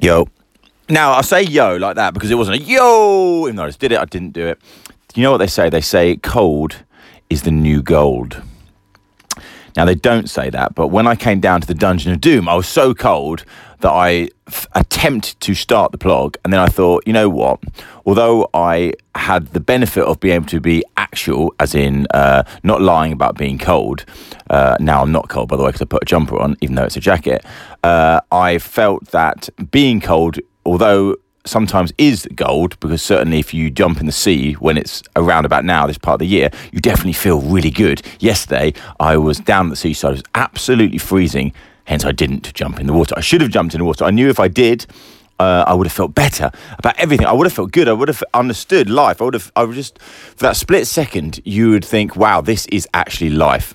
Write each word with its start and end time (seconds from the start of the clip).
Yo. 0.00 0.28
Now, 0.88 1.12
I 1.12 1.20
say 1.20 1.42
yo 1.42 1.76
like 1.76 1.96
that 1.96 2.14
because 2.14 2.30
it 2.30 2.34
wasn't 2.34 2.60
a 2.60 2.62
yo, 2.62 3.44
even 3.44 3.56
though 3.56 3.64
I 3.64 3.68
just 3.68 3.78
did 3.78 3.92
it, 3.92 3.98
I 3.98 4.06
didn't 4.06 4.30
do 4.30 4.46
it. 4.46 4.58
You 5.14 5.22
know 5.22 5.30
what 5.30 5.38
they 5.38 5.46
say? 5.46 5.68
They 5.68 5.82
say 5.82 6.16
cold 6.16 6.84
is 7.28 7.42
the 7.42 7.50
new 7.50 7.82
gold. 7.82 8.42
Now, 9.76 9.84
they 9.84 9.94
don't 9.94 10.28
say 10.28 10.50
that, 10.50 10.74
but 10.74 10.88
when 10.88 11.06
I 11.06 11.14
came 11.14 11.38
down 11.38 11.60
to 11.60 11.66
the 11.66 11.74
Dungeon 11.74 12.12
of 12.12 12.20
Doom, 12.20 12.48
I 12.48 12.54
was 12.54 12.66
so 12.66 12.92
cold 12.94 13.44
that 13.80 13.90
I 13.90 14.28
f- 14.46 14.66
attempted 14.74 15.40
to 15.40 15.54
start 15.54 15.92
the 15.92 15.98
plug. 15.98 16.36
And 16.44 16.52
then 16.52 16.60
I 16.60 16.66
thought, 16.66 17.02
you 17.06 17.12
know 17.12 17.28
what? 17.28 17.60
Although 18.06 18.48
I 18.54 18.94
had 19.14 19.48
the 19.48 19.60
benefit 19.60 20.04
of 20.04 20.20
being 20.20 20.34
able 20.34 20.46
to 20.46 20.60
be 20.60 20.84
actual, 20.96 21.54
as 21.60 21.74
in 21.74 22.06
uh, 22.12 22.44
not 22.62 22.80
lying 22.80 23.12
about 23.12 23.36
being 23.36 23.58
cold, 23.58 24.04
uh, 24.48 24.76
now 24.80 25.02
I'm 25.02 25.12
not 25.12 25.28
cold, 25.28 25.48
by 25.48 25.56
the 25.56 25.62
way, 25.62 25.68
because 25.68 25.82
I 25.82 25.86
put 25.86 26.02
a 26.02 26.06
jumper 26.06 26.38
on, 26.38 26.56
even 26.60 26.76
though 26.76 26.84
it's 26.84 26.96
a 26.96 27.00
jacket, 27.00 27.44
uh, 27.82 28.20
I 28.30 28.58
felt 28.58 29.10
that 29.10 29.48
being 29.70 30.00
cold, 30.00 30.38
although 30.64 31.16
sometimes 31.46 31.92
is 31.96 32.28
gold 32.34 32.78
because 32.80 33.02
certainly 33.02 33.38
if 33.38 33.54
you 33.54 33.70
jump 33.70 33.98
in 33.98 34.06
the 34.06 34.12
sea 34.12 34.52
when 34.54 34.76
it's 34.76 35.02
around 35.16 35.46
about 35.46 35.64
now 35.64 35.86
this 35.86 35.96
part 35.96 36.14
of 36.14 36.18
the 36.18 36.26
year 36.26 36.50
you 36.70 36.80
definitely 36.80 37.14
feel 37.14 37.40
really 37.40 37.70
good 37.70 38.02
yesterday 38.18 38.72
i 39.00 39.16
was 39.16 39.38
down 39.40 39.66
at 39.66 39.70
the 39.70 39.76
seaside 39.76 40.10
it 40.10 40.16
was 40.16 40.22
absolutely 40.34 40.98
freezing 40.98 41.50
hence 41.90 42.04
i 42.04 42.12
didn't 42.12 42.54
jump 42.54 42.80
in 42.80 42.86
the 42.86 42.92
water 42.92 43.14
i 43.16 43.20
should 43.20 43.40
have 43.40 43.50
jumped 43.50 43.74
in 43.74 43.80
the 43.80 43.84
water 43.84 44.04
i 44.04 44.10
knew 44.10 44.28
if 44.28 44.40
i 44.40 44.48
did 44.48 44.86
uh, 45.40 45.64
I 45.66 45.72
would 45.72 45.86
have 45.86 45.92
felt 45.94 46.14
better 46.14 46.50
about 46.78 46.98
everything. 46.98 47.26
I 47.26 47.32
would 47.32 47.46
have 47.46 47.54
felt 47.54 47.72
good. 47.72 47.88
I 47.88 47.94
would 47.94 48.08
have 48.08 48.22
understood 48.34 48.90
life. 48.90 49.22
I 49.22 49.24
would 49.24 49.32
have. 49.32 49.50
I 49.56 49.64
would 49.64 49.74
just 49.74 49.98
for 49.98 50.44
that 50.44 50.56
split 50.56 50.86
second, 50.86 51.40
you 51.46 51.70
would 51.70 51.84
think, 51.84 52.14
"Wow, 52.14 52.42
this 52.42 52.66
is 52.66 52.86
actually 52.92 53.30
life." 53.30 53.74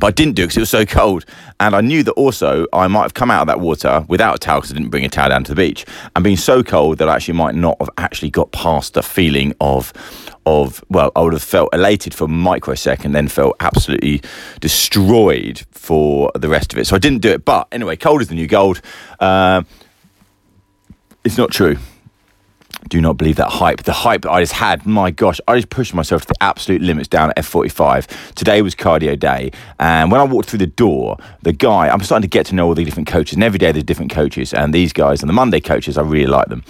But 0.00 0.08
I 0.08 0.10
didn't 0.10 0.34
do 0.34 0.42
it 0.42 0.46
because 0.46 0.56
it 0.56 0.60
was 0.60 0.70
so 0.70 0.84
cold. 0.84 1.24
And 1.60 1.74
I 1.74 1.80
knew 1.80 2.02
that 2.02 2.12
also 2.12 2.66
I 2.72 2.86
might 2.88 3.02
have 3.02 3.14
come 3.14 3.30
out 3.30 3.42
of 3.42 3.46
that 3.46 3.60
water 3.60 4.04
without 4.08 4.34
a 4.34 4.38
towel 4.38 4.60
because 4.60 4.72
I 4.72 4.74
didn't 4.74 4.90
bring 4.90 5.04
a 5.04 5.08
towel 5.08 5.30
down 5.30 5.44
to 5.44 5.54
the 5.54 5.56
beach 5.56 5.86
and 6.14 6.22
being 6.22 6.36
so 6.36 6.62
cold 6.62 6.98
that 6.98 7.08
I 7.08 7.14
actually 7.16 7.34
might 7.34 7.54
not 7.54 7.76
have 7.80 7.90
actually 7.96 8.30
got 8.30 8.52
past 8.52 8.94
the 8.94 9.02
feeling 9.02 9.54
of, 9.60 9.92
of 10.48 10.84
well, 10.88 11.12
I 11.14 11.20
would 11.20 11.32
have 11.32 11.42
felt 11.42 11.68
elated 11.72 12.14
for 12.14 12.24
a 12.24 12.28
microsecond, 12.28 13.14
then 13.14 13.28
felt 13.28 13.56
absolutely 13.60 14.22
destroyed 14.60 15.64
for 15.70 16.32
the 16.34 16.48
rest 16.48 16.72
of 16.72 16.78
it. 16.78 16.86
So 16.86 16.96
I 16.96 16.98
didn't 16.98 17.20
do 17.20 17.30
it. 17.30 17.44
But 17.44 17.68
anyway, 17.72 17.96
cold 17.96 18.22
is 18.22 18.28
the 18.28 18.34
new 18.34 18.46
gold. 18.46 18.80
Uh, 19.20 19.62
it's 21.24 21.38
not 21.38 21.50
true 21.50 21.76
do 22.88 23.00
not 23.00 23.16
believe 23.16 23.36
that 23.36 23.48
hype. 23.48 23.82
The 23.82 23.92
hype 23.92 24.22
that 24.22 24.30
I 24.30 24.40
just 24.40 24.52
had, 24.52 24.86
my 24.86 25.10
gosh, 25.10 25.40
I 25.48 25.56
just 25.56 25.70
pushed 25.70 25.94
myself 25.94 26.22
to 26.22 26.28
the 26.28 26.42
absolute 26.42 26.80
limits 26.80 27.08
down 27.08 27.30
at 27.30 27.36
F45. 27.36 28.34
Today 28.34 28.62
was 28.62 28.74
cardio 28.74 29.18
day. 29.18 29.50
And 29.78 30.10
when 30.10 30.20
I 30.20 30.24
walked 30.24 30.48
through 30.48 30.60
the 30.60 30.66
door, 30.66 31.18
the 31.42 31.52
guy, 31.52 31.88
I'm 31.88 32.00
starting 32.00 32.22
to 32.22 32.28
get 32.28 32.46
to 32.46 32.54
know 32.54 32.66
all 32.66 32.74
the 32.74 32.84
different 32.84 33.08
coaches. 33.08 33.34
And 33.34 33.42
every 33.42 33.58
day 33.58 33.72
there's 33.72 33.84
different 33.84 34.12
coaches. 34.12 34.54
And 34.54 34.72
these 34.72 34.92
guys, 34.92 35.22
and 35.22 35.28
the 35.28 35.34
Monday 35.34 35.60
coaches, 35.60 35.98
I 35.98 36.02
really 36.02 36.26
like 36.26 36.48
them. 36.48 36.62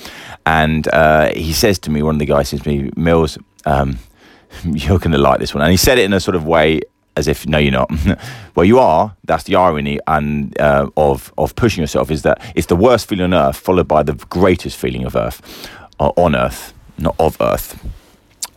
And 0.46 0.88
uh, 0.92 1.32
he 1.34 1.52
says 1.52 1.78
to 1.80 1.90
me, 1.90 2.02
one 2.02 2.16
of 2.16 2.18
the 2.18 2.26
guys 2.26 2.48
says 2.48 2.62
to 2.62 2.68
me, 2.68 2.90
Mills, 2.96 3.38
um, 3.64 3.98
you're 4.64 4.98
going 4.98 5.12
to 5.12 5.19
like 5.19 5.41
this 5.41 5.55
one. 5.55 5.62
And 5.62 5.70
he 5.70 5.77
said 5.77 5.98
it 5.98 6.05
in 6.05 6.12
a 6.12 6.20
sort 6.20 6.34
of 6.37 6.45
way 6.45 6.81
as 7.17 7.27
if 7.27 7.48
no 7.48 7.59
you're 7.59 7.73
not 7.73 7.91
well 8.55 8.64
you 8.64 8.78
are 8.78 9.17
that's 9.25 9.42
the 9.42 9.56
irony 9.56 9.98
and 10.06 10.56
uh, 10.61 10.89
of 10.97 11.33
of 11.37 11.53
pushing 11.56 11.83
yourself 11.83 12.12
is 12.12 12.23
that 12.23 12.41
it's 12.55 12.69
the 12.69 12.77
worst 12.77 13.09
feeling 13.09 13.25
on 13.25 13.34
earth 13.34 13.56
followed 13.56 13.89
by 13.89 14.05
the 14.05 14.12
greatest 14.31 14.77
feeling 14.77 15.05
of 15.05 15.17
earth 15.17 15.69
are 16.01 16.12
on 16.17 16.34
Earth, 16.34 16.73
not 16.98 17.14
of 17.19 17.36
Earth. 17.41 17.84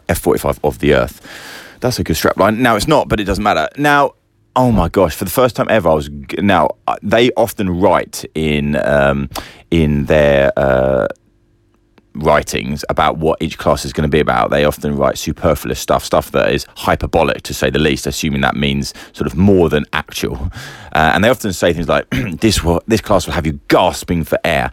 F45 0.08 0.60
of 0.64 0.80
the 0.80 0.94
Earth. 0.94 1.22
That's 1.80 2.00
a 2.00 2.04
good 2.04 2.16
strapline. 2.16 2.58
Now 2.58 2.76
it's 2.76 2.88
not, 2.88 3.08
but 3.08 3.20
it 3.20 3.24
doesn't 3.24 3.44
matter. 3.44 3.68
Now, 3.78 4.14
oh 4.56 4.72
my 4.72 4.90
gosh, 4.90 5.16
for 5.16 5.26
the 5.26 5.32
first 5.32 5.56
time 5.56 5.68
ever, 5.70 5.90
I 5.90 5.94
was 5.94 6.10
now 6.38 6.76
uh, 6.88 6.98
they 7.02 7.32
often 7.32 7.70
write 7.70 8.26
in 8.36 8.76
um, 8.76 9.30
in 9.70 10.06
their. 10.06 10.52
Uh, 10.58 11.08
writings 12.14 12.84
about 12.90 13.18
what 13.18 13.42
each 13.42 13.58
class 13.58 13.86
is 13.86 13.94
going 13.94 14.10
to 14.10 14.12
be 14.12 14.20
about. 14.20 14.50
They 14.50 14.66
often 14.66 14.96
write 14.96 15.18
superfluous 15.18 15.80
stuff, 15.80 16.04
stuff 16.04 16.32
that 16.32 16.52
is 16.52 16.66
hyperbolic 16.78 17.44
to 17.44 17.54
say 17.54 17.70
the 17.70 17.80
least, 17.80 18.08
assuming 18.08 18.42
that 18.42 18.56
means 18.56 18.94
sort 19.14 19.28
of 19.28 19.38
more 19.38 19.70
than 19.70 19.86
actual. 19.94 20.52
Uh, 20.94 21.12
and 21.14 21.24
they 21.24 21.30
often 21.30 21.54
say 21.54 21.74
things 21.74 21.88
like, 21.88 22.10
"This 22.12 22.64
will, 22.64 22.82
this 22.88 23.02
class 23.02 23.26
will 23.26 23.34
have 23.34 23.46
you 23.46 23.60
gasping 23.68 24.24
for 24.24 24.38
air." 24.44 24.72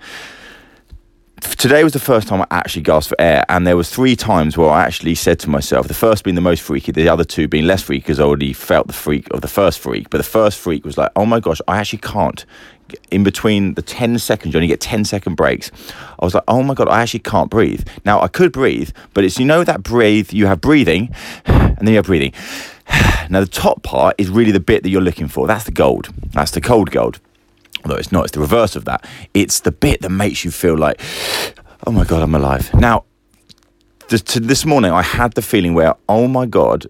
today 1.57 1.85
was 1.85 1.93
the 1.93 1.99
first 1.99 2.29
time 2.29 2.43
I 2.43 2.47
actually 2.51 2.83
gasped 2.83 3.11
for 3.11 3.21
air, 3.21 3.45
and 3.49 3.67
there 3.67 3.77
was 3.77 3.91
three 3.91 4.17
times 4.17 4.57
where 4.57 4.71
I 4.71 4.85
actually 4.85 5.15
said 5.15 5.39
to 5.41 5.51
myself, 5.51 5.89
the 5.89 5.95
first 5.95 6.25
being 6.25 6.35
the 6.35 6.41
most 6.41 6.63
freaky, 6.63 6.93
the 6.93 7.09
other 7.09 7.25
two 7.25 7.49
being 7.49 7.67
less 7.67 7.83
freaky 7.83 8.01
because 8.01 8.21
I 8.21 8.25
already 8.25 8.53
felt 8.53 8.87
the 8.87 8.93
freak 8.93 9.29
of 9.33 9.41
the 9.41 9.49
first 9.49 9.79
freak. 9.79 10.11
But 10.11 10.19
the 10.19 10.25
first 10.25 10.59
freak 10.59 10.85
was 10.85 10.99
like, 10.99 11.11
oh 11.17 11.27
my 11.27 11.41
gosh, 11.41 11.61
I 11.69 11.79
actually 11.79 12.01
can't. 12.01 12.45
In 13.11 13.25
between 13.25 13.75
the 13.75 13.83
10 13.83 14.19
seconds, 14.19 14.55
you 14.55 14.59
only 14.59 14.69
get 14.69 14.81
10 14.81 15.05
second 15.05 15.35
breaks. 15.35 15.71
I 16.19 16.25
was 16.25 16.35
like, 16.35 16.45
oh 16.49 16.63
my 16.63 16.75
God, 16.75 16.89
I 16.89 17.03
actually 17.03 17.21
can't 17.21 17.51
breathe. 17.51 17.87
Now, 18.05 18.21
I 18.21 18.29
could 18.29 18.53
breathe, 18.53 18.91
but 19.15 19.25
it's, 19.25 19.39
you 19.39 19.45
know, 19.45 19.65
that 19.65 19.83
breathe, 19.83 20.33
you 20.33 20.47
have 20.47 20.61
breathing, 20.61 21.15
and 21.47 21.79
then 21.79 21.89
you 21.89 21.97
have 21.97 22.07
breathing. 22.07 22.33
Now, 23.31 23.41
the 23.41 23.47
top 23.47 23.83
part 23.83 24.15
is 24.17 24.31
really 24.31 24.53
the 24.53 24.61
bit 24.61 24.83
that 24.83 24.89
you're 24.89 25.03
looking 25.03 25.29
for. 25.29 25.47
That's 25.47 25.65
the 25.65 25.71
gold. 25.71 26.09
That's 26.33 26.51
the 26.51 26.63
cold 26.63 26.91
gold 26.91 27.21
although 27.85 27.99
it's 27.99 28.13
not, 28.13 28.25
it's 28.25 28.33
the 28.33 28.41
reverse 28.41 28.77
of 28.77 28.85
that. 28.85 29.07
It's 29.35 29.61
the 29.61 29.73
bit 29.73 30.03
that 30.03 30.11
makes 30.11 30.45
you 30.45 30.51
feel 30.51 30.77
like, 30.77 31.01
oh 31.87 31.93
my 31.93 32.05
God, 32.05 32.23
I'm 32.23 32.35
alive. 32.35 32.73
Now, 32.75 33.05
this, 34.09 34.65
morning, 34.65 34.91
I 34.91 35.03
had 35.03 35.33
the 35.33 35.43
feeling 35.43 35.75
where, 35.75 35.95
oh 36.09 36.29
my 36.29 36.47
God, 36.47 36.87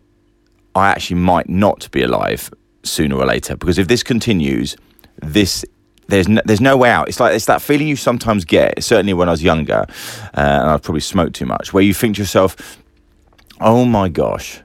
I 0.74 0.90
actually 0.90 1.20
might 1.20 1.48
not 1.48 1.90
be 1.90 2.02
alive 2.02 2.52
sooner 2.84 3.16
or 3.16 3.26
later 3.26 3.56
because 3.56 3.78
if 3.78 3.88
this 3.88 4.02
continues, 4.02 4.76
this 5.16 5.64
there's 6.08 6.28
no, 6.28 6.40
there's 6.44 6.60
no 6.60 6.76
way 6.76 6.90
out. 6.90 7.08
It's 7.08 7.20
like 7.20 7.34
it's 7.34 7.46
that 7.46 7.62
feeling 7.62 7.86
you 7.86 7.96
sometimes 7.96 8.44
get. 8.44 8.82
Certainly 8.82 9.14
when 9.14 9.28
I 9.28 9.32
was 9.32 9.42
younger, 9.42 9.84
uh, 10.34 10.58
and 10.62 10.70
I 10.70 10.76
probably 10.78 11.00
smoked 11.00 11.34
too 11.34 11.46
much, 11.46 11.72
where 11.72 11.82
you 11.82 11.94
think 11.94 12.16
to 12.16 12.22
yourself, 12.22 12.78
"Oh 13.60 13.84
my 13.84 14.08
gosh, 14.08 14.60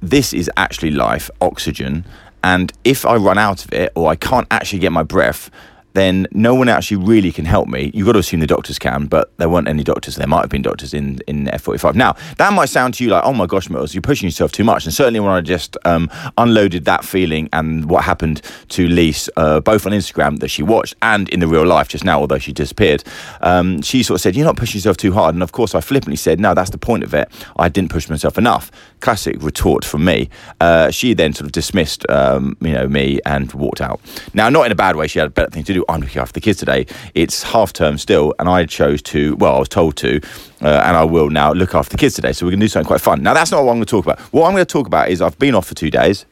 this 0.00 0.32
is 0.32 0.50
actually 0.56 0.90
life, 0.92 1.30
oxygen, 1.40 2.06
and 2.42 2.72
if 2.84 3.04
I 3.04 3.16
run 3.16 3.38
out 3.38 3.64
of 3.64 3.72
it 3.72 3.92
or 3.94 4.10
I 4.10 4.16
can't 4.16 4.46
actually 4.50 4.78
get 4.78 4.92
my 4.92 5.02
breath, 5.02 5.50
then 5.94 6.26
no 6.32 6.54
one 6.54 6.68
actually 6.68 6.98
really 6.98 7.32
can 7.32 7.44
help 7.44 7.68
me. 7.68 7.90
You've 7.94 8.06
got 8.06 8.12
to 8.12 8.18
assume 8.18 8.40
the 8.40 8.46
doctors 8.46 8.78
can, 8.78 9.06
but 9.06 9.36
there 9.38 9.48
weren't 9.48 9.68
any 9.68 9.82
doctors. 9.82 10.16
There 10.16 10.26
might 10.26 10.42
have 10.42 10.50
been 10.50 10.62
doctors 10.62 10.94
in, 10.94 11.18
in 11.26 11.46
F45. 11.46 11.94
Now, 11.94 12.16
that 12.38 12.52
might 12.52 12.68
sound 12.68 12.94
to 12.94 13.04
you 13.04 13.10
like, 13.10 13.24
oh 13.24 13.32
my 13.32 13.46
gosh, 13.46 13.68
Mills, 13.68 13.94
you're 13.94 14.02
pushing 14.02 14.26
yourself 14.26 14.52
too 14.52 14.64
much. 14.64 14.84
And 14.84 14.94
certainly 14.94 15.20
when 15.20 15.30
I 15.30 15.40
just 15.40 15.76
um, 15.84 16.10
unloaded 16.38 16.84
that 16.84 17.04
feeling 17.04 17.48
and 17.52 17.86
what 17.86 18.04
happened 18.04 18.42
to 18.70 18.88
Lise, 18.88 19.28
uh, 19.36 19.60
both 19.60 19.86
on 19.86 19.92
Instagram 19.92 20.38
that 20.40 20.48
she 20.48 20.62
watched 20.62 20.94
and 21.02 21.28
in 21.30 21.40
the 21.40 21.48
real 21.48 21.66
life 21.66 21.88
just 21.88 22.04
now, 22.04 22.20
although 22.20 22.38
she 22.38 22.52
disappeared, 22.52 23.02
um, 23.40 23.82
she 23.82 24.02
sort 24.02 24.16
of 24.16 24.20
said, 24.20 24.36
you're 24.36 24.46
not 24.46 24.56
pushing 24.56 24.78
yourself 24.78 24.96
too 24.96 25.12
hard. 25.12 25.34
And 25.34 25.42
of 25.42 25.52
course, 25.52 25.74
I 25.74 25.80
flippantly 25.80 26.16
said, 26.16 26.40
no, 26.40 26.54
that's 26.54 26.70
the 26.70 26.78
point 26.78 27.04
of 27.04 27.14
it. 27.14 27.30
I 27.56 27.68
didn't 27.68 27.90
push 27.90 28.08
myself 28.08 28.38
enough. 28.38 28.70
Classic 29.00 29.36
retort 29.42 29.84
from 29.84 30.04
me. 30.04 30.28
Uh, 30.60 30.90
she 30.90 31.14
then 31.14 31.32
sort 31.32 31.46
of 31.46 31.52
dismissed, 31.52 32.08
um, 32.10 32.56
you 32.60 32.72
know, 32.72 32.86
me 32.86 33.20
and 33.26 33.52
walked 33.52 33.80
out. 33.80 34.00
Now, 34.34 34.48
not 34.48 34.66
in 34.66 34.72
a 34.72 34.76
bad 34.76 34.96
way. 34.96 35.06
She 35.06 35.18
had 35.18 35.28
a 35.28 35.30
better 35.30 35.50
thing 35.50 35.64
to 35.64 35.72
do. 35.72 35.79
I'm 35.88 36.00
looking 36.00 36.20
after 36.20 36.32
the 36.32 36.40
kids 36.40 36.58
today. 36.58 36.86
It's 37.14 37.42
half 37.42 37.72
term 37.72 37.98
still, 37.98 38.34
and 38.38 38.48
I 38.48 38.66
chose 38.66 39.02
to, 39.02 39.36
well, 39.36 39.56
I 39.56 39.58
was 39.58 39.68
told 39.68 39.96
to, 39.98 40.20
uh, 40.62 40.82
and 40.84 40.96
I 40.96 41.04
will 41.04 41.30
now 41.30 41.52
look 41.52 41.74
after 41.74 41.90
the 41.90 41.98
kids 41.98 42.14
today. 42.14 42.32
So 42.32 42.46
we're 42.46 42.52
going 42.52 42.60
to 42.60 42.64
do 42.64 42.68
something 42.68 42.86
quite 42.86 43.00
fun. 43.00 43.22
Now, 43.22 43.34
that's 43.34 43.50
not 43.50 43.64
what 43.64 43.72
I'm 43.72 43.76
going 43.76 43.86
to 43.86 43.90
talk 43.90 44.04
about. 44.04 44.20
What 44.32 44.46
I'm 44.46 44.52
going 44.52 44.64
to 44.64 44.72
talk 44.72 44.86
about 44.86 45.08
is 45.08 45.20
I've 45.20 45.38
been 45.38 45.54
off 45.54 45.66
for 45.66 45.74
two 45.74 45.90
days. 45.90 46.26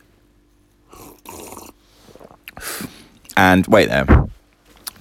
And 3.37 3.67
wait 3.67 3.89
there. 3.89 4.27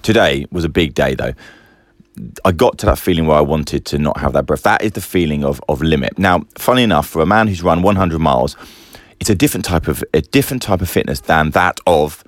Today 0.02 0.46
was 0.52 0.64
a 0.64 0.68
big 0.68 0.94
day, 0.94 1.14
though. 1.14 1.34
I 2.44 2.52
got 2.52 2.78
to 2.78 2.86
that 2.86 2.98
feeling 2.98 3.26
where 3.26 3.36
I 3.36 3.40
wanted 3.40 3.84
to 3.86 3.98
not 3.98 4.18
have 4.18 4.32
that 4.32 4.46
breath. 4.46 4.62
That 4.62 4.82
is 4.82 4.92
the 4.92 5.00
feeling 5.00 5.44
of, 5.44 5.60
of 5.68 5.82
limit. 5.82 6.18
Now, 6.18 6.44
funny 6.56 6.82
enough, 6.82 7.08
for 7.08 7.22
a 7.22 7.26
man 7.26 7.48
who's 7.48 7.62
run 7.62 7.82
100 7.82 8.18
miles, 8.18 8.56
it's 9.20 9.30
a 9.30 9.34
different 9.34 9.64
type 9.64 9.88
of 9.88 10.04
a 10.14 10.20
different 10.20 10.62
type 10.62 10.80
of 10.80 10.88
fitness 10.88 11.20
than 11.20 11.50
that 11.50 11.80
of 11.86 12.24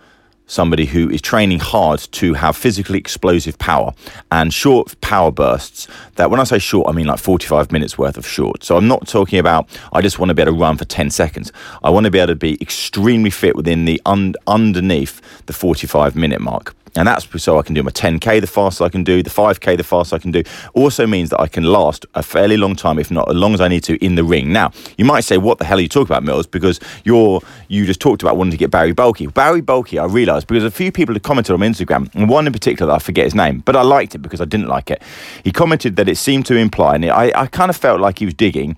somebody 0.51 0.85
who 0.85 1.09
is 1.09 1.23
training 1.23 1.61
hard 1.61 2.01
to 2.11 2.35
have 2.35 2.57
physically 2.57 2.99
explosive 2.99 3.57
power 3.59 3.93
and 4.33 4.53
short 4.53 5.01
power 5.01 5.31
bursts 5.31 5.87
that 6.17 6.31
when 6.31 6.41
I 6.41 6.45
say 6.45 6.59
short, 6.59 6.89
I 6.89 6.93
mean 6.93 7.07
like 7.07 7.21
45 7.21 7.71
minutes 7.71 7.97
worth 7.97 8.17
of 8.17 8.27
short. 8.27 8.65
So 8.65 8.77
I'm 8.77 8.89
not 8.89 9.07
talking 9.07 9.39
about, 9.39 9.69
I 9.93 10.03
just 10.03 10.19
want 10.19 10.31
to 10.31 10.35
be 10.35 10.43
able 10.43 10.53
to 10.53 10.59
run 10.59 10.77
for 10.77 10.85
10 10.85 11.11
seconds. 11.11 11.53
I 11.85 11.91
want 11.91 12.05
to 12.05 12.11
be 12.11 12.19
able 12.19 12.33
to 12.33 12.37
be 12.37 12.61
extremely 12.61 13.31
fit 13.31 13.55
within 13.55 13.85
the 13.85 14.03
un- 14.05 14.35
underneath 14.47 15.21
the 15.47 15.53
45 15.53 16.17
minute 16.17 16.41
mark. 16.41 16.75
And 16.97 17.07
that's 17.07 17.29
so 17.43 17.59
I 17.59 17.63
can 17.63 17.75
do 17.75 17.83
my 17.83 17.91
10K 17.91 18.41
the 18.41 18.47
fastest 18.47 18.83
I 18.83 18.89
can 18.89 19.05
do, 19.05 19.23
the 19.23 19.31
5K 19.31 19.77
the 19.77 19.85
fastest 19.85 20.15
I 20.15 20.19
can 20.19 20.31
do. 20.31 20.43
Also 20.75 21.07
means 21.07 21.31
that 21.31 21.41
I 21.41 21.47
can 21.47 21.65
last 21.65 22.05
a 22.15 22.23
fairly 22.23 22.57
long 22.57 22.75
time, 22.75 22.99
if 22.99 23.11
not 23.11 23.29
as 23.29 23.37
long 23.37 23.55
as 23.55 23.61
I 23.61 23.69
need 23.69 23.85
to, 23.85 24.05
in 24.05 24.17
the 24.17 24.25
ring. 24.25 24.53
Now, 24.53 24.73
you 24.99 25.05
might 25.05 25.23
say, 25.23 25.39
what 25.39 25.59
the 25.59 25.65
hell 25.65 25.79
are 25.79 25.81
you 25.81 25.89
talking 25.89 26.09
about, 26.09 26.25
Mills? 26.25 26.47
Because 26.47 26.81
you're 27.05 27.41
you 27.69 27.87
just 27.87 28.01
talked 28.01 28.23
about 28.23 28.37
wanting 28.37 28.53
to 28.53 28.57
get 28.57 28.71
Barry 28.71 28.93
Bulky. 28.93 29.27
Barry 29.29 29.61
Bulky, 29.61 29.99
I 29.99 30.07
realised, 30.07 30.47
because 30.47 30.65
a 30.65 30.71
few 30.71 30.91
people 30.91 31.15
had 31.15 31.23
commented 31.23 31.55
on 31.55 31.61
Instagram, 31.61 32.13
and 32.15 32.29
one 32.29 32.47
in 32.47 32.53
particular, 32.53 32.93
I 32.93 32.99
forget 32.99 33.25
his 33.25 33.35
name, 33.35 33.61
but 33.61 33.77
I 33.77 33.83
liked 33.83 34.15
it 34.15 34.19
because 34.19 34.41
I 34.41 34.45
didn't 34.45 34.69
like 34.69 34.91
it. 34.91 35.03
He 35.45 35.53
commented 35.53 35.97
that 35.97 36.09
it 36.09 36.17
seemed 36.17 36.47
to 36.47 36.57
imply, 36.57 36.97
and 36.97 37.05
I, 37.07 37.33
I 37.35 37.47
kind 37.47 37.71
of 37.71 37.77
felt 37.77 38.01
like 38.01 38.19
he 38.19 38.25
was 38.25 38.35
digging 38.35 38.77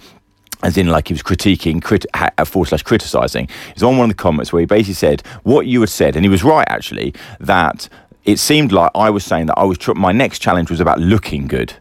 as 0.62 0.78
in 0.78 0.88
like 0.88 1.08
he 1.08 1.14
was 1.14 1.22
critiquing, 1.22 1.82
crit, 1.82 2.06
forward 2.46 2.66
slash 2.66 2.82
criticizing. 2.82 3.48
He's 3.74 3.82
on 3.82 3.98
one 3.98 4.10
of 4.10 4.16
the 4.16 4.22
comments 4.22 4.52
where 4.52 4.60
he 4.60 4.66
basically 4.66 4.94
said 4.94 5.22
what 5.42 5.66
you 5.66 5.80
had 5.80 5.88
said, 5.88 6.16
and 6.16 6.24
he 6.24 6.28
was 6.28 6.44
right 6.44 6.66
actually 6.68 7.14
that 7.40 7.88
it 8.24 8.38
seemed 8.38 8.72
like 8.72 8.90
I 8.94 9.10
was 9.10 9.24
saying 9.24 9.46
that 9.46 9.58
I 9.58 9.64
was 9.64 9.78
tr- 9.78 9.94
my 9.94 10.12
next 10.12 10.38
challenge 10.38 10.70
was 10.70 10.80
about 10.80 11.00
looking 11.00 11.46
good. 11.46 11.74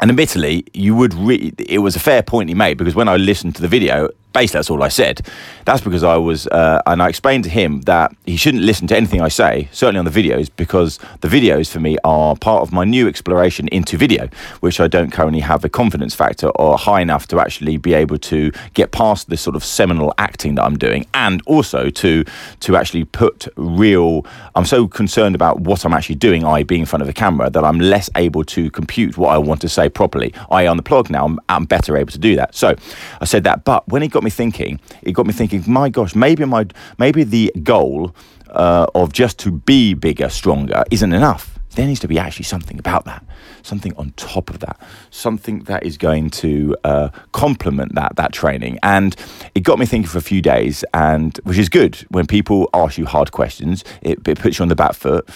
And 0.00 0.10
admittedly, 0.10 0.64
you 0.72 0.94
would 0.94 1.12
re- 1.12 1.52
it 1.58 1.78
was 1.78 1.94
a 1.94 2.00
fair 2.00 2.22
point 2.22 2.48
he 2.48 2.54
made 2.54 2.78
because 2.78 2.94
when 2.94 3.08
I 3.08 3.16
listened 3.16 3.54
to 3.56 3.62
the 3.62 3.68
video, 3.68 4.08
basically 4.32 4.58
that's 4.58 4.70
all 4.70 4.82
I 4.82 4.88
said. 4.88 5.26
That's 5.64 5.82
because 5.82 6.02
I 6.04 6.16
was, 6.16 6.46
uh, 6.48 6.82
and 6.86 7.02
I 7.02 7.08
explained 7.08 7.44
to 7.44 7.50
him 7.50 7.82
that 7.82 8.14
he 8.26 8.36
shouldn't 8.36 8.64
listen 8.64 8.86
to 8.88 8.96
anything 8.96 9.20
I 9.20 9.28
say, 9.28 9.68
certainly 9.72 9.98
on 9.98 10.04
the 10.04 10.10
videos, 10.10 10.50
because 10.56 10.98
the 11.20 11.28
videos 11.28 11.70
for 11.70 11.80
me 11.80 11.96
are 12.04 12.36
part 12.36 12.62
of 12.62 12.72
my 12.72 12.84
new 12.84 13.08
exploration 13.08 13.68
into 13.68 13.96
video, 13.96 14.28
which 14.60 14.80
I 14.80 14.88
don't 14.88 15.10
currently 15.10 15.40
have 15.40 15.64
a 15.64 15.68
confidence 15.68 16.14
factor 16.14 16.48
or 16.50 16.78
high 16.78 17.00
enough 17.00 17.26
to 17.28 17.40
actually 17.40 17.76
be 17.76 17.94
able 17.94 18.18
to 18.18 18.52
get 18.74 18.92
past 18.92 19.28
this 19.28 19.40
sort 19.40 19.56
of 19.56 19.64
seminal 19.64 20.12
acting 20.18 20.56
that 20.56 20.64
I'm 20.64 20.76
doing, 20.76 21.06
and 21.14 21.42
also 21.46 21.90
to 21.90 22.24
to 22.60 22.76
actually 22.76 23.04
put 23.04 23.48
real. 23.56 24.26
I'm 24.54 24.64
so 24.64 24.88
concerned 24.88 25.34
about 25.34 25.60
what 25.60 25.84
I'm 25.84 25.92
actually 25.92 26.16
doing, 26.16 26.44
i.e., 26.44 26.62
being 26.62 26.82
in 26.82 26.86
front 26.86 27.02
of 27.02 27.08
a 27.08 27.12
camera, 27.12 27.50
that 27.50 27.64
I'm 27.64 27.78
less 27.78 28.10
able 28.16 28.44
to 28.44 28.70
compute 28.70 29.16
what 29.16 29.30
I 29.30 29.38
want 29.38 29.60
to 29.62 29.68
say 29.68 29.88
properly. 29.88 30.32
I 30.50 30.66
on 30.66 30.76
the 30.76 30.82
plug 30.82 31.10
now, 31.10 31.24
I'm, 31.24 31.38
I'm 31.48 31.64
better 31.64 31.96
able 31.96 32.12
to 32.12 32.18
do 32.18 32.36
that. 32.36 32.54
So 32.54 32.74
I 33.20 33.24
said 33.24 33.44
that, 33.44 33.64
but 33.64 33.86
when 33.88 34.02
he 34.02 34.08
got 34.08 34.19
got 34.20 34.24
me 34.24 34.30
thinking. 34.30 34.78
It 35.00 35.12
got 35.12 35.26
me 35.26 35.32
thinking. 35.32 35.64
My 35.66 35.88
gosh, 35.88 36.14
maybe 36.14 36.44
my 36.44 36.66
maybe 36.98 37.24
the 37.24 37.50
goal 37.62 38.14
uh, 38.50 38.86
of 38.94 39.14
just 39.14 39.38
to 39.38 39.50
be 39.50 39.94
bigger, 39.94 40.28
stronger 40.28 40.84
isn't 40.90 41.12
enough. 41.14 41.58
There 41.74 41.86
needs 41.86 42.00
to 42.00 42.08
be 42.08 42.18
actually 42.18 42.44
something 42.44 42.78
about 42.78 43.06
that, 43.06 43.24
something 43.62 43.94
on 43.96 44.12
top 44.16 44.50
of 44.50 44.58
that, 44.58 44.78
something 45.10 45.60
that 45.60 45.84
is 45.84 45.96
going 45.96 46.28
to 46.30 46.76
uh, 46.84 47.08
complement 47.32 47.94
that 47.94 48.16
that 48.16 48.32
training. 48.32 48.78
And 48.82 49.16
it 49.54 49.60
got 49.60 49.78
me 49.78 49.86
thinking 49.86 50.10
for 50.10 50.18
a 50.18 50.28
few 50.32 50.42
days, 50.42 50.84
and 50.92 51.38
which 51.44 51.56
is 51.56 51.70
good 51.70 51.94
when 52.10 52.26
people 52.26 52.68
ask 52.74 52.98
you 52.98 53.06
hard 53.06 53.32
questions. 53.32 53.84
It, 54.02 54.28
it 54.28 54.38
puts 54.38 54.58
you 54.58 54.64
on 54.64 54.68
the 54.68 54.76
back 54.76 54.94
foot, 54.94 55.26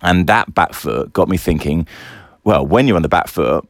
and 0.00 0.26
that 0.26 0.54
back 0.54 0.72
foot 0.72 1.12
got 1.12 1.28
me 1.28 1.36
thinking. 1.36 1.86
Well, 2.44 2.66
when 2.66 2.88
you're 2.88 2.96
on 2.96 3.02
the 3.02 3.08
back 3.10 3.28
foot, 3.28 3.68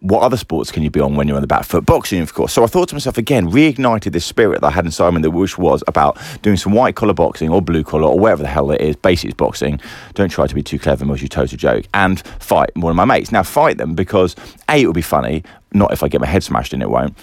what 0.00 0.22
other 0.22 0.36
sports 0.36 0.70
can 0.70 0.82
you 0.82 0.90
be 0.90 1.00
on 1.00 1.16
when 1.16 1.26
you're 1.26 1.36
on 1.36 1.42
the 1.42 1.48
back 1.48 1.64
foot? 1.64 1.84
Boxing, 1.84 2.20
of 2.20 2.32
course. 2.32 2.52
So 2.52 2.62
I 2.62 2.66
thought 2.66 2.88
to 2.90 2.94
myself 2.94 3.18
again, 3.18 3.50
reignited 3.50 4.12
this 4.12 4.24
spirit 4.24 4.60
that 4.60 4.68
I 4.68 4.70
had 4.70 4.84
inside 4.84 5.10
me, 5.10 5.26
which 5.28 5.58
was 5.58 5.82
about 5.88 6.18
doing 6.42 6.56
some 6.56 6.72
white 6.72 6.94
collar 6.94 7.14
boxing 7.14 7.50
or 7.50 7.60
blue 7.60 7.82
collar 7.82 8.06
or 8.06 8.18
whatever 8.18 8.42
the 8.42 8.48
hell 8.48 8.70
it 8.70 8.80
is, 8.80 8.96
basics 8.96 9.34
boxing. 9.34 9.80
Don't 10.14 10.30
try 10.30 10.46
to 10.46 10.54
be 10.54 10.62
too 10.62 10.78
clever, 10.78 11.04
most 11.04 11.22
you 11.22 11.28
total 11.28 11.58
joke. 11.58 11.86
And 11.94 12.20
fight 12.20 12.70
one 12.76 12.90
of 12.90 12.96
my 12.96 13.04
mates. 13.04 13.32
Now 13.32 13.42
fight 13.42 13.78
them 13.78 13.94
because 13.94 14.36
a 14.68 14.82
it 14.82 14.86
will 14.86 14.92
be 14.92 15.02
funny. 15.02 15.42
Not 15.72 15.92
if 15.92 16.02
I 16.02 16.08
get 16.08 16.20
my 16.20 16.26
head 16.26 16.44
smashed 16.44 16.72
in, 16.72 16.80
it 16.80 16.90
won't. 16.90 17.16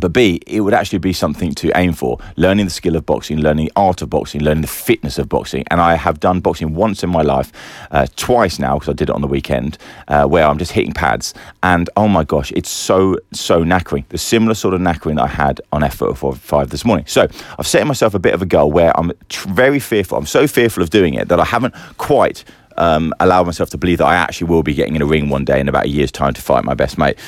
But 0.00 0.12
B, 0.12 0.40
it 0.46 0.60
would 0.60 0.74
actually 0.74 0.98
be 0.98 1.12
something 1.12 1.54
to 1.54 1.76
aim 1.76 1.92
for. 1.92 2.18
Learning 2.36 2.66
the 2.66 2.70
skill 2.70 2.96
of 2.96 3.06
boxing, 3.06 3.38
learning 3.38 3.66
the 3.66 3.72
art 3.76 4.02
of 4.02 4.10
boxing, 4.10 4.42
learning 4.42 4.62
the 4.62 4.68
fitness 4.68 5.18
of 5.18 5.28
boxing. 5.28 5.64
And 5.70 5.80
I 5.80 5.96
have 5.96 6.20
done 6.20 6.40
boxing 6.40 6.74
once 6.74 7.02
in 7.02 7.10
my 7.10 7.22
life, 7.22 7.52
uh, 7.90 8.06
twice 8.16 8.58
now, 8.58 8.74
because 8.74 8.88
I 8.88 8.92
did 8.92 9.08
it 9.08 9.14
on 9.14 9.20
the 9.20 9.26
weekend, 9.26 9.78
uh, 10.08 10.26
where 10.26 10.46
I'm 10.46 10.58
just 10.58 10.72
hitting 10.72 10.92
pads. 10.92 11.34
And 11.62 11.90
oh 11.96 12.08
my 12.08 12.24
gosh, 12.24 12.52
it's 12.52 12.70
so, 12.70 13.16
so 13.32 13.64
knackering. 13.64 14.06
The 14.08 14.18
similar 14.18 14.54
sort 14.54 14.74
of 14.74 14.80
knackering 14.80 15.16
that 15.16 15.24
I 15.24 15.28
had 15.28 15.60
on 15.72 15.82
F45 15.82 16.70
this 16.70 16.84
morning. 16.84 17.06
So 17.06 17.26
I've 17.58 17.66
set 17.66 17.86
myself 17.86 18.14
a 18.14 18.18
bit 18.18 18.34
of 18.34 18.42
a 18.42 18.46
goal 18.46 18.70
where 18.70 18.96
I'm 18.98 19.12
tr- 19.28 19.48
very 19.48 19.80
fearful. 19.80 20.18
I'm 20.18 20.26
so 20.26 20.46
fearful 20.46 20.82
of 20.82 20.90
doing 20.90 21.14
it 21.14 21.28
that 21.28 21.40
I 21.40 21.44
haven't 21.44 21.74
quite 21.96 22.44
um, 22.76 23.12
allowed 23.20 23.46
myself 23.46 23.70
to 23.70 23.78
believe 23.78 23.98
that 23.98 24.06
I 24.06 24.14
actually 24.14 24.48
will 24.48 24.62
be 24.62 24.74
getting 24.74 24.94
in 24.94 25.02
a 25.02 25.06
ring 25.06 25.28
one 25.28 25.44
day 25.44 25.60
in 25.60 25.68
about 25.68 25.86
a 25.86 25.88
year's 25.88 26.12
time 26.12 26.32
to 26.34 26.40
fight 26.40 26.64
my 26.64 26.74
best 26.74 26.96
mate. 26.96 27.18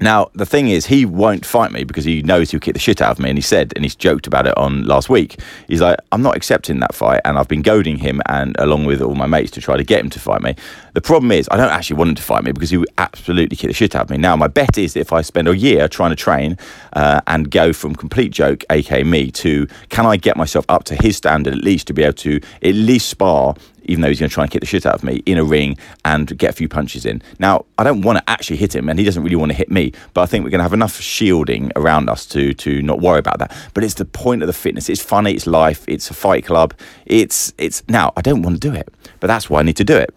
Now, 0.00 0.30
the 0.34 0.44
thing 0.44 0.68
is, 0.68 0.86
he 0.86 1.06
won't 1.06 1.46
fight 1.46 1.72
me 1.72 1.84
because 1.84 2.04
he 2.04 2.22
knows 2.22 2.50
he'll 2.50 2.60
kick 2.60 2.74
the 2.74 2.80
shit 2.80 3.00
out 3.00 3.12
of 3.12 3.18
me. 3.18 3.30
And 3.30 3.38
he 3.38 3.42
said, 3.42 3.72
and 3.74 3.84
he's 3.84 3.94
joked 3.94 4.26
about 4.26 4.46
it 4.46 4.56
on 4.56 4.84
last 4.84 5.08
week. 5.08 5.40
He's 5.68 5.80
like, 5.80 5.98
I'm 6.12 6.22
not 6.22 6.36
accepting 6.36 6.80
that 6.80 6.94
fight. 6.94 7.20
And 7.24 7.38
I've 7.38 7.48
been 7.48 7.62
goading 7.62 7.98
him 7.98 8.20
and 8.26 8.56
along 8.58 8.84
with 8.84 9.00
all 9.00 9.14
my 9.14 9.26
mates 9.26 9.50
to 9.52 9.60
try 9.60 9.76
to 9.76 9.84
get 9.84 10.00
him 10.00 10.10
to 10.10 10.20
fight 10.20 10.42
me. 10.42 10.54
The 10.92 11.00
problem 11.00 11.32
is, 11.32 11.48
I 11.50 11.56
don't 11.56 11.70
actually 11.70 11.96
want 11.96 12.10
him 12.10 12.14
to 12.16 12.22
fight 12.22 12.44
me 12.44 12.52
because 12.52 12.70
he 12.70 12.76
would 12.76 12.88
absolutely 12.98 13.56
kick 13.56 13.68
the 13.68 13.74
shit 13.74 13.94
out 13.94 14.02
of 14.02 14.10
me. 14.10 14.18
Now, 14.18 14.36
my 14.36 14.48
bet 14.48 14.76
is 14.76 14.94
that 14.94 15.00
if 15.00 15.12
I 15.12 15.22
spend 15.22 15.48
a 15.48 15.56
year 15.56 15.88
trying 15.88 16.10
to 16.10 16.16
train 16.16 16.58
uh, 16.92 17.20
and 17.26 17.50
go 17.50 17.72
from 17.72 17.94
complete 17.94 18.32
joke, 18.32 18.64
aka 18.70 19.02
me, 19.02 19.30
to 19.32 19.66
can 19.88 20.04
I 20.06 20.16
get 20.16 20.36
myself 20.36 20.66
up 20.68 20.84
to 20.84 20.94
his 20.94 21.16
standard 21.16 21.54
at 21.54 21.64
least 21.64 21.86
to 21.86 21.94
be 21.94 22.02
able 22.02 22.14
to 22.14 22.40
at 22.62 22.74
least 22.74 23.08
spar 23.08 23.54
even 23.86 24.02
though 24.02 24.08
he's 24.08 24.20
going 24.20 24.30
to 24.30 24.34
try 24.34 24.44
and 24.44 24.50
kick 24.50 24.60
the 24.60 24.66
shit 24.66 24.86
out 24.86 24.94
of 24.94 25.02
me 25.02 25.22
in 25.26 25.38
a 25.38 25.44
ring 25.44 25.76
and 26.04 26.36
get 26.38 26.50
a 26.50 26.52
few 26.52 26.68
punches 26.68 27.06
in. 27.06 27.22
Now, 27.38 27.64
I 27.78 27.84
don't 27.84 28.02
want 28.02 28.18
to 28.18 28.30
actually 28.30 28.56
hit 28.56 28.74
him, 28.74 28.88
and 28.88 28.98
he 28.98 29.04
doesn't 29.04 29.22
really 29.22 29.36
want 29.36 29.50
to 29.50 29.56
hit 29.56 29.70
me, 29.70 29.92
but 30.14 30.22
I 30.22 30.26
think 30.26 30.44
we're 30.44 30.50
going 30.50 30.60
to 30.60 30.64
have 30.64 30.72
enough 30.72 31.00
shielding 31.00 31.72
around 31.76 32.08
us 32.08 32.26
to 32.26 32.52
to 32.54 32.82
not 32.82 33.00
worry 33.00 33.18
about 33.18 33.38
that. 33.38 33.56
But 33.74 33.84
it's 33.84 33.94
the 33.94 34.04
point 34.04 34.42
of 34.42 34.46
the 34.46 34.52
fitness. 34.52 34.88
It's 34.88 35.02
funny. 35.02 35.32
It's 35.32 35.46
life. 35.46 35.84
It's 35.88 36.10
a 36.10 36.14
fight 36.14 36.44
club. 36.44 36.74
It's 37.06 37.52
it's 37.58 37.82
now. 37.88 38.12
I 38.16 38.20
don't 38.20 38.42
want 38.42 38.60
to 38.60 38.68
do 38.70 38.74
it, 38.74 38.88
but 39.20 39.26
that's 39.26 39.48
why 39.50 39.60
I 39.60 39.62
need 39.62 39.76
to 39.76 39.84
do 39.84 39.96
it. 39.96 40.14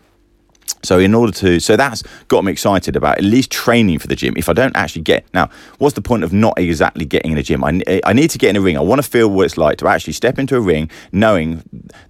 So 0.83 0.99
in 0.99 1.13
order 1.13 1.31
to, 1.33 1.59
so 1.59 1.75
that's 1.75 2.03
got 2.27 2.43
me 2.43 2.51
excited 2.51 2.95
about 2.95 3.17
at 3.17 3.23
least 3.23 3.51
training 3.51 3.99
for 3.99 4.07
the 4.07 4.15
gym. 4.15 4.35
If 4.37 4.49
I 4.49 4.53
don't 4.53 4.75
actually 4.75 5.01
get 5.01 5.25
now, 5.33 5.49
what's 5.77 5.95
the 5.95 6.01
point 6.01 6.23
of 6.23 6.31
not 6.31 6.57
exactly 6.57 7.05
getting 7.05 7.31
in 7.33 7.37
a 7.37 7.43
gym? 7.43 7.63
I, 7.63 8.01
I 8.05 8.13
need 8.13 8.29
to 8.29 8.37
get 8.37 8.51
in 8.51 8.55
a 8.55 8.61
ring. 8.61 8.77
I 8.77 8.81
want 8.81 9.03
to 9.03 9.09
feel 9.09 9.29
what 9.29 9.45
it's 9.45 9.57
like 9.57 9.77
to 9.79 9.87
actually 9.87 10.13
step 10.13 10.39
into 10.39 10.55
a 10.55 10.61
ring, 10.61 10.89
knowing 11.11 11.63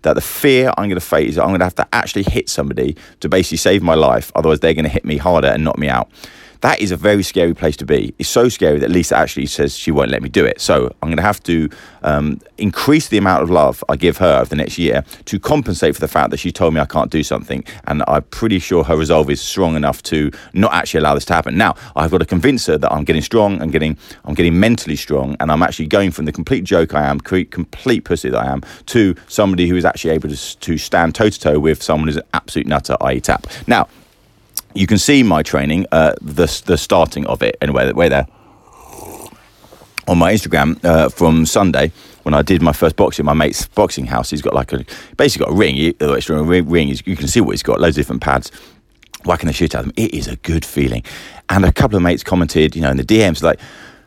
that 0.04 0.14
the 0.14 0.22
fear 0.22 0.72
I'm 0.78 0.90
going 0.90 1.00
to 1.00 1.06
face 1.06 1.30
is 1.30 1.38
I'm 1.40 1.48
going 1.48 1.60
to 1.60 1.66
have 1.66 1.76
to 1.76 1.88
actually 1.94 2.24
hit 2.24 2.50
somebody 2.50 2.96
to 3.22 3.30
basically 3.30 3.58
save 3.58 3.82
my 3.82 3.96
life. 3.96 4.32
Otherwise, 4.36 4.60
they're 4.60 4.74
going 4.74 4.86
to 4.86 4.90
hit 4.90 5.06
me 5.06 5.18
harder 5.18 5.48
and 5.48 5.64
knock 5.64 5.78
me 5.78 5.90
out. 5.90 6.10
That 6.62 6.82
is 6.82 6.92
a 6.92 6.98
very 6.98 7.24
scary 7.24 7.54
place 7.54 7.78
to 7.78 7.86
be. 7.86 8.14
It's 8.20 8.28
so 8.28 8.50
scary 8.50 8.80
that 8.80 8.92
Lisa 8.92 9.16
actually 9.16 9.46
says 9.46 9.78
she 9.78 9.92
won't 9.92 10.12
let 10.12 10.22
me 10.22 10.28
do 10.28 10.46
it. 10.46 10.60
So 10.60 10.94
I'm 11.02 11.08
going 11.08 11.18
to 11.18 11.24
have 11.24 11.42
to 11.44 11.70
um, 12.04 12.42
increase 12.58 13.08
the 13.08 13.18
amount 13.18 13.44
of 13.44 13.50
love 13.50 13.82
I 13.88 13.96
give 13.96 14.18
her 14.18 14.40
over 14.40 14.50
the 14.50 14.58
next 14.58 14.78
year 14.78 15.06
to 15.26 15.40
compensate 15.40 15.96
for 15.96 16.02
the 16.02 16.08
fact 16.10 16.32
that 16.32 16.38
she 16.38 16.52
told 16.52 16.74
me 16.74 16.82
I 16.82 16.86
can't 16.86 17.10
do 17.10 17.24
something. 17.24 17.64
And 17.88 18.04
I'm 18.08 18.24
pretty 18.24 18.60
sure 18.60 18.84
her 18.84 18.98
resolve 18.98 19.30
is 19.30 19.40
strong 19.40 19.76
enough 19.78 20.04
to 20.04 20.32
not 20.54 20.74
actually 20.74 21.00
allow 21.00 21.14
this 21.16 21.26
to 21.26 21.34
happen. 21.34 21.58
Now 21.58 21.76
I've 21.96 22.12
got 22.12 22.18
to 22.18 22.26
convince 22.26 22.66
her 22.66 22.78
that 22.78 22.92
I'm 22.92 23.06
getting 23.06 23.22
strong. 23.22 23.62
I'm 23.62 23.72
getting 23.72 23.98
I'm 24.26 24.34
getting 24.34 24.60
mentally 24.60 24.98
strong, 24.98 25.38
and 25.40 25.52
I'm 25.52 25.64
actually 25.64 25.88
going 25.88 26.12
from 26.12 26.26
the 26.26 26.32
complete 26.32 26.66
joke 26.66 26.94
I 26.94 27.06
am, 27.06 27.20
complete 27.20 28.04
pussy 28.04 28.30
that 28.30 28.40
I 28.40 28.52
am, 28.52 28.62
to 28.88 29.16
somebody 29.28 29.68
who 29.68 29.76
is 29.78 29.86
actually 29.86 30.12
able 30.12 30.30
to, 30.30 30.60
to 30.60 30.78
stand 30.78 31.16
toe 31.16 31.30
to 31.30 31.40
toe 31.40 31.60
with 31.60 31.82
someone 31.82 32.08
who's 32.08 32.18
an 32.18 32.24
absolute 32.34 32.68
nutter, 32.68 32.98
i.e. 33.02 33.22
tap. 33.22 33.48
Now 33.66 33.88
you 34.74 34.88
can 34.88 34.98
see 34.98 35.24
my 35.24 35.44
training, 35.44 35.86
uh, 35.92 36.14
the 36.22 36.62
the 36.66 36.78
starting 36.78 37.26
of 37.28 37.42
it 37.42 37.58
anyway. 37.62 37.92
Way 37.92 38.10
there 38.10 38.28
on 40.10 40.18
my 40.18 40.34
Instagram 40.34 40.84
uh, 40.84 41.08
from 41.08 41.46
Sunday 41.46 41.92
when 42.24 42.34
I 42.34 42.42
did 42.42 42.62
my 42.62 42.74
first 42.74 42.96
boxing. 42.96 43.26
My 43.26 43.34
mate's 43.34 43.68
boxing 43.68 44.08
house. 44.08 44.32
He's 44.32 44.42
got 44.42 44.56
like 44.56 44.74
a 44.74 44.84
basically 45.18 45.46
got 45.46 45.54
a 45.54 45.56
ring. 45.56 45.94
Uh, 46.02 46.14
a 46.14 46.44
ring. 46.44 46.68
ring 46.68 46.88
you 47.06 47.16
can 47.16 47.28
see 47.28 47.42
what 47.42 47.52
he's 47.52 47.64
got. 47.64 47.80
Loads 47.80 47.96
of 47.96 48.02
different 48.02 48.22
pads. 48.22 48.52
Whacking 49.26 49.48
the 49.48 49.54
shit 49.54 49.76
out 49.76 49.86
of 49.86 49.86
them. 49.86 49.94
It 50.04 50.14
is 50.14 50.28
a 50.28 50.38
good 50.38 50.66
feeling. 50.66 51.04
And 51.50 51.66
a 51.66 51.72
couple 51.72 51.98
of 51.98 52.02
mates 52.04 52.24
commented, 52.24 52.76
you 52.76 52.82
know, 52.82 52.90
in 52.90 52.98
the 52.98 53.04
DMs 53.04 53.44
like 53.44 53.60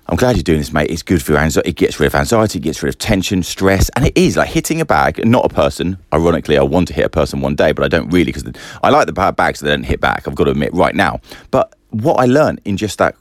I'm 0.08 0.16
glad 0.16 0.36
you're 0.36 0.42
doing 0.42 0.58
this, 0.58 0.72
mate. 0.72 0.90
It's 0.90 1.02
good 1.02 1.22
for 1.22 1.32
your 1.32 1.40
anxiety. 1.40 1.70
It 1.70 1.76
gets 1.76 2.00
rid 2.00 2.08
of 2.08 2.14
anxiety, 2.14 2.58
it 2.58 2.62
gets 2.62 2.82
rid 2.82 2.90
of 2.90 2.98
tension, 2.98 3.42
stress, 3.42 3.88
and 3.90 4.06
it 4.06 4.16
is 4.16 4.36
like 4.36 4.48
hitting 4.48 4.80
a 4.80 4.84
bag, 4.84 5.24
not 5.26 5.44
a 5.44 5.48
person. 5.48 5.96
Ironically, 6.12 6.58
I 6.58 6.62
want 6.62 6.88
to 6.88 6.94
hit 6.94 7.04
a 7.04 7.08
person 7.08 7.40
one 7.40 7.54
day, 7.54 7.72
but 7.72 7.84
I 7.84 7.88
don't 7.88 8.10
really 8.10 8.32
because 8.32 8.44
I 8.82 8.90
like 8.90 9.06
the 9.06 9.12
bags 9.12 9.60
that 9.60 9.68
don't 9.68 9.84
hit 9.84 10.00
back. 10.00 10.26
I've 10.26 10.34
got 10.34 10.44
to 10.44 10.50
admit 10.50 10.74
right 10.74 10.94
now. 10.94 11.20
But 11.50 11.74
what 11.90 12.14
I 12.14 12.24
learned 12.24 12.60
in 12.64 12.76
just 12.76 12.98
that 12.98 13.14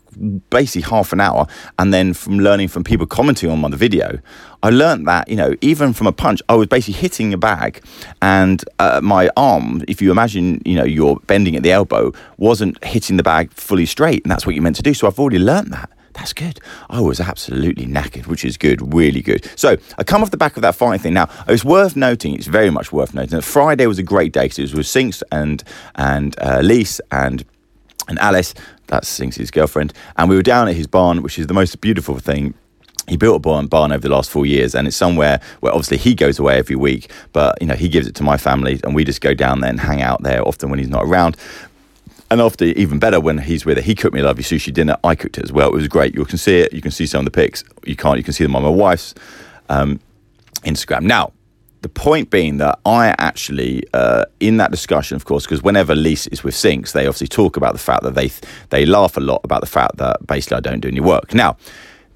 basically 0.50 0.82
half 0.82 1.14
an 1.14 1.22
hour, 1.22 1.46
and 1.78 1.94
then 1.94 2.14
from 2.14 2.40
learning 2.40 2.70
from 2.70 2.84
people 2.84 3.06
commenting 3.06 3.52
on 3.52 3.60
my 3.60 3.70
video, 3.70 4.20
I 4.64 4.72
learned 4.72 5.08
that 5.08 5.28
you 5.28 5.36
know 5.36 5.56
even 5.62 5.94
from 5.94 6.08
a 6.08 6.12
punch, 6.12 6.42
I 6.50 6.56
was 6.56 6.68
basically 6.68 7.00
hitting 7.00 7.32
a 7.32 7.38
bag, 7.38 7.84
and 8.24 8.64
uh, 8.80 9.02
my 9.04 9.30
arm, 9.38 9.84
if 9.88 10.02
you 10.02 10.10
imagine, 10.10 10.62
you 10.66 10.76
know, 10.76 10.84
you're 10.84 11.18
bending 11.28 11.56
at 11.56 11.64
the 11.64 11.72
elbow, 11.72 12.12
wasn't 12.38 12.84
hitting 12.84 13.18
the 13.18 13.24
bag 13.24 13.52
fully 13.54 13.86
straight, 13.86 14.24
and 14.24 14.32
that's 14.32 14.48
what 14.48 14.56
you're 14.56 14.64
meant 14.64 14.78
to 14.78 14.84
do. 14.84 14.94
So 14.94 15.06
I've 15.06 15.20
already 15.20 15.40
learned 15.40 15.72
that. 15.74 15.90
That's 16.22 16.34
good. 16.34 16.60
I 16.88 17.02
was 17.02 17.20
absolutely 17.20 17.88
knackered, 17.88 18.28
which 18.28 18.46
is 18.46 18.56
good, 18.56 18.94
really 18.94 19.24
good. 19.24 19.50
So 19.56 19.78
I 19.98 20.04
come 20.04 20.22
off 20.22 20.30
the 20.30 20.38
back 20.38 20.56
of 20.56 20.62
that 20.62 20.76
fighting 20.76 21.02
thing. 21.02 21.14
Now 21.16 21.30
it's 21.48 21.66
worth 21.66 21.96
noting. 21.96 22.36
It's 22.36 22.46
very 22.46 22.70
much 22.70 22.92
worth 22.92 23.16
noting 23.16 23.32
that 23.32 23.42
Friday 23.42 23.88
was 23.88 23.98
a 23.98 24.04
great 24.04 24.32
day 24.32 24.44
because 24.44 24.60
it 24.60 24.62
was 24.62 24.76
with 24.76 24.86
Sinks 24.86 25.24
and 25.32 25.64
and 25.96 26.36
uh, 26.40 26.62
Lise 26.64 27.02
and 27.12 27.44
and 28.08 28.20
Alice. 28.20 28.54
That's 28.86 29.08
Sinks' 29.08 29.50
girlfriend, 29.50 29.94
and 30.16 30.30
we 30.30 30.36
were 30.36 30.44
down 30.44 30.68
at 30.68 30.76
his 30.76 30.86
barn, 30.86 31.24
which 31.24 31.40
is 31.40 31.48
the 31.48 31.56
most 31.56 31.82
beautiful 31.82 32.20
thing 32.20 32.54
he 33.08 33.18
built 33.18 33.38
a 33.38 33.40
barn, 33.40 33.66
barn 33.66 33.92
over 33.92 34.08
the 34.08 34.14
last 34.14 34.30
four 34.30 34.46
years, 34.46 34.76
and 34.76 34.88
it's 34.88 34.96
somewhere 34.96 35.42
where 35.62 35.74
obviously 35.74 35.98
he 35.98 36.14
goes 36.14 36.38
away 36.38 36.60
every 36.60 36.76
week, 36.76 37.12
but 37.34 37.60
you 37.60 37.66
know 37.66 37.74
he 37.74 37.90
gives 37.90 38.06
it 38.06 38.14
to 38.16 38.24
my 38.24 38.38
family, 38.38 38.80
and 38.84 38.94
we 38.94 39.04
just 39.04 39.22
go 39.22 39.34
down 39.34 39.62
there 39.62 39.72
and 39.72 39.80
hang 39.80 40.04
out 40.04 40.22
there 40.22 40.48
often 40.48 40.70
when 40.70 40.78
he's 40.78 40.88
not 40.88 41.04
around. 41.04 41.36
And 42.32 42.40
after, 42.40 42.64
even 42.64 42.98
better, 42.98 43.20
when 43.20 43.40
he's 43.40 43.66
with 43.66 43.78
it, 43.78 43.84
he 43.84 43.94
cooked 43.94 44.14
me 44.14 44.22
a 44.22 44.24
lovely 44.24 44.42
sushi 44.42 44.74
dinner. 44.74 44.96
I 45.04 45.16
cooked 45.16 45.38
it 45.38 45.44
as 45.44 45.52
well. 45.52 45.68
It 45.68 45.74
was 45.74 45.90
great. 45.90 46.16
You 46.16 46.24
can 46.24 46.38
see 46.38 46.60
it. 46.60 46.72
You 46.72 46.82
can 46.82 46.90
see 46.90 47.06
some 47.06 47.20
of 47.20 47.26
the 47.26 47.32
pics. 47.32 47.62
You 47.84 47.98
can't. 47.98 48.18
You 48.18 48.24
can 48.24 48.32
see 48.32 48.46
them 48.46 48.56
on 48.56 48.64
my 48.64 48.70
wife's 48.70 49.14
um, 49.68 50.00
Instagram. 50.64 51.02
Now, 51.02 51.34
the 51.82 51.90
point 51.90 52.30
being 52.30 52.56
that 52.58 52.80
I 52.86 53.14
actually, 53.18 53.84
uh, 53.94 54.24
in 54.40 54.56
that 54.58 54.72
discussion, 54.72 55.18
of 55.18 55.26
course, 55.26 55.46
because 55.46 55.62
whenever 55.62 55.94
Lisa 55.94 56.32
is 56.32 56.42
with 56.42 56.56
Sinks, 56.56 56.94
they 56.94 57.06
obviously 57.06 57.28
talk 57.28 57.58
about 57.58 57.74
the 57.74 57.80
fact 57.80 58.04
that 58.04 58.16
they 58.16 58.32
they 58.70 58.86
laugh 58.86 59.18
a 59.18 59.20
lot 59.20 59.42
about 59.44 59.60
the 59.60 59.68
fact 59.68 59.98
that 59.98 60.26
basically 60.26 60.56
I 60.56 60.62
don't 60.62 60.80
do 60.80 60.88
any 60.88 61.02
work. 61.02 61.34
Now, 61.34 61.58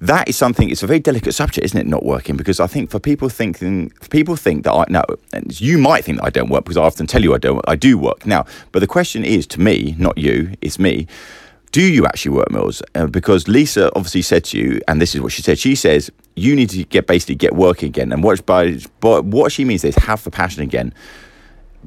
that 0.00 0.28
is 0.28 0.36
something. 0.36 0.68
It's 0.68 0.82
a 0.82 0.86
very 0.86 1.00
delicate 1.00 1.32
subject, 1.32 1.64
isn't 1.64 1.78
it? 1.78 1.86
Not 1.86 2.04
working 2.04 2.36
because 2.36 2.60
I 2.60 2.66
think 2.66 2.90
for 2.90 2.98
people 2.98 3.28
thinking, 3.28 3.90
people 4.10 4.36
think 4.36 4.64
that 4.64 4.72
I 4.72 4.84
no, 4.88 5.02
and 5.32 5.58
you 5.60 5.78
might 5.78 6.04
think 6.04 6.18
that 6.18 6.26
I 6.26 6.30
don't 6.30 6.50
work 6.50 6.64
because 6.64 6.76
I 6.76 6.82
often 6.82 7.06
tell 7.06 7.22
you 7.22 7.34
I 7.34 7.38
don't. 7.38 7.62
I 7.66 7.76
do 7.76 7.96
work 7.96 8.26
now, 8.26 8.44
but 8.72 8.80
the 8.80 8.86
question 8.86 9.24
is 9.24 9.46
to 9.48 9.60
me, 9.60 9.94
not 9.98 10.18
you, 10.18 10.52
it's 10.60 10.78
me. 10.78 11.06
Do 11.72 11.82
you 11.82 12.06
actually 12.06 12.36
work, 12.36 12.50
Mills? 12.50 12.82
Uh, 12.94 13.06
because 13.06 13.48
Lisa 13.48 13.90
obviously 13.94 14.22
said 14.22 14.44
to 14.44 14.58
you, 14.58 14.80
and 14.88 15.00
this 15.00 15.14
is 15.14 15.20
what 15.20 15.32
she 15.32 15.42
said. 15.42 15.58
She 15.58 15.74
says 15.74 16.10
you 16.34 16.54
need 16.54 16.70
to 16.70 16.84
get 16.84 17.06
basically 17.06 17.34
get 17.34 17.54
working 17.54 17.88
again, 17.88 18.12
and 18.12 18.22
what 18.22 18.44
by, 18.46 18.78
what 19.00 19.52
she 19.52 19.64
means 19.64 19.84
is 19.84 19.94
have 19.96 20.22
the 20.24 20.30
passion 20.30 20.62
again 20.62 20.92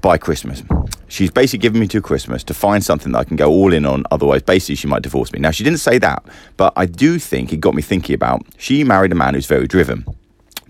by 0.01 0.17
Christmas. 0.17 0.63
She's 1.07 1.31
basically 1.31 1.59
given 1.59 1.79
me 1.79 1.87
to 1.87 2.01
Christmas 2.01 2.43
to 2.45 2.53
find 2.53 2.83
something 2.83 3.11
that 3.11 3.19
I 3.19 3.23
can 3.23 3.35
go 3.35 3.49
all 3.49 3.73
in 3.73 3.85
on. 3.85 4.03
Otherwise, 4.11 4.43
basically, 4.43 4.75
she 4.75 4.87
might 4.87 5.01
divorce 5.01 5.31
me. 5.31 5.39
Now, 5.39 5.51
she 5.51 5.63
didn't 5.63 5.79
say 5.79 5.97
that, 5.97 6.23
but 6.57 6.73
I 6.75 6.85
do 6.85 7.19
think 7.19 7.51
it 7.51 7.57
got 7.57 7.73
me 7.73 7.81
thinking 7.81 8.13
about 8.13 8.45
she 8.57 8.83
married 8.83 9.11
a 9.11 9.15
man 9.15 9.33
who's 9.33 9.47
very 9.47 9.67
driven. 9.67 10.05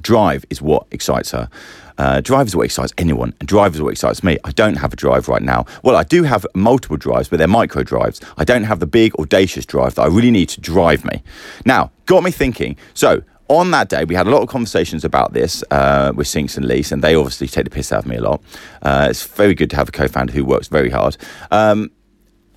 Drive 0.01 0.45
is 0.49 0.61
what 0.61 0.87
excites 0.91 1.31
her. 1.31 1.49
Uh, 1.97 2.21
drive 2.21 2.47
is 2.47 2.55
what 2.55 2.63
excites 2.63 2.93
anyone, 2.97 3.33
and 3.41 3.49
drive 3.49 3.75
is 3.75 3.81
what 3.81 3.91
excites 3.91 4.23
me. 4.23 4.37
I 4.45 4.51
don't 4.51 4.75
have 4.75 4.93
a 4.93 4.95
drive 4.95 5.27
right 5.27 5.41
now. 5.41 5.65
Well, 5.83 5.97
I 5.97 6.03
do 6.03 6.23
have 6.23 6.45
multiple 6.55 6.95
drives, 6.95 7.27
but 7.27 7.39
they're 7.39 7.47
micro 7.49 7.83
drives. 7.83 8.21
I 8.37 8.45
don't 8.45 8.63
have 8.63 8.79
the 8.79 8.87
big, 8.87 9.13
audacious 9.19 9.65
drive 9.65 9.95
that 9.95 10.03
I 10.03 10.07
really 10.07 10.31
need 10.31 10.47
to 10.49 10.61
drive 10.61 11.03
me. 11.03 11.21
Now, 11.65 11.91
got 12.05 12.23
me 12.23 12.31
thinking. 12.31 12.77
So, 12.93 13.23
on 13.49 13.71
that 13.71 13.89
day, 13.89 14.05
we 14.05 14.15
had 14.15 14.27
a 14.27 14.29
lot 14.29 14.41
of 14.41 14.47
conversations 14.47 15.03
about 15.03 15.33
this 15.33 15.63
uh, 15.71 16.13
with 16.15 16.27
Sinks 16.27 16.55
and 16.55 16.65
Lease, 16.65 16.91
and 16.91 17.03
they 17.03 17.15
obviously 17.15 17.47
take 17.47 17.65
the 17.65 17.71
piss 17.71 17.91
out 17.91 18.03
of 18.03 18.05
me 18.05 18.15
a 18.15 18.21
lot. 18.21 18.41
Uh, 18.81 19.07
it's 19.09 19.25
very 19.25 19.55
good 19.55 19.69
to 19.71 19.75
have 19.75 19.89
a 19.89 19.91
co 19.91 20.07
founder 20.07 20.31
who 20.31 20.45
works 20.45 20.67
very 20.67 20.89
hard. 20.89 21.17
Um, 21.51 21.91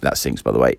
that's 0.00 0.20
Sinks, 0.20 0.42
by 0.42 0.52
the 0.52 0.58
way. 0.58 0.76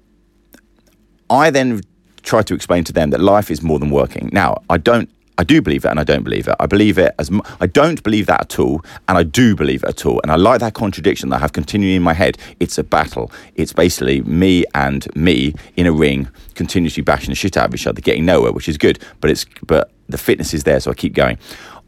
I 1.30 1.50
then 1.50 1.82
try 2.22 2.44
to 2.44 2.54
explain 2.54 2.84
to 2.86 2.94
them 2.94 3.10
that 3.10 3.20
life 3.20 3.50
is 3.50 3.62
more 3.62 3.80
than 3.80 3.90
working. 3.90 4.30
Now, 4.32 4.62
I 4.70 4.78
don't 4.78 5.10
I 5.38 5.44
do 5.44 5.62
believe 5.62 5.86
it 5.86 5.90
and 5.90 6.00
I 6.00 6.04
don't 6.04 6.24
believe 6.24 6.48
it. 6.48 6.56
I 6.60 6.66
believe 6.66 6.98
it 6.98 7.16
as 7.18 7.32
I 7.60 7.68
don't 7.68 8.02
believe 8.04 8.28
that 8.28 8.42
at 8.42 8.60
all 8.60 8.84
and 9.08 9.18
I 9.18 9.24
do 9.24 9.56
believe 9.56 9.84
it 9.84 9.90
at 9.90 10.06
all. 10.06 10.20
And 10.22 10.32
I 10.32 10.36
like 10.36 10.60
that 10.60 10.74
contradiction 10.74 11.30
that 11.30 11.38
I 11.38 11.40
have 11.40 11.54
continuing 11.54 11.96
in 11.96 12.04
my 12.04 12.14
head. 12.14 12.38
It's 12.60 12.78
a 12.78 12.84
battle. 12.84 13.32
It's 13.56 13.74
basically 13.74 14.22
me 14.22 14.66
and 14.76 15.08
me 15.16 15.56
in 15.76 15.88
a 15.88 15.92
ring 15.92 16.30
continuously 16.56 17.02
bashing 17.02 17.30
the 17.30 17.36
shit 17.36 17.58
out 17.58 17.70
of 17.70 17.76
each 17.76 17.88
other, 17.88 18.02
getting 18.02 18.26
nowhere, 18.26 18.52
which 18.52 18.70
is 18.70 18.78
good. 18.78 19.00
But 19.22 19.32
it's 19.32 19.46
but 19.66 19.92
the 20.10 20.18
fitness 20.18 20.54
is 20.54 20.64
there, 20.64 20.80
so 20.80 20.92
I 20.92 20.94
keep 20.94 21.14
going. 21.14 21.38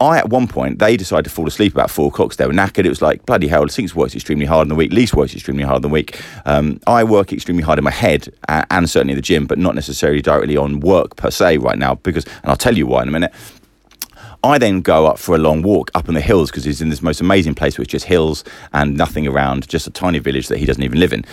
I, 0.01 0.17
at 0.17 0.29
one 0.29 0.47
point, 0.47 0.79
they 0.79 0.97
decided 0.97 1.23
to 1.23 1.29
fall 1.29 1.47
asleep 1.47 1.73
about 1.73 1.89
four 1.89 2.09
o'clock. 2.09 2.35
they 2.35 2.45
were 2.45 2.53
knackered. 2.53 2.85
It 2.85 2.89
was 2.89 3.01
like, 3.01 3.25
bloody 3.25 3.47
hell, 3.47 3.67
Sinks 3.69 3.95
works 3.95 4.13
extremely 4.13 4.45
hard 4.45 4.65
in 4.65 4.69
the 4.69 4.75
week. 4.75 4.91
Lease 4.91 5.13
works 5.13 5.33
extremely 5.33 5.63
hard 5.63 5.77
in 5.77 5.81
the 5.83 5.89
week. 5.89 6.21
Um, 6.45 6.81
I 6.85 7.03
work 7.05 7.31
extremely 7.31 7.63
hard 7.63 7.79
in 7.79 7.85
my 7.85 7.91
head 7.91 8.27
and, 8.49 8.65
and 8.69 8.89
certainly 8.89 9.13
in 9.13 9.17
the 9.17 9.21
gym, 9.21 9.45
but 9.45 9.57
not 9.57 9.73
necessarily 9.73 10.21
directly 10.21 10.57
on 10.57 10.81
work 10.81 11.15
per 11.15 11.31
se 11.31 11.59
right 11.59 11.77
now 11.77 11.95
because, 11.95 12.25
and 12.25 12.45
I'll 12.45 12.57
tell 12.57 12.77
you 12.77 12.87
why 12.87 13.03
in 13.03 13.07
a 13.07 13.11
minute. 13.11 13.33
I 14.43 14.59
then 14.59 14.81
go 14.81 15.07
up 15.07 15.17
for 15.17 15.33
a 15.33 15.39
long 15.39 15.63
walk 15.63 15.89
up 15.95 16.07
in 16.07 16.13
the 16.13 16.21
hills 16.21 16.51
because 16.51 16.65
he's 16.65 16.81
in 16.81 16.89
this 16.89 17.01
most 17.01 17.19
amazing 17.19 17.55
place 17.55 17.79
which 17.79 17.95
is 17.95 18.03
hills 18.03 18.43
and 18.73 18.95
nothing 18.95 19.27
around, 19.27 19.67
just 19.67 19.87
a 19.87 19.91
tiny 19.91 20.19
village 20.19 20.49
that 20.49 20.59
he 20.59 20.65
doesn't 20.65 20.83
even 20.83 20.99
live 20.99 21.13
in. 21.13 21.25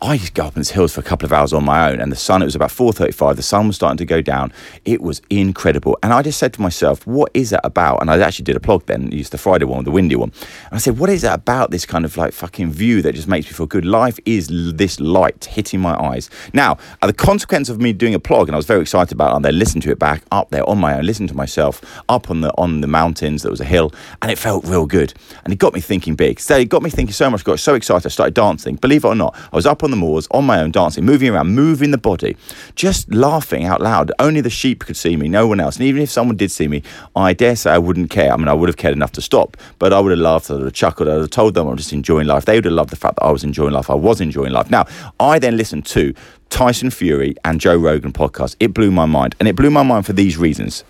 I 0.00 0.14
used 0.14 0.26
to 0.26 0.32
go 0.32 0.46
up 0.46 0.56
in 0.56 0.62
the 0.62 0.72
hills 0.72 0.94
for 0.94 1.00
a 1.00 1.04
couple 1.04 1.26
of 1.26 1.32
hours 1.32 1.52
on 1.52 1.64
my 1.64 1.90
own, 1.90 2.00
and 2.00 2.12
the 2.12 2.16
sun, 2.16 2.40
it 2.40 2.44
was 2.44 2.54
about 2.54 2.70
4.35, 2.70 3.34
the 3.34 3.42
sun 3.42 3.66
was 3.66 3.74
starting 3.74 3.96
to 3.96 4.04
go 4.04 4.22
down. 4.22 4.52
It 4.84 5.00
was 5.00 5.20
incredible. 5.28 5.98
And 6.04 6.12
I 6.12 6.22
just 6.22 6.38
said 6.38 6.52
to 6.52 6.62
myself, 6.62 7.04
what 7.04 7.32
is 7.34 7.50
that 7.50 7.62
about? 7.64 8.00
And 8.00 8.08
I 8.08 8.18
actually 8.20 8.44
did 8.44 8.54
a 8.54 8.60
blog 8.60 8.86
then, 8.86 9.10
used 9.10 9.32
the 9.32 9.38
Friday 9.38 9.64
one, 9.64 9.82
the 9.82 9.90
windy 9.90 10.14
one. 10.14 10.30
And 10.66 10.74
I 10.74 10.78
said, 10.78 11.00
what 11.00 11.10
is 11.10 11.22
that 11.22 11.34
about 11.34 11.72
this 11.72 11.84
kind 11.84 12.04
of 12.04 12.16
like 12.16 12.32
fucking 12.32 12.70
view 12.70 13.02
that 13.02 13.16
just 13.16 13.26
makes 13.26 13.46
me 13.46 13.52
feel 13.52 13.66
good? 13.66 13.84
Life 13.84 14.20
is 14.24 14.46
this 14.76 15.00
light 15.00 15.46
hitting 15.46 15.80
my 15.80 16.00
eyes. 16.00 16.30
Now, 16.52 16.78
uh, 17.02 17.08
the 17.08 17.12
consequence 17.12 17.68
of 17.68 17.80
me 17.80 17.92
doing 17.92 18.14
a 18.14 18.20
blog, 18.20 18.48
and 18.48 18.54
I 18.54 18.56
was 18.56 18.66
very 18.66 18.82
excited 18.82 19.12
about 19.12 19.32
it, 19.32 19.36
and 19.36 19.44
then 19.44 19.58
listened 19.58 19.82
to 19.82 19.90
it 19.90 19.98
back 19.98 20.22
up 20.30 20.50
there 20.50 20.68
on 20.68 20.78
my 20.78 20.96
own, 20.96 21.06
listened 21.06 21.28
to 21.30 21.34
myself 21.34 21.82
up 22.08 22.30
on 22.30 22.40
the 22.42 22.52
on 22.56 22.82
the 22.82 22.86
mountains, 22.86 23.42
there 23.42 23.50
was 23.50 23.60
a 23.60 23.64
hill, 23.64 23.92
and 24.22 24.30
it 24.30 24.38
felt 24.38 24.64
real 24.64 24.86
good. 24.86 25.12
And 25.42 25.52
it 25.52 25.56
got 25.56 25.74
me 25.74 25.80
thinking 25.80 26.14
big. 26.14 26.38
So 26.38 26.56
it 26.56 26.68
got 26.68 26.84
me 26.84 26.90
thinking 26.90 27.14
so 27.14 27.28
much, 27.28 27.42
got 27.42 27.58
so 27.58 27.74
excited, 27.74 28.06
I 28.06 28.10
started 28.10 28.34
dancing. 28.34 28.76
Believe 28.76 29.04
it 29.04 29.08
or 29.08 29.16
not, 29.16 29.34
I 29.52 29.56
was 29.56 29.66
up 29.66 29.82
on 29.82 29.87
the 29.90 29.96
moors 29.96 30.28
on 30.30 30.44
my 30.44 30.60
own, 30.60 30.70
dancing, 30.70 31.04
moving 31.04 31.30
around, 31.30 31.54
moving 31.54 31.90
the 31.90 31.98
body, 31.98 32.36
just 32.74 33.12
laughing 33.12 33.64
out 33.64 33.80
loud. 33.80 34.12
Only 34.18 34.40
the 34.40 34.50
sheep 34.50 34.84
could 34.84 34.96
see 34.96 35.16
me, 35.16 35.28
no 35.28 35.46
one 35.46 35.60
else. 35.60 35.76
And 35.76 35.86
even 35.86 36.02
if 36.02 36.10
someone 36.10 36.36
did 36.36 36.50
see 36.50 36.68
me, 36.68 36.82
I 37.14 37.32
dare 37.32 37.56
say 37.56 37.72
I 37.72 37.78
wouldn't 37.78 38.10
care. 38.10 38.32
I 38.32 38.36
mean, 38.36 38.48
I 38.48 38.54
would 38.54 38.68
have 38.68 38.76
cared 38.76 38.94
enough 38.94 39.12
to 39.12 39.22
stop, 39.22 39.56
but 39.78 39.92
I 39.92 40.00
would 40.00 40.10
have 40.10 40.20
laughed, 40.20 40.50
I 40.50 40.54
would 40.54 40.64
have 40.64 40.72
chuckled, 40.72 41.08
I 41.08 41.14
would 41.14 41.20
have 41.22 41.30
told 41.30 41.54
them 41.54 41.66
I'm 41.66 41.76
just 41.76 41.92
enjoying 41.92 42.26
life. 42.26 42.44
They 42.44 42.56
would 42.56 42.64
have 42.64 42.74
loved 42.74 42.90
the 42.90 42.96
fact 42.96 43.16
that 43.16 43.24
I 43.24 43.30
was 43.30 43.44
enjoying 43.44 43.72
life. 43.72 43.90
I 43.90 43.94
was 43.94 44.20
enjoying 44.20 44.52
life. 44.52 44.70
Now, 44.70 44.86
I 45.20 45.38
then 45.38 45.56
listened 45.56 45.86
to 45.86 46.14
Tyson 46.50 46.90
Fury 46.90 47.34
and 47.44 47.60
Joe 47.60 47.76
Rogan 47.76 48.12
podcast. 48.12 48.56
It 48.60 48.74
blew 48.74 48.90
my 48.90 49.06
mind. 49.06 49.34
And 49.38 49.48
it 49.48 49.56
blew 49.56 49.70
my 49.70 49.82
mind 49.82 50.06
for 50.06 50.12
these 50.12 50.36
reasons. 50.36 50.84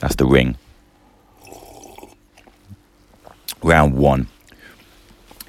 That's 0.00 0.16
the 0.16 0.26
ring. 0.26 0.56
Round 3.62 3.94
one 3.94 4.26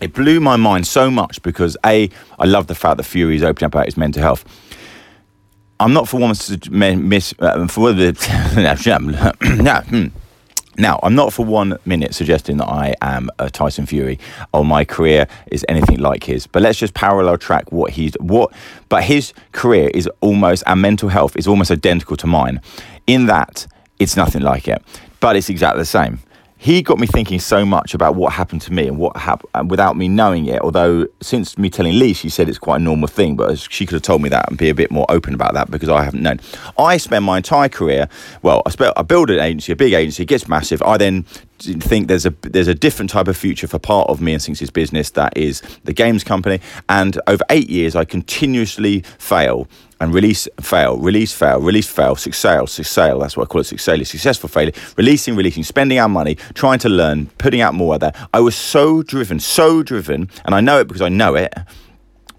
it 0.04 0.14
blew 0.14 0.42
my 0.42 0.58
mind 0.58 0.86
so 0.86 1.10
much 1.10 1.42
because 1.44 1.78
a 1.86 2.10
I 2.38 2.46
love 2.46 2.68
the 2.68 2.76
fact 2.76 2.98
that 2.98 3.04
Fury 3.04 3.38
is 3.38 3.44
opening 3.44 3.68
up 3.68 3.74
about 3.74 3.86
his 3.86 3.96
mental 3.96 4.22
health. 4.22 4.44
I'm 5.80 5.94
not 5.94 6.10
for 6.10 6.20
one 6.20 6.36
miss 7.10 7.34
uh, 7.40 7.68
for 7.68 7.94
the 7.94 8.12
hmm. 9.90 10.08
now. 10.78 11.00
I'm 11.02 11.16
not 11.16 11.32
for 11.32 11.46
one 11.46 11.78
minute 11.86 12.14
suggesting 12.14 12.58
that 12.58 12.68
I 12.68 12.96
am 13.02 13.30
a 13.40 13.50
Tyson 13.50 13.86
Fury 13.86 14.20
or 14.54 14.66
my 14.66 14.84
career 14.84 15.28
is 15.52 15.66
anything 15.70 16.00
like 16.00 16.26
his. 16.26 16.48
But 16.48 16.64
let's 16.64 16.78
just 16.78 16.94
parallel 16.94 17.38
track 17.38 17.72
what 17.72 17.92
he's 17.92 18.14
what. 18.20 18.54
But 18.90 19.04
his 19.04 19.34
career 19.54 19.90
is 19.94 20.10
almost 20.20 20.64
and 20.68 20.82
mental 20.82 21.10
health 21.10 21.38
is 21.38 21.48
almost 21.48 21.72
identical 21.72 22.18
to 22.18 22.28
mine, 22.28 22.60
in 23.08 23.28
that 23.28 23.68
it's 24.00 24.18
nothing 24.18 24.42
like 24.42 24.68
it, 24.68 24.82
but 25.22 25.38
it's 25.38 25.50
exactly 25.50 25.82
the 25.82 25.86
same 25.86 26.20
he 26.64 26.82
got 26.82 26.98
me 26.98 27.06
thinking 27.06 27.42
so 27.42 27.66
much 27.66 27.94
about 27.94 28.16
what 28.16 28.32
happened 28.32 28.62
to 28.62 28.72
me 28.72 28.88
and 28.88 28.98
what 28.98 29.18
happened 29.18 29.50
uh, 29.54 29.66
without 29.68 29.98
me 29.98 30.08
knowing 30.08 30.46
it. 30.46 30.62
Although 30.62 31.08
since 31.22 31.58
me 31.58 31.70
telling 31.70 32.00
Lee, 32.00 32.14
she 32.14 32.30
said 32.30 32.48
it's 32.48 32.58
quite 32.58 32.78
a 32.78 32.84
normal 32.84 33.10
thing, 33.10 33.36
but 33.36 33.60
she 33.60 33.86
could 33.86 33.96
have 33.96 34.02
told 34.02 34.22
me 34.22 34.30
that 34.30 34.48
and 34.48 34.58
be 34.58 34.70
a 34.70 34.74
bit 34.74 34.90
more 34.90 35.06
open 35.10 35.34
about 35.34 35.54
that 35.56 35.70
because 35.70 35.90
I 35.90 36.04
haven't 36.06 36.24
known. 36.24 36.40
I 36.78 36.96
spend 36.96 37.26
my 37.26 37.36
entire 37.36 37.68
career. 37.68 38.08
Well, 38.44 38.62
I 38.66 38.70
spent 38.70 38.94
I 38.96 39.02
build 39.02 39.30
an 39.30 39.40
agency, 39.40 39.74
a 39.74 39.76
big 39.76 39.92
agency, 39.92 40.24
it 40.24 40.28
gets 40.28 40.48
massive. 40.48 40.82
I 40.84 40.96
then 40.96 41.24
think 41.60 42.08
there's 42.08 42.26
a 42.26 42.34
there's 42.44 42.70
a 42.70 42.76
different 42.76 43.12
type 43.12 43.28
of 43.28 43.36
future 43.36 43.68
for 43.68 43.78
part 43.78 44.10
of 44.10 44.22
me 44.22 44.32
and 44.32 44.42
Sinks' 44.42 44.70
business 44.70 45.10
that 45.12 45.36
is 45.36 45.62
the 45.84 45.92
games 45.92 46.24
company. 46.24 46.62
And 46.88 47.20
over 47.28 47.44
eight 47.50 47.70
years, 47.70 47.94
I 47.94 48.06
continuously 48.06 49.02
fail 49.18 49.68
and 50.04 50.14
release, 50.14 50.50
fail, 50.60 50.98
release, 50.98 51.34
fail, 51.34 51.62
release, 51.62 51.88
fail, 51.88 52.18
success, 52.18 52.74
success. 52.74 53.16
That's 53.18 53.38
what 53.38 53.44
I 53.44 53.48
call 53.48 53.62
it, 53.62 53.64
success, 53.64 54.10
successful 54.10 54.50
failure. 54.50 54.74
Releasing, 54.98 55.36
releasing, 55.38 55.64
spending 55.64 55.98
our 55.98 56.10
money, 56.10 56.36
trying 56.56 56.80
to 56.80 56.90
learn, 56.90 57.28
putting 57.38 57.62
out 57.62 57.74
more 57.74 57.98
that. 57.98 58.16
I 58.34 58.42
was 58.42 58.56
so 58.56 59.02
driven, 59.02 59.40
so 59.40 59.82
driven, 59.82 60.30
and 60.44 60.54
I 60.54 60.60
know 60.60 60.80
it 60.80 60.90
because 60.90 61.02
I 61.02 61.08
know 61.10 61.36
it 61.36 61.54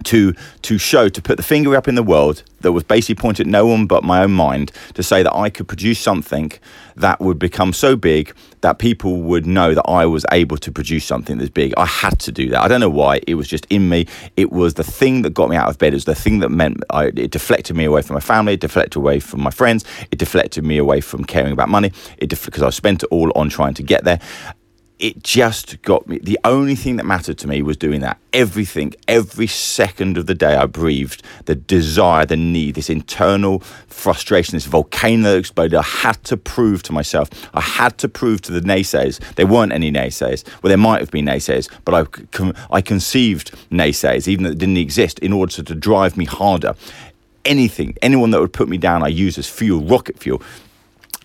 to 0.04 0.34
to 0.62 0.78
show 0.78 1.08
to 1.08 1.22
put 1.22 1.36
the 1.36 1.42
finger 1.42 1.76
up 1.76 1.88
in 1.88 1.94
the 1.94 2.02
world 2.02 2.42
that 2.60 2.72
was 2.72 2.82
basically 2.82 3.14
pointed 3.14 3.46
at 3.46 3.50
no 3.50 3.66
one 3.66 3.86
but 3.86 4.02
my 4.02 4.22
own 4.22 4.32
mind 4.32 4.72
to 4.94 5.02
say 5.02 5.22
that 5.22 5.34
I 5.34 5.50
could 5.50 5.68
produce 5.68 5.98
something 5.98 6.52
that 6.96 7.20
would 7.20 7.38
become 7.38 7.72
so 7.72 7.96
big 7.96 8.34
that 8.62 8.78
people 8.78 9.20
would 9.22 9.46
know 9.46 9.74
that 9.74 9.84
I 9.86 10.06
was 10.06 10.24
able 10.32 10.56
to 10.58 10.72
produce 10.72 11.04
something 11.04 11.36
that's 11.36 11.50
big. 11.50 11.74
I 11.76 11.84
had 11.84 12.18
to 12.20 12.32
do 12.32 12.48
that. 12.50 12.62
I 12.62 12.68
don't 12.68 12.80
know 12.80 12.88
why. 12.88 13.20
It 13.26 13.34
was 13.34 13.46
just 13.46 13.66
in 13.68 13.88
me. 13.90 14.06
It 14.36 14.52
was 14.52 14.74
the 14.74 14.84
thing 14.84 15.22
that 15.22 15.34
got 15.34 15.50
me 15.50 15.56
out 15.56 15.68
of 15.68 15.76
bed. 15.78 15.92
It 15.92 15.96
was 15.96 16.06
the 16.06 16.14
thing 16.14 16.38
that 16.38 16.48
meant 16.48 16.82
I, 16.88 17.06
it 17.06 17.30
deflected 17.30 17.76
me 17.76 17.84
away 17.84 18.00
from 18.00 18.14
my 18.14 18.20
family. 18.20 18.54
It 18.54 18.60
deflected 18.60 18.96
away 18.96 19.20
from 19.20 19.42
my 19.42 19.50
friends. 19.50 19.84
It 20.10 20.18
deflected 20.18 20.64
me 20.64 20.78
away 20.78 21.02
from 21.02 21.24
caring 21.24 21.52
about 21.52 21.68
money. 21.68 21.92
It 22.16 22.30
def- 22.30 22.46
because 22.46 22.62
I 22.62 22.70
spent 22.70 23.02
it 23.02 23.08
all 23.10 23.30
on 23.36 23.50
trying 23.50 23.74
to 23.74 23.82
get 23.82 24.04
there 24.04 24.20
it 24.98 25.22
just 25.24 25.82
got 25.82 26.06
me. 26.06 26.18
The 26.18 26.38
only 26.44 26.76
thing 26.76 26.96
that 26.96 27.04
mattered 27.04 27.36
to 27.38 27.48
me 27.48 27.62
was 27.62 27.76
doing 27.76 28.00
that. 28.02 28.18
Everything, 28.32 28.94
every 29.08 29.48
second 29.48 30.16
of 30.16 30.26
the 30.26 30.34
day 30.34 30.54
I 30.54 30.66
breathed, 30.66 31.22
the 31.46 31.56
desire, 31.56 32.24
the 32.24 32.36
need, 32.36 32.76
this 32.76 32.88
internal 32.88 33.58
frustration, 33.88 34.54
this 34.54 34.66
volcano 34.66 35.32
that 35.32 35.38
exploded. 35.38 35.74
I 35.74 35.82
had 35.82 36.22
to 36.24 36.36
prove 36.36 36.84
to 36.84 36.92
myself, 36.92 37.28
I 37.54 37.60
had 37.60 37.98
to 37.98 38.08
prove 38.08 38.42
to 38.42 38.52
the 38.52 38.60
naysayers. 38.60 39.18
There 39.34 39.46
weren't 39.46 39.72
any 39.72 39.90
naysayers. 39.90 40.44
Well, 40.62 40.68
there 40.68 40.78
might 40.78 41.00
have 41.00 41.10
been 41.10 41.26
naysayers, 41.26 41.68
but 41.84 42.08
I, 42.16 42.76
I 42.76 42.80
conceived 42.80 43.52
naysayers, 43.70 44.28
even 44.28 44.44
that 44.44 44.58
didn't 44.58 44.76
exist, 44.76 45.18
in 45.18 45.32
order 45.32 45.52
to, 45.54 45.62
to 45.64 45.74
drive 45.74 46.16
me 46.16 46.24
harder. 46.24 46.74
Anything, 47.44 47.96
anyone 48.00 48.30
that 48.30 48.40
would 48.40 48.52
put 48.52 48.68
me 48.68 48.78
down, 48.78 49.02
I 49.02 49.08
used 49.08 49.38
as 49.38 49.48
fuel, 49.48 49.82
rocket 49.82 50.18
fuel. 50.18 50.40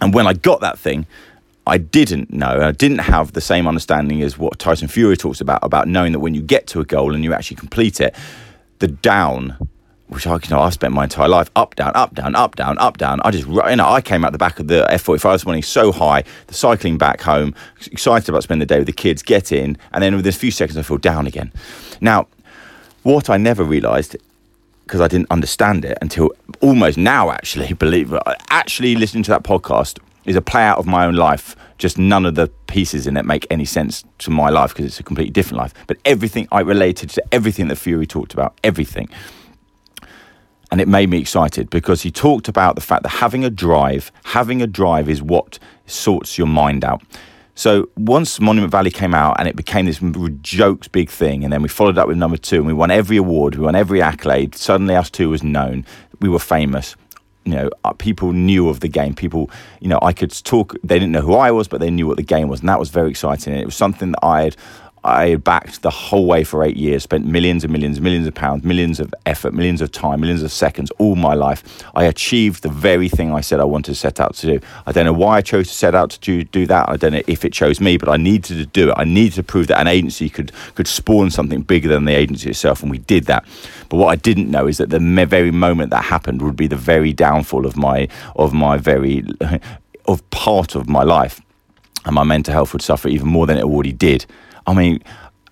And 0.02 0.14
when 0.14 0.28
I 0.28 0.34
got 0.34 0.62
that 0.62 0.80
thing, 0.80 1.06
I 1.70 1.78
didn't 1.78 2.32
know. 2.34 2.62
I 2.62 2.72
didn't 2.72 3.00
have 3.00 3.34
the 3.34 3.42
same 3.42 3.68
understanding 3.68 4.22
as 4.22 4.38
what 4.38 4.60
Tyson 4.60 4.88
Fury 4.88 5.16
talks 5.16 5.40
about, 5.42 5.64
about 5.64 5.88
knowing 5.88 6.12
that 6.12 6.20
when 6.20 6.34
you 6.34 6.42
get 6.42 6.68
to 6.68 6.80
a 6.80 6.86
goal 6.86 7.14
and 7.14 7.24
you 7.24 7.34
actually 7.34 7.58
complete 7.58 8.02
it, 8.02 8.16
the 8.80 8.88
down, 8.88 9.56
which 10.08 10.26
I, 10.26 10.34
you 10.34 10.50
know, 10.50 10.62
I've 10.62 10.74
spent 10.74 10.94
my 10.94 11.04
entire 11.04 11.28
life 11.28 11.52
up, 11.56 11.76
down, 11.76 11.92
up, 11.96 12.16
down, 12.16 12.36
up, 12.36 12.56
down, 12.56 12.78
up, 12.80 12.98
down. 12.98 13.22
I 13.24 13.32
just, 13.32 13.48
you 13.48 13.76
know, 13.76 13.88
I 13.88 14.02
came 14.02 14.26
out 14.26 14.32
the 14.32 14.38
back 14.38 14.60
of 14.60 14.68
the 14.68 14.88
F45 14.90 15.34
this 15.34 15.46
morning 15.46 15.64
so 15.64 15.92
high, 15.92 16.24
the 16.48 16.54
cycling 16.54 16.98
back 16.98 17.22
home, 17.22 17.54
excited 17.92 18.30
about 18.30 18.44
spending 18.44 18.68
the 18.68 18.74
day 18.74 18.80
with 18.80 18.88
the 18.88 18.94
kids, 18.94 19.22
get 19.22 19.52
in, 19.52 19.78
and 19.94 20.04
then 20.04 20.16
within 20.16 20.30
a 20.30 20.34
few 20.34 20.52
seconds 20.52 20.78
I 20.78 20.82
feel 20.82 20.98
down 20.98 21.28
again. 21.28 21.52
Now, 22.02 22.28
what 23.04 23.30
I 23.30 23.38
never 23.38 23.64
realised 23.64 24.18
because 24.90 25.02
I 25.02 25.08
didn't 25.08 25.30
understand 25.30 25.86
it 25.86 26.00
until 26.02 26.32
almost 26.62 26.98
now. 26.98 27.30
Actually, 27.30 27.74
believe 27.80 28.12
actually 28.50 28.96
listening 28.96 29.22
to 29.24 29.30
that 29.30 29.44
podcast 29.44 30.00
is 30.30 30.36
a 30.36 30.42
play 30.42 30.64
out 30.64 30.78
of 30.78 30.86
my 30.86 31.06
own 31.06 31.16
life. 31.16 31.56
Just 31.80 31.98
none 31.98 32.26
of 32.26 32.36
the 32.36 32.48
pieces 32.68 33.08
in 33.08 33.18
it 33.18 33.26
make 33.26 33.48
any 33.50 33.66
sense 33.66 34.04
to 34.20 34.30
my 34.30 34.50
life 34.50 34.70
because 34.70 34.86
it's 34.86 35.00
a 35.00 35.04
completely 35.04 35.32
different 35.32 35.58
life. 35.58 35.74
But 35.88 35.98
everything 36.06 36.48
I 36.52 36.62
related 36.62 37.10
to 37.12 37.24
everything 37.34 37.68
that 37.70 37.78
Fury 37.78 38.06
talked 38.06 38.34
about, 38.34 38.58
everything. 38.64 39.10
And 40.72 40.80
it 40.80 40.88
made 40.88 41.10
me 41.10 41.18
excited 41.18 41.72
because 41.72 42.04
he 42.04 42.12
talked 42.12 42.48
about 42.48 42.76
the 42.76 42.82
fact 42.82 43.02
that 43.04 43.10
having 43.10 43.44
a 43.44 43.50
drive, 43.50 44.12
having 44.24 44.62
a 44.62 44.68
drive 44.68 45.10
is 45.10 45.20
what 45.20 45.58
sorts 45.88 46.38
your 46.38 46.46
mind 46.46 46.86
out. 46.86 47.02
So 47.56 47.90
once 47.98 48.40
Monument 48.40 48.72
Valley 48.72 48.92
came 48.92 49.16
out 49.16 49.38
and 49.40 49.48
it 49.48 49.56
became 49.56 49.88
this 49.88 50.00
jokes 50.42 50.88
big 50.88 51.10
thing, 51.10 51.44
and 51.44 51.52
then 51.52 51.64
we 51.64 51.70
followed 51.70 51.98
up 51.98 52.08
with 52.08 52.18
number 52.18 52.38
two, 52.38 52.58
and 52.58 52.68
we 52.68 52.74
won 52.74 52.92
every 52.92 53.18
award, 53.18 53.56
we 53.56 53.66
won 53.66 53.76
every 53.76 54.02
accolade. 54.02 54.54
Suddenly, 54.56 54.94
ustwo 54.94 55.28
was 55.28 55.44
known. 55.44 55.86
We 56.22 56.30
were 56.30 56.40
famous. 56.40 56.96
You 57.50 57.56
know, 57.56 57.70
uh, 57.84 57.94
people 57.94 58.32
knew 58.32 58.70
of 58.70 58.80
the 58.80 58.88
game. 58.88 59.16
People, 59.16 59.50
you 59.80 59.88
know, 59.88 59.98
I 60.04 60.14
could 60.14 60.32
talk. 60.44 60.76
They 60.84 61.00
didn't 61.00 61.12
know 61.12 61.22
who 61.22 61.34
I 61.34 61.50
was, 61.50 61.68
but 61.68 61.80
they 61.80 61.90
knew 61.90 62.06
what 62.06 62.18
the 62.18 62.24
game 62.24 62.48
was, 62.48 62.60
and 62.60 62.70
that 62.70 62.80
was 62.80 62.90
very 62.90 63.10
exciting. 63.10 63.54
And 63.54 63.62
it 63.62 63.66
was 63.66 63.76
something 63.76 64.12
that 64.12 64.24
I 64.24 64.44
had 64.44 64.56
I 65.04 65.36
backed 65.36 65.82
the 65.82 65.90
whole 65.90 66.26
way 66.26 66.44
for 66.44 66.64
eight 66.64 66.76
years, 66.76 67.04
spent 67.04 67.26
millions 67.26 67.64
and 67.64 67.72
millions, 67.72 68.02
millions 68.02 68.28
of 68.28 68.36
pounds, 68.36 68.64
millions 68.66 69.00
of 69.00 69.14
effort, 69.26 69.54
millions 69.54 69.82
of 69.82 69.92
time, 69.92 70.20
millions 70.20 70.44
of 70.44 70.52
seconds, 70.52 70.92
all 70.98 71.16
my 71.16 71.34
life. 71.34 71.84
I 71.96 72.04
achieved 72.04 72.64
the 72.64 72.70
very 72.70 73.08
thing 73.08 73.32
I 73.32 73.42
said 73.42 73.60
I 73.60 73.64
wanted 73.66 73.92
to 73.92 73.96
set 73.96 74.20
out 74.20 74.36
to 74.36 74.48
do. 74.48 74.66
I 74.86 74.92
don't 74.92 75.06
know 75.06 75.14
why 75.14 75.38
I 75.38 75.42
chose 75.42 75.70
to 75.70 75.74
set 75.74 75.96
out 75.96 76.10
to 76.12 76.20
do, 76.20 76.44
do 76.44 76.66
that. 76.68 76.90
I 76.90 76.98
don't 76.98 77.14
know 77.14 77.22
if 77.28 77.46
it 77.46 77.54
chose 77.54 77.80
me, 77.80 77.98
but 77.98 78.10
I 78.10 78.18
needed 78.18 78.58
to 78.58 78.66
do 78.66 78.90
it. 78.90 78.96
I 78.98 79.06
needed 79.06 79.34
to 79.36 79.44
prove 79.44 79.68
that 79.68 79.80
an 79.80 79.88
agency 79.88 80.30
could 80.30 80.52
could 80.76 80.88
spawn 80.88 81.32
something 81.32 81.62
bigger 81.62 81.88
than 81.88 82.06
the 82.06 82.14
agency 82.14 82.50
itself, 82.50 82.82
and 82.82 82.92
we 82.92 82.98
did 82.98 83.26
that. 83.26 83.46
But 83.88 83.98
what 83.98 84.08
I 84.08 84.16
didn't 84.16 84.52
know 84.52 84.68
is 84.68 84.78
that 84.78 84.90
the 84.90 85.00
very 85.26 85.52
moment 85.52 85.92
that 85.92 86.04
happened 86.04 86.42
would 86.42 86.58
be 86.58 86.68
the 86.68 86.76
very 86.76 87.14
downfall 87.14 87.66
of 87.66 87.78
my 87.78 88.10
of 88.36 88.54
my 88.54 88.78
very 88.78 89.24
of 90.06 90.30
part 90.30 90.76
of 90.76 90.90
my 90.90 91.04
life, 91.04 91.40
and 92.06 92.16
my 92.16 92.24
mental 92.24 92.54
health 92.54 92.74
would 92.74 92.82
suffer 92.82 93.08
even 93.08 93.28
more 93.28 93.48
than 93.48 93.58
it 93.58 93.64
already 93.64 93.94
did. 93.94 94.26
I 94.70 94.74
mean, 94.76 95.04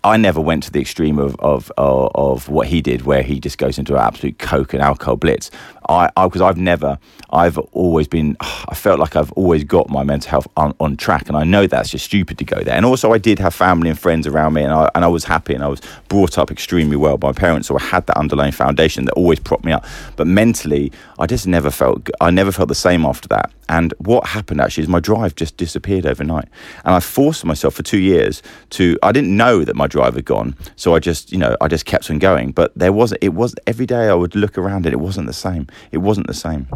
I 0.04 0.16
never 0.16 0.40
went 0.40 0.62
to 0.64 0.72
the 0.72 0.80
extreme 0.80 1.18
of, 1.18 1.36
of 1.40 1.72
of, 1.76 2.12
of 2.14 2.50
what 2.50 2.68
he 2.68 2.82
did, 2.82 3.02
where 3.02 3.24
he 3.24 3.40
just 3.40 3.58
goes 3.58 3.80
into 3.80 3.96
an 3.96 4.02
absolute 4.02 4.38
coke 4.38 4.74
and 4.74 4.82
alcohol 4.82 5.16
blitz. 5.16 5.50
I 5.90 6.10
because 6.26 6.42
I've 6.42 6.58
never, 6.58 7.00
I've 7.32 7.58
always 7.58 8.08
been, 8.08 8.38
I 8.42 8.76
felt 8.76 9.00
like 9.00 9.16
I've 9.16 9.32
always 9.34 9.64
got 9.64 9.90
my 9.90 10.04
mental 10.04 10.30
health 10.30 10.48
on, 10.58 10.74
on 10.80 10.98
track, 10.98 11.28
and 11.28 11.38
I 11.38 11.44
know 11.44 11.68
that's 11.68 11.90
just 11.90 12.06
stupid 12.06 12.38
to 12.40 12.46
go 12.46 12.62
there. 12.62 12.76
And 12.76 12.86
also, 12.86 13.14
I 13.14 13.18
did 13.18 13.40
have 13.40 13.54
family 13.54 13.90
and 13.90 14.00
friends 14.00 14.28
around 14.28 14.54
me, 14.54 14.64
and 14.64 14.74
I 14.74 14.90
and 14.96 15.04
I 15.06 15.08
was 15.08 15.24
happy, 15.24 15.54
and 15.54 15.64
I 15.64 15.68
was 15.68 15.82
brought 16.10 16.38
up 16.38 16.52
extremely 16.52 16.96
well 16.96 17.18
by 17.18 17.30
my 17.30 17.34
parents, 17.34 17.68
so 17.68 17.78
I 17.78 17.82
had 17.82 18.06
that 18.08 18.18
underlying 18.18 18.52
foundation 18.52 19.06
that 19.06 19.14
always 19.14 19.40
propped 19.40 19.66
me 19.66 19.72
up. 19.72 19.86
But 20.16 20.28
mentally, 20.28 20.92
I 21.20 21.26
just 21.26 21.48
never 21.48 21.72
felt, 21.72 22.10
I 22.22 22.32
never 22.32 22.52
felt 22.52 22.70
the 22.70 22.76
same 22.76 23.06
after 23.06 23.28
that. 23.30 23.52
And 23.70 23.94
what 24.00 24.28
happened 24.28 24.62
actually 24.62 24.84
is 24.84 24.90
my 24.90 25.00
drive 25.00 25.36
just 25.36 25.58
disappeared 25.58 26.06
overnight. 26.06 26.48
And 26.86 26.96
I 26.96 27.00
forced 27.00 27.44
myself 27.44 27.74
for 27.74 27.84
two 27.84 28.00
years 28.00 28.42
to, 28.72 28.98
I 29.04 29.12
didn't 29.12 29.36
know 29.36 29.66
that 29.66 29.76
my 29.76 29.88
drive 29.88 30.16
had 30.16 30.26
gone. 30.26 30.56
So 30.76 30.96
I 30.96 31.00
just, 31.00 31.32
you 31.32 31.38
know, 31.38 31.56
I 31.60 31.68
just 31.68 31.86
kept 31.86 32.10
on 32.10 32.20
going. 32.20 32.52
But 32.52 32.72
there 32.78 32.94
was, 32.94 33.14
it 33.20 33.30
was, 33.30 33.56
every 33.66 33.86
day 33.86 34.08
I 34.08 34.14
would 34.14 34.36
look 34.36 34.58
around 34.58 34.86
and 34.86 34.94
it 34.94 35.00
wasn't 35.00 35.28
the 35.28 35.34
same. 35.34 35.68
It 35.92 36.00
wasn't 36.00 36.28
the 36.28 36.34
same. 36.34 36.68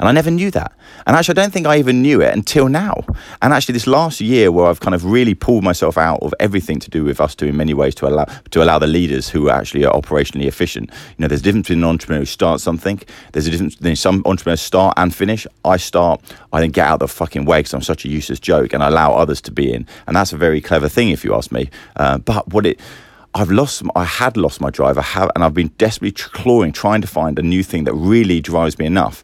And 0.00 0.08
I 0.08 0.12
never 0.12 0.30
knew 0.30 0.50
that. 0.52 0.72
And 1.06 1.14
actually, 1.14 1.34
I 1.34 1.42
don't 1.42 1.52
think 1.52 1.66
I 1.66 1.78
even 1.78 2.00
knew 2.00 2.22
it 2.22 2.34
until 2.34 2.68
now. 2.68 3.04
And 3.42 3.52
actually, 3.52 3.74
this 3.74 3.86
last 3.86 4.18
year, 4.18 4.50
where 4.50 4.64
I've 4.64 4.80
kind 4.80 4.94
of 4.94 5.04
really 5.04 5.34
pulled 5.34 5.62
myself 5.62 5.98
out 5.98 6.22
of 6.22 6.32
everything 6.40 6.78
to 6.80 6.90
do 6.90 7.04
with 7.04 7.18
ustwo 7.18 7.48
in 7.48 7.56
many 7.56 7.74
ways 7.74 7.94
to 7.96 8.08
allow 8.08 8.24
to 8.24 8.62
allow 8.62 8.78
the 8.78 8.86
leaders 8.86 9.28
who 9.28 9.50
actually 9.50 9.84
are 9.84 9.92
operationally 9.92 10.46
efficient. 10.46 10.90
You 10.90 11.16
know, 11.22 11.28
there's 11.28 11.42
a 11.42 11.44
difference 11.44 11.68
between 11.68 11.84
an 11.84 11.90
entrepreneur 11.90 12.20
who 12.20 12.26
starts 12.26 12.62
something. 12.62 12.98
There's 13.32 13.46
a 13.46 13.50
difference 13.50 13.76
between 13.76 13.96
some 13.96 14.22
entrepreneurs 14.24 14.62
start 14.62 14.94
and 14.96 15.14
finish. 15.14 15.46
I 15.66 15.76
start, 15.76 16.22
I 16.50 16.60
then 16.60 16.70
get 16.70 16.86
out 16.86 16.94
of 16.94 17.00
the 17.00 17.08
fucking 17.08 17.44
way 17.44 17.58
because 17.58 17.74
I'm 17.74 17.82
such 17.82 18.06
a 18.06 18.08
useless 18.08 18.40
joke, 18.40 18.72
and 18.72 18.82
I 18.82 18.88
allow 18.88 19.12
others 19.12 19.42
to 19.42 19.52
be 19.52 19.70
in. 19.70 19.86
And 20.06 20.16
that's 20.16 20.32
a 20.32 20.38
very 20.38 20.62
clever 20.62 20.88
thing, 20.88 21.10
if 21.10 21.26
you 21.26 21.34
ask 21.34 21.52
me. 21.52 21.68
Uh, 21.96 22.16
but 22.16 22.48
what 22.48 22.64
it 22.64 22.80
I've 23.32 23.50
lost, 23.50 23.82
I 23.94 24.04
had 24.04 24.36
lost 24.36 24.60
my 24.60 24.70
drive. 24.70 24.98
I 24.98 25.02
have, 25.02 25.30
and 25.34 25.44
I've 25.44 25.54
been 25.54 25.72
desperately 25.78 26.12
clawing, 26.12 26.72
trying 26.72 27.00
to 27.00 27.06
find 27.06 27.38
a 27.38 27.42
new 27.42 27.62
thing 27.62 27.84
that 27.84 27.94
really 27.94 28.40
drives 28.40 28.78
me 28.78 28.86
enough. 28.86 29.22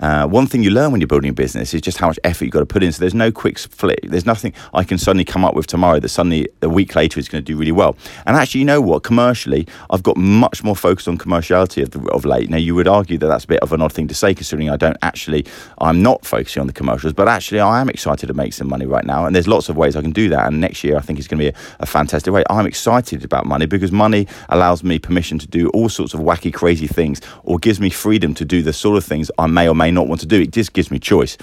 Uh, 0.00 0.26
one 0.26 0.46
thing 0.46 0.62
you 0.62 0.70
learn 0.70 0.92
when 0.92 1.00
you're 1.00 1.08
building 1.08 1.30
a 1.30 1.34
business 1.34 1.74
is 1.74 1.80
just 1.80 1.98
how 1.98 2.06
much 2.06 2.18
effort 2.24 2.44
you've 2.44 2.52
got 2.52 2.60
to 2.60 2.66
put 2.66 2.82
in. 2.82 2.92
So 2.92 3.00
there's 3.00 3.14
no 3.14 3.32
quick 3.32 3.58
flip. 3.58 4.00
There's 4.04 4.26
nothing 4.26 4.52
I 4.72 4.84
can 4.84 4.98
suddenly 4.98 5.24
come 5.24 5.44
up 5.44 5.54
with 5.54 5.66
tomorrow 5.66 5.98
that 6.00 6.08
suddenly 6.08 6.48
a 6.62 6.68
week 6.68 6.94
later 6.94 7.18
is 7.18 7.28
going 7.28 7.44
to 7.44 7.52
do 7.52 7.56
really 7.56 7.72
well. 7.72 7.96
And 8.26 8.36
actually, 8.36 8.60
you 8.60 8.66
know 8.66 8.80
what? 8.80 9.02
Commercially, 9.02 9.66
I've 9.90 10.02
got 10.02 10.16
much 10.16 10.62
more 10.62 10.76
focused 10.76 11.08
on 11.08 11.18
commerciality 11.18 11.82
of, 11.82 11.90
the, 11.90 12.00
of 12.10 12.24
late. 12.24 12.48
Now, 12.50 12.58
you 12.58 12.74
would 12.74 12.88
argue 12.88 13.18
that 13.18 13.26
that's 13.26 13.44
a 13.44 13.48
bit 13.48 13.60
of 13.60 13.72
an 13.72 13.82
odd 13.82 13.92
thing 13.92 14.08
to 14.08 14.14
say, 14.14 14.34
considering 14.34 14.70
I 14.70 14.76
don't 14.76 14.96
actually, 15.02 15.46
I'm 15.78 16.02
not 16.02 16.24
focusing 16.24 16.60
on 16.60 16.66
the 16.66 16.72
commercials, 16.72 17.12
but 17.12 17.28
actually, 17.28 17.60
I 17.60 17.80
am 17.80 17.88
excited 17.88 18.26
to 18.26 18.34
make 18.34 18.52
some 18.52 18.68
money 18.68 18.86
right 18.86 19.04
now. 19.04 19.26
And 19.26 19.34
there's 19.34 19.48
lots 19.48 19.68
of 19.68 19.76
ways 19.76 19.96
I 19.96 20.02
can 20.02 20.12
do 20.12 20.28
that. 20.28 20.46
And 20.46 20.60
next 20.60 20.84
year, 20.84 20.96
I 20.96 21.00
think 21.00 21.18
it's 21.18 21.28
going 21.28 21.38
to 21.38 21.52
be 21.52 21.56
a, 21.56 21.60
a 21.80 21.86
fantastic 21.86 22.32
way. 22.32 22.44
I'm 22.48 22.66
excited 22.66 23.24
about 23.24 23.46
money 23.46 23.66
because 23.66 23.90
money 23.90 24.28
allows 24.48 24.84
me 24.84 24.98
permission 24.98 25.38
to 25.40 25.46
do 25.46 25.68
all 25.70 25.88
sorts 25.88 26.14
of 26.14 26.20
wacky, 26.20 26.52
crazy 26.52 26.86
things, 26.86 27.20
or 27.42 27.58
gives 27.58 27.80
me 27.80 27.90
freedom 27.90 28.34
to 28.34 28.44
do 28.44 28.62
the 28.62 28.72
sort 28.72 28.96
of 28.96 29.04
things 29.04 29.30
I 29.38 29.46
may 29.46 29.68
or 29.68 29.74
may 29.74 29.87
not 29.90 30.08
want 30.08 30.20
to 30.22 30.26
do. 30.26 30.40
It 30.40 30.52
just 30.52 30.72
gives 30.72 30.90
me 30.90 30.98
choice. 30.98 31.36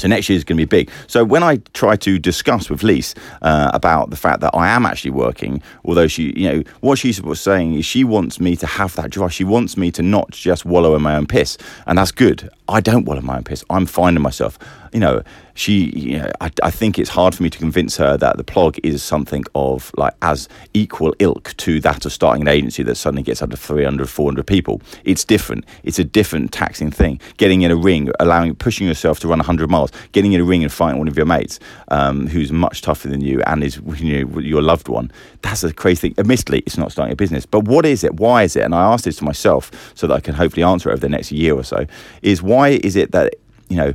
So 0.00 0.08
next 0.08 0.28
year 0.28 0.36
is 0.36 0.44
going 0.44 0.56
to 0.56 0.66
be 0.66 0.68
big. 0.68 0.90
So 1.06 1.24
when 1.24 1.42
I 1.42 1.56
try 1.74 1.96
to 1.96 2.18
discuss 2.18 2.70
with 2.70 2.82
Lise 2.82 3.14
uh, 3.42 3.70
about 3.74 4.10
the 4.10 4.16
fact 4.16 4.40
that 4.40 4.50
I 4.54 4.68
am 4.68 4.86
actually 4.86 5.10
working, 5.10 5.62
although 5.84 6.06
she, 6.06 6.32
you 6.36 6.50
know, 6.50 6.62
what 6.80 6.98
she 6.98 7.14
was 7.22 7.40
saying 7.40 7.74
is 7.74 7.84
she 7.84 8.04
wants 8.04 8.40
me 8.40 8.56
to 8.56 8.66
have 8.66 8.96
that 8.96 9.10
drive. 9.10 9.32
She 9.32 9.44
wants 9.44 9.76
me 9.76 9.90
to 9.92 10.02
not 10.02 10.30
just 10.30 10.64
wallow 10.64 10.94
in 10.94 11.02
my 11.02 11.16
own 11.16 11.26
piss, 11.26 11.58
and 11.86 11.98
that's 11.98 12.12
good. 12.12 12.50
I 12.68 12.80
don't 12.80 13.04
wallow 13.04 13.18
in 13.18 13.26
my 13.26 13.36
own 13.36 13.44
piss. 13.44 13.64
I'm 13.68 13.84
finding 13.84 14.22
myself. 14.22 14.58
You 14.92 15.00
know, 15.00 15.22
she, 15.54 15.90
you 15.90 16.18
know, 16.18 16.30
I, 16.40 16.50
I 16.62 16.70
think 16.70 16.98
it's 16.98 17.10
hard 17.10 17.34
for 17.34 17.42
me 17.42 17.50
to 17.50 17.58
convince 17.58 17.96
her 17.96 18.16
that 18.16 18.36
the 18.36 18.44
plug 18.44 18.78
is 18.82 19.02
something 19.02 19.44
of 19.54 19.90
like 19.96 20.14
as 20.22 20.48
equal 20.72 21.14
ilk 21.18 21.54
to 21.58 21.80
that 21.80 22.06
of 22.06 22.12
starting 22.12 22.42
an 22.42 22.48
agency 22.48 22.82
that 22.84 22.94
suddenly 22.94 23.22
gets 23.22 23.42
up 23.42 23.50
to 23.50 23.56
300, 23.56 24.08
400 24.08 24.46
people. 24.46 24.80
It's 25.04 25.24
different. 25.24 25.64
It's 25.82 25.98
a 25.98 26.04
different 26.04 26.52
taxing 26.52 26.90
thing. 26.90 27.20
Getting 27.36 27.62
in 27.62 27.70
a 27.70 27.76
ring, 27.76 28.10
allowing, 28.20 28.54
pushing 28.54 28.86
yourself 28.86 29.20
to 29.20 29.28
run 29.28 29.38
100 29.38 29.68
miles, 29.68 29.89
getting 30.12 30.32
in 30.32 30.40
a 30.40 30.44
ring 30.44 30.62
and 30.62 30.72
fighting 30.72 30.98
one 30.98 31.08
of 31.08 31.16
your 31.16 31.26
mates 31.26 31.58
um, 31.88 32.26
who's 32.26 32.52
much 32.52 32.82
tougher 32.82 33.08
than 33.08 33.20
you 33.20 33.42
and 33.42 33.62
is 33.64 33.80
you 33.96 34.24
know, 34.24 34.38
your 34.40 34.62
loved 34.62 34.88
one. 34.88 35.10
That's 35.42 35.62
a 35.64 35.72
crazy 35.72 36.08
thing. 36.08 36.14
Admittedly, 36.18 36.60
it's 36.66 36.78
not 36.78 36.92
starting 36.92 37.12
a 37.12 37.16
business, 37.16 37.46
but 37.46 37.64
what 37.64 37.86
is 37.86 38.04
it? 38.04 38.14
Why 38.14 38.42
is 38.44 38.56
it? 38.56 38.64
And 38.64 38.74
I 38.74 38.92
asked 38.92 39.04
this 39.04 39.16
to 39.16 39.24
myself 39.24 39.70
so 39.94 40.06
that 40.06 40.14
I 40.14 40.20
can 40.20 40.34
hopefully 40.34 40.62
answer 40.62 40.90
it 40.90 40.94
over 40.94 41.00
the 41.00 41.08
next 41.08 41.32
year 41.32 41.54
or 41.54 41.64
so. 41.64 41.86
Is 42.22 42.42
why 42.42 42.70
is 42.70 42.96
it 42.96 43.12
that 43.12 43.34
you 43.68 43.76
know 43.76 43.94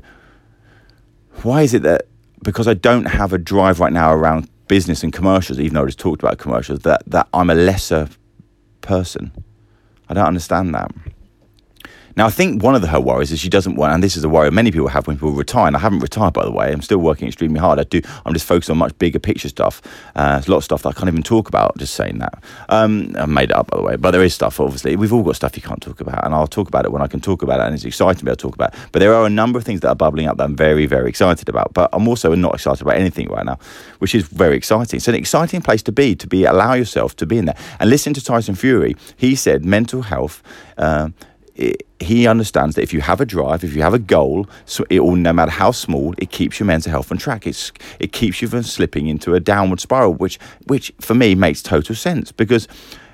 why 1.44 1.62
is 1.62 1.74
it 1.74 1.84
that 1.84 2.08
because 2.44 2.68
I 2.68 2.74
don't 2.74 3.06
have 3.06 3.34
a 3.34 3.38
drive 3.38 3.80
right 3.80 3.92
now 3.92 4.14
around 4.14 4.48
business 4.68 5.04
and 5.04 5.12
commercials, 5.12 5.60
even 5.60 5.74
though 5.74 5.84
I 5.84 5.86
just 5.86 6.00
talked 6.00 6.22
about 6.22 6.38
commercials, 6.38 6.80
that, 6.80 7.04
that 7.08 7.28
I'm 7.34 7.50
a 7.50 7.56
lesser 7.56 8.08
person? 8.82 9.32
I 10.08 10.14
don't 10.14 10.28
understand 10.28 10.74
that. 10.76 10.92
Now, 12.18 12.28
I 12.28 12.30
think 12.30 12.64
one 12.64 12.76
of 12.76 12.84
her 12.84 13.00
worries 13.00 13.34
is 13.34 13.40
she 13.40 13.50
doesn't 13.50 13.76
want, 13.76 13.94
and 13.94 14.02
this 14.02 14.16
is 14.16 14.24
a 14.24 14.30
worry 14.30 14.50
many 14.50 14.72
people 14.72 14.88
have 14.88 15.06
when 15.06 15.18
people 15.18 15.32
retire. 15.32 15.68
And 15.68 15.76
I 15.76 15.80
haven't 15.80 16.00
retired, 16.00 16.34
by 16.34 16.46
the 16.46 16.52
way. 16.52 16.72
I'm 16.72 16.82
still 16.82 17.00
working 17.00 17.28
extremely 17.28 17.60
hard. 17.60 17.78
I 17.78 17.84
do. 17.84 18.02
I'm 18.26 18.34
just 18.34 18.46
focused 18.46 18.70
on 18.70 18.78
much 18.78 18.98
bigger 19.00 19.20
picture 19.20 19.50
stuff. 19.50 19.82
Uh, 20.16 20.34
there's 20.34 20.48
a 20.48 20.52
lot 20.52 20.58
of 20.58 20.64
stuff 20.64 20.84
that 20.84 20.90
I 20.90 20.94
can't 20.94 21.10
even 21.10 21.24
talk 21.24 21.50
about. 21.50 21.78
Just 21.78 21.94
saying 21.94 22.20
that. 22.20 22.42
Um, 22.70 23.14
I 23.20 23.26
made 23.26 23.50
it 23.50 23.56
up, 23.56 23.68
by 23.68 23.78
the 23.78 23.84
way. 23.84 23.96
But 23.98 24.12
there 24.12 24.24
is 24.24 24.34
stuff. 24.34 24.62
Obviously, 24.62 24.96
we've 24.96 25.12
all 25.12 25.24
got 25.24 25.36
stuff 25.36 25.58
you 25.58 25.62
can't 25.62 25.82
talk 25.82 26.00
about, 26.00 26.24
and 26.26 26.34
I'll 26.34 26.48
talk 26.48 26.70
about 26.70 26.86
it 26.86 26.92
when 26.94 27.02
I 27.02 27.08
can 27.08 27.20
talk 27.20 27.42
about 27.42 27.60
it, 27.60 27.64
and 27.64 27.76
it's 27.76 27.84
exciting 27.84 28.20
to 28.20 28.26
be 28.26 28.30
able 28.30 28.38
to 28.38 28.42
talk 28.42 28.56
about. 28.56 28.74
It. 28.74 28.80
But 28.94 29.00
there 29.00 29.14
are 29.14 29.26
a 29.26 29.30
number 29.30 29.60
of 29.60 29.66
things 29.66 29.82
that 29.82 29.90
are 29.90 29.96
bubbling 29.96 30.28
up 30.28 30.38
that 30.38 30.44
I'm 30.46 30.56
very, 30.56 30.86
very 30.86 31.10
excited 31.10 31.50
about. 31.50 31.74
But 31.74 31.90
I'm 31.92 32.08
also 32.08 32.34
not 32.34 32.54
excited 32.54 32.82
about 32.82 32.96
anything 32.96 33.28
right 33.28 33.46
now, 33.46 33.60
which 34.00 34.16
is 34.16 34.24
very 34.24 34.56
exciting. 34.56 34.98
It's 34.98 35.10
an 35.10 35.16
exciting 35.16 35.62
place 35.62 35.84
to 35.84 35.92
be. 35.92 36.16
To 36.16 36.28
be 36.28 36.46
allow 36.46 36.76
yourself 36.76 37.18
to 37.18 37.26
be 37.26 37.38
in 37.38 37.46
there 37.46 37.58
and 37.82 37.90
listen 37.90 38.14
to 38.14 38.24
Tyson 38.24 38.56
Fury. 38.56 38.96
He 39.18 39.36
said 39.36 39.66
mental 39.66 40.04
health. 40.04 40.42
Uh, 40.78 41.10
it, 41.56 41.86
he 42.00 42.28
understands 42.28 42.76
that 42.76 42.84
if 42.84 42.94
you 42.94 43.02
have 43.02 43.22
a 43.22 43.26
drive, 43.26 43.64
if 43.64 43.76
you 43.76 43.82
have 43.82 43.94
a 43.94 44.00
goal, 44.00 44.48
so 44.66 44.86
it 44.90 45.00
will, 45.00 45.16
no 45.16 45.34
matter 45.34 45.52
how 45.52 45.72
small, 45.72 46.14
it 46.18 46.30
keeps 46.30 46.60
your 46.60 46.68
mental 46.68 46.92
health 46.92 47.12
on 47.12 47.18
track. 47.18 47.48
It's, 47.48 47.72
it 48.00 48.12
keeps 48.12 48.42
you 48.42 48.48
from 48.48 48.64
slipping 48.64 49.08
into 49.08 49.34
a 49.34 49.40
downward 49.40 49.80
spiral, 49.80 50.14
which, 50.14 50.38
which 50.68 50.92
for 51.00 51.16
me 51.16 51.36
makes 51.36 51.62
total 51.62 51.96
sense 51.96 52.32
because 52.32 52.68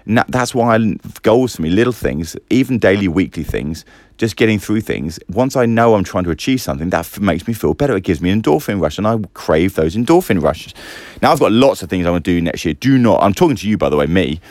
that's 0.06 0.56
why 0.56 0.95
goals 1.21 1.56
for 1.56 1.62
me, 1.62 1.69
little 1.69 1.93
things, 1.93 2.36
even 2.49 2.80
daily, 2.80 3.08
weekly 3.08 3.43
things, 3.43 3.86
just 4.17 4.36
getting 4.36 4.60
through 4.60 4.82
things. 4.82 5.19
Once 5.30 5.56
I 5.56 5.65
know 5.65 5.95
I'm 5.95 6.04
trying 6.04 6.23
to 6.25 6.32
achieve 6.32 6.62
something, 6.62 6.89
that 6.89 7.19
makes 7.19 7.47
me 7.47 7.54
feel 7.54 7.73
better. 7.73 7.95
It 7.95 8.04
gives 8.04 8.21
me 8.21 8.32
an 8.32 8.41
endorphin 8.41 8.82
rush, 8.82 8.97
and 8.97 9.08
I 9.08 9.17
crave 9.34 9.75
those 9.75 9.95
endorphin 9.95 10.41
rushes. 10.41 10.73
Now 11.21 11.32
I've 11.32 11.39
got 11.39 11.51
lots 11.51 11.84
of 11.84 11.89
things 11.89 12.06
I 12.06 12.12
want 12.12 12.25
to 12.25 12.32
do 12.32 12.41
next 12.41 12.65
year. 12.65 12.73
Do 12.73 12.97
not. 12.97 13.21
I'm 13.21 13.34
talking 13.34 13.56
to 13.58 13.69
you, 13.69 13.77
by 13.77 13.89
the 13.89 13.97
way, 13.97 14.08
me. 14.08 14.41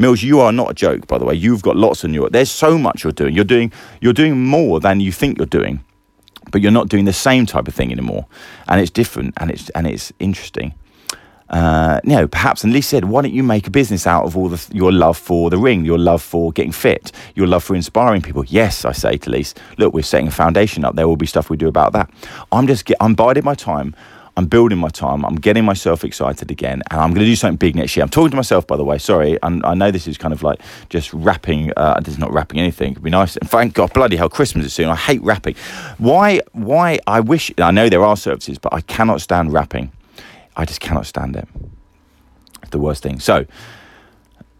Mills, 0.00 0.22
you 0.22 0.40
are 0.40 0.52
not 0.52 0.70
a 0.70 0.74
joke, 0.74 1.06
by 1.06 1.18
the 1.18 1.26
way. 1.26 1.34
You've 1.34 1.62
got 1.62 1.76
lots 1.76 2.04
on 2.04 2.14
your. 2.14 2.30
There's 2.30 2.50
so 2.50 2.78
much 2.78 3.04
you're 3.04 3.12
doing. 3.12 3.34
You're 3.36 3.44
doing. 3.56 3.72
You're 4.00 4.14
doing 4.22 4.34
more 4.46 4.80
than 4.80 5.00
you 5.00 5.12
think 5.12 5.38
you're 5.38 5.46
doing, 5.60 5.84
but 6.52 6.62
you're 6.62 6.72
not 6.80 6.88
doing 6.88 7.06
the 7.06 7.12
same 7.28 7.46
type 7.46 7.68
of 7.68 7.74
thing 7.74 7.92
anymore, 7.92 8.26
and 8.68 8.80
it's 8.80 8.90
different 8.90 9.34
and 9.38 9.50
it's 9.50 9.70
and 9.70 9.86
it's 9.86 10.12
interesting. 10.18 10.74
uh, 11.50 12.00
you 12.04 12.10
know, 12.10 12.28
perhaps, 12.28 12.62
and 12.64 12.72
Lee 12.72 12.80
said, 12.80 13.04
why 13.04 13.22
don't 13.22 13.34
you 13.34 13.42
make 13.42 13.66
a 13.66 13.70
business 13.70 14.06
out 14.06 14.24
of 14.24 14.36
all 14.36 14.48
the, 14.48 14.68
your 14.72 14.92
love 14.92 15.18
for 15.18 15.50
the 15.50 15.58
ring, 15.58 15.84
your 15.84 15.98
love 15.98 16.22
for 16.22 16.52
getting 16.52 16.72
fit, 16.72 17.10
your 17.34 17.46
love 17.48 17.64
for 17.64 17.74
inspiring 17.74 18.22
people? 18.22 18.44
Yes, 18.46 18.84
I 18.84 18.92
say 18.92 19.16
to 19.18 19.30
Lise, 19.30 19.54
look, 19.76 19.92
we're 19.92 20.02
setting 20.02 20.28
a 20.28 20.32
foundation 20.32 20.84
up. 20.84 20.94
There 20.94 21.08
will 21.08 21.16
be 21.16 21.26
stuff 21.26 21.50
we 21.50 21.56
do 21.56 21.66
about 21.68 21.92
that. 21.92 22.10
I'm 22.52 22.68
just, 22.68 22.84
get, 22.84 22.96
I'm 23.00 23.14
biding 23.14 23.44
my 23.44 23.54
time. 23.56 23.96
I'm 24.36 24.46
building 24.46 24.78
my 24.78 24.88
time. 24.88 25.24
I'm 25.24 25.36
getting 25.36 25.64
myself 25.64 26.04
excited 26.04 26.50
again, 26.50 26.82
and 26.90 27.00
I'm 27.00 27.10
going 27.10 27.20
to 27.20 27.26
do 27.26 27.36
something 27.36 27.56
big 27.56 27.74
next 27.74 27.96
year. 27.96 28.04
I'm 28.04 28.10
talking 28.10 28.30
to 28.30 28.36
myself, 28.36 28.66
by 28.66 28.76
the 28.76 28.84
way. 28.84 28.98
Sorry, 28.98 29.38
I'm, 29.42 29.64
i 29.64 29.74
know 29.74 29.90
this 29.90 30.06
is 30.06 30.16
kind 30.16 30.32
of 30.32 30.42
like 30.42 30.60
just 30.88 31.12
rapping. 31.12 31.72
Uh, 31.76 32.00
is 32.06 32.18
not 32.18 32.32
rapping 32.32 32.58
anything. 32.60 32.92
It'd 32.92 33.02
be 33.02 33.10
nice. 33.10 33.36
And 33.36 33.48
thank 33.48 33.74
God, 33.74 33.92
bloody 33.92 34.16
hell, 34.16 34.28
Christmas 34.28 34.66
is 34.66 34.72
soon. 34.72 34.88
I 34.88 34.96
hate 34.96 35.22
rapping. 35.22 35.54
Why? 35.98 36.40
Why? 36.52 36.98
I 37.06 37.20
wish. 37.20 37.52
I 37.58 37.70
know 37.70 37.88
there 37.88 38.04
are 38.04 38.16
services, 38.16 38.58
but 38.58 38.72
I 38.72 38.80
cannot 38.80 39.20
stand 39.20 39.52
rapping. 39.52 39.92
I 40.56 40.64
just 40.64 40.80
cannot 40.80 41.06
stand 41.06 41.36
it. 41.36 41.48
It's 42.62 42.70
the 42.70 42.78
worst 42.78 43.02
thing. 43.02 43.20
So 43.20 43.46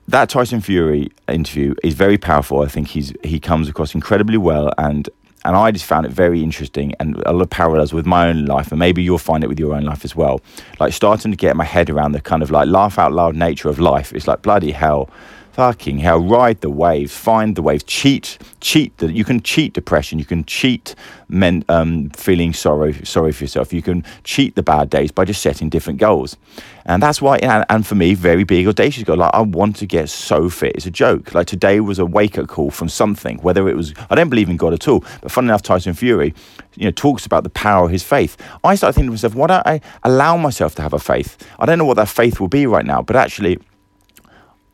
that 0.08 0.28
Tyson 0.28 0.60
Fury 0.60 1.10
interview 1.28 1.74
is 1.84 1.94
very 1.94 2.18
powerful. 2.18 2.62
I 2.62 2.68
think 2.68 2.88
he's 2.88 3.12
he 3.22 3.38
comes 3.38 3.68
across 3.68 3.94
incredibly 3.94 4.38
well, 4.38 4.72
and 4.76 5.08
and 5.44 5.56
I 5.56 5.70
just 5.70 5.84
found 5.84 6.06
it 6.06 6.12
very 6.12 6.42
interesting 6.42 6.94
and 7.00 7.16
a 7.26 7.32
lot 7.32 7.42
of 7.42 7.50
parallels 7.50 7.92
with 7.92 8.06
my 8.06 8.28
own 8.28 8.44
life, 8.44 8.72
and 8.72 8.78
maybe 8.78 9.02
you'll 9.02 9.18
find 9.18 9.42
it 9.42 9.48
with 9.48 9.58
your 9.58 9.74
own 9.74 9.84
life 9.84 10.04
as 10.04 10.14
well. 10.14 10.40
Like 10.78 10.92
starting 10.92 11.30
to 11.30 11.36
get 11.36 11.56
my 11.56 11.64
head 11.64 11.90
around 11.90 12.12
the 12.12 12.20
kind 12.20 12.42
of 12.42 12.50
like 12.50 12.68
laugh 12.68 12.98
out 12.98 13.12
loud 13.12 13.36
nature 13.36 13.68
of 13.68 13.78
life. 13.78 14.12
It's 14.12 14.26
like 14.26 14.42
bloody 14.42 14.72
hell 14.72 15.08
fucking 15.52 15.98
hell, 15.98 16.20
ride 16.20 16.60
the 16.60 16.70
waves, 16.70 17.14
find 17.14 17.56
the 17.56 17.62
waves, 17.62 17.82
cheat, 17.84 18.38
cheat. 18.60 18.96
The, 18.98 19.12
you 19.12 19.24
can 19.24 19.40
cheat 19.40 19.72
depression, 19.72 20.18
you 20.18 20.24
can 20.24 20.44
cheat 20.44 20.94
men, 21.28 21.64
um, 21.68 22.10
feeling 22.10 22.52
sorrow, 22.52 22.92
sorry 23.04 23.32
for 23.32 23.44
yourself. 23.44 23.72
You 23.72 23.82
can 23.82 24.04
cheat 24.24 24.54
the 24.54 24.62
bad 24.62 24.90
days 24.90 25.10
by 25.10 25.24
just 25.24 25.42
setting 25.42 25.68
different 25.68 25.98
goals, 25.98 26.36
and 26.84 27.02
that's 27.02 27.20
why. 27.20 27.38
And, 27.38 27.64
and 27.68 27.86
for 27.86 27.94
me, 27.94 28.14
very 28.14 28.44
big 28.44 28.66
audacious 28.66 29.04
goal. 29.04 29.16
Like 29.16 29.34
I 29.34 29.40
want 29.40 29.76
to 29.76 29.86
get 29.86 30.08
so 30.08 30.48
fit. 30.48 30.76
It's 30.76 30.86
a 30.86 30.90
joke. 30.90 31.34
Like 31.34 31.46
today 31.46 31.80
was 31.80 31.98
a 31.98 32.06
wake 32.06 32.38
up 32.38 32.48
call 32.48 32.70
from 32.70 32.88
something. 32.88 33.38
Whether 33.38 33.68
it 33.68 33.76
was, 33.76 33.94
I 34.08 34.14
don't 34.14 34.30
believe 34.30 34.48
in 34.48 34.56
God 34.56 34.72
at 34.72 34.88
all. 34.88 35.04
But 35.20 35.30
fun 35.30 35.44
enough, 35.44 35.62
Tyson 35.62 35.94
Fury, 35.94 36.34
you 36.76 36.84
know, 36.84 36.90
talks 36.90 37.26
about 37.26 37.44
the 37.44 37.50
power 37.50 37.86
of 37.86 37.90
his 37.90 38.02
faith. 38.02 38.36
I 38.64 38.74
started 38.74 38.94
thinking 38.94 39.08
to 39.08 39.12
myself, 39.12 39.34
why 39.34 39.48
don't 39.48 39.66
I 39.66 39.80
allow 40.04 40.36
myself 40.36 40.74
to 40.76 40.82
have 40.82 40.92
a 40.92 40.98
faith? 40.98 41.36
I 41.58 41.66
don't 41.66 41.78
know 41.78 41.84
what 41.84 41.96
that 41.96 42.08
faith 42.08 42.40
will 42.40 42.48
be 42.48 42.66
right 42.66 42.86
now, 42.86 43.02
but 43.02 43.16
actually 43.16 43.58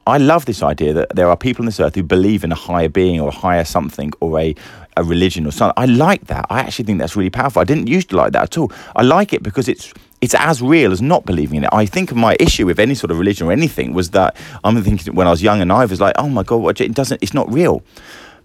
I 0.06 0.18
love 0.18 0.44
this 0.44 0.62
idea 0.62 0.92
that 0.94 1.16
there 1.16 1.28
are 1.28 1.36
people 1.36 1.62
on 1.62 1.66
this 1.66 1.80
earth 1.80 1.96
who 1.96 2.02
believe 2.04 2.44
in 2.44 2.52
a 2.52 2.54
higher 2.54 2.88
being 2.88 3.20
or 3.20 3.28
a 3.28 3.32
higher 3.32 3.64
something 3.64 4.12
or 4.20 4.38
a, 4.38 4.54
a 4.96 5.02
religion 5.02 5.46
or 5.46 5.50
something. 5.50 5.74
I 5.76 5.86
like 5.86 6.26
that. 6.26 6.46
I 6.48 6.60
actually 6.60 6.84
think 6.84 7.00
that's 7.00 7.16
really 7.16 7.30
powerful. 7.30 7.60
I 7.60 7.64
didn't 7.64 7.88
used 7.88 8.10
to 8.10 8.16
like 8.16 8.32
that 8.32 8.42
at 8.44 8.58
all. 8.58 8.70
I 8.94 9.02
like 9.02 9.32
it 9.32 9.42
because 9.42 9.68
it's 9.68 9.92
it's 10.20 10.34
as 10.34 10.62
real 10.62 10.92
as 10.92 11.02
not 11.02 11.26
believing 11.26 11.58
in 11.58 11.64
it. 11.64 11.70
I 11.72 11.86
think 11.86 12.14
my 12.14 12.36
issue 12.40 12.66
with 12.66 12.78
any 12.78 12.94
sort 12.94 13.10
of 13.10 13.18
religion 13.18 13.46
or 13.48 13.52
anything 13.52 13.92
was 13.92 14.10
that 14.10 14.36
I'm 14.64 14.80
thinking 14.82 15.14
when 15.14 15.26
I 15.26 15.30
was 15.30 15.42
young 15.42 15.60
and 15.60 15.72
I 15.72 15.84
was 15.84 16.00
like, 16.00 16.14
oh 16.16 16.28
my 16.28 16.42
god, 16.42 16.80
it 16.80 16.94
doesn't. 16.94 17.22
It's 17.22 17.34
not 17.34 17.52
real. 17.52 17.82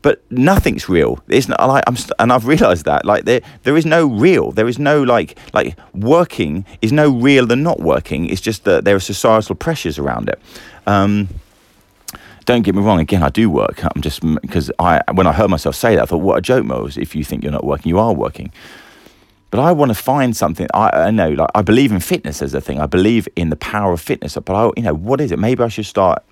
But 0.02 0.24
nothing's 0.32 0.90
real. 0.90 1.24
It's 1.28 1.48
not 1.48 1.64
like 1.68 1.84
I'm, 1.86 1.96
st- 1.96 2.14
and 2.18 2.34
I've 2.34 2.48
realised 2.48 2.86
that 2.86 3.06
like 3.06 3.26
there, 3.26 3.42
there 3.64 3.78
is 3.78 3.86
no 3.86 4.08
real. 4.08 4.52
There 4.52 4.68
is 4.68 4.80
no 4.80 5.04
like, 5.04 5.38
like 5.54 5.78
working 5.94 6.66
is 6.82 6.92
no 6.92 7.10
real 7.12 7.46
than 7.46 7.62
not 7.62 7.80
working. 7.80 8.26
It's 8.26 8.42
just 8.42 8.64
that 8.64 8.84
there 8.84 8.96
are 8.96 9.00
societal 9.00 9.56
pressures 9.56 10.00
around 10.00 10.28
it. 10.28 10.42
Um, 10.88 11.30
don't 12.46 12.64
get 12.64 12.76
me 12.76 12.82
wrong. 12.82 13.00
Again, 13.00 13.24
I 13.24 13.30
do 13.30 13.50
work. 13.50 13.84
I'm 13.84 14.02
just 14.02 14.22
because 14.42 14.72
I 14.80 15.02
when 15.14 15.28
I 15.28 15.32
heard 15.32 15.50
myself 15.50 15.76
say 15.76 15.96
that, 15.96 16.04
I 16.04 16.06
thought, 16.06 16.18
what 16.18 16.38
a 16.38 16.42
joke, 16.42 16.66
Mose. 16.66 16.98
If 16.98 17.16
you 17.16 17.24
think 17.24 17.44
you're 17.44 17.52
not 17.52 17.64
working, 17.64 17.90
you 17.90 18.00
are 18.00 18.14
working. 18.14 18.52
But 19.52 19.60
I 19.60 19.74
want 19.74 19.90
to 19.90 19.96
find 19.96 20.36
something. 20.36 20.68
I, 20.74 20.90
I 20.90 21.12
know, 21.12 21.30
like 21.32 21.50
I 21.54 21.62
believe 21.62 21.92
in 21.92 22.00
fitness 22.00 22.42
as 22.42 22.54
a 22.54 22.62
thing. 22.62 22.80
I 22.80 22.86
believe 22.86 23.28
in 23.36 23.50
the 23.50 23.58
power 23.58 23.92
of 23.92 24.00
fitness. 24.00 24.36
But 24.36 24.54
I, 24.54 24.72
you 24.78 24.84
know, 24.84 24.94
what 24.94 25.20
is 25.20 25.32
it? 25.32 25.40
Maybe 25.40 25.62
I 25.62 25.68
should 25.68 25.86
start 25.86 26.24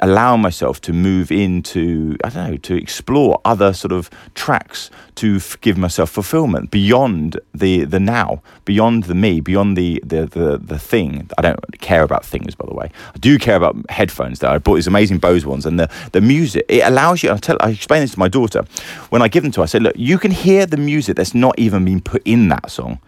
allow 0.00 0.36
myself 0.36 0.80
to 0.82 0.92
move 0.92 1.30
into 1.30 2.16
I 2.24 2.28
don't 2.28 2.50
know 2.50 2.56
to 2.56 2.74
explore 2.76 3.40
other 3.44 3.72
sort 3.72 3.92
of 3.92 4.10
tracks 4.34 4.90
to 5.16 5.36
f- 5.36 5.60
give 5.60 5.78
myself 5.78 6.10
fulfillment 6.10 6.70
beyond 6.70 7.40
the 7.54 7.84
the 7.84 8.00
now 8.00 8.42
beyond 8.64 9.04
the 9.04 9.14
me 9.14 9.40
beyond 9.40 9.76
the, 9.76 10.02
the 10.04 10.26
the 10.26 10.58
the 10.58 10.78
thing. 10.78 11.28
I 11.38 11.42
don't 11.42 11.80
care 11.80 12.02
about 12.02 12.24
things 12.24 12.54
by 12.54 12.66
the 12.66 12.74
way. 12.74 12.90
I 13.14 13.18
do 13.18 13.38
care 13.38 13.56
about 13.56 13.76
headphones 13.90 14.40
though. 14.40 14.50
I 14.50 14.58
bought 14.58 14.76
these 14.76 14.86
amazing 14.86 15.18
Bose 15.18 15.46
ones 15.46 15.66
and 15.66 15.80
the 15.80 15.90
the 16.12 16.20
music 16.20 16.64
it 16.68 16.82
allows 16.84 17.22
you 17.22 17.30
I 17.30 17.36
tell 17.38 17.56
I 17.60 17.70
explain 17.70 18.02
this 18.02 18.12
to 18.12 18.18
my 18.18 18.28
daughter. 18.28 18.64
When 19.10 19.22
I 19.22 19.28
give 19.28 19.42
them 19.42 19.52
to 19.52 19.60
her 19.60 19.64
I 19.64 19.66
say 19.66 19.78
look 19.78 19.94
you 19.96 20.18
can 20.18 20.30
hear 20.30 20.66
the 20.66 20.76
music 20.76 21.16
that's 21.16 21.34
not 21.34 21.58
even 21.58 21.84
been 21.84 22.00
put 22.00 22.22
in 22.24 22.48
that 22.48 22.70
song. 22.70 23.00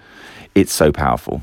It's 0.55 0.73
so 0.73 0.91
powerful 0.93 1.43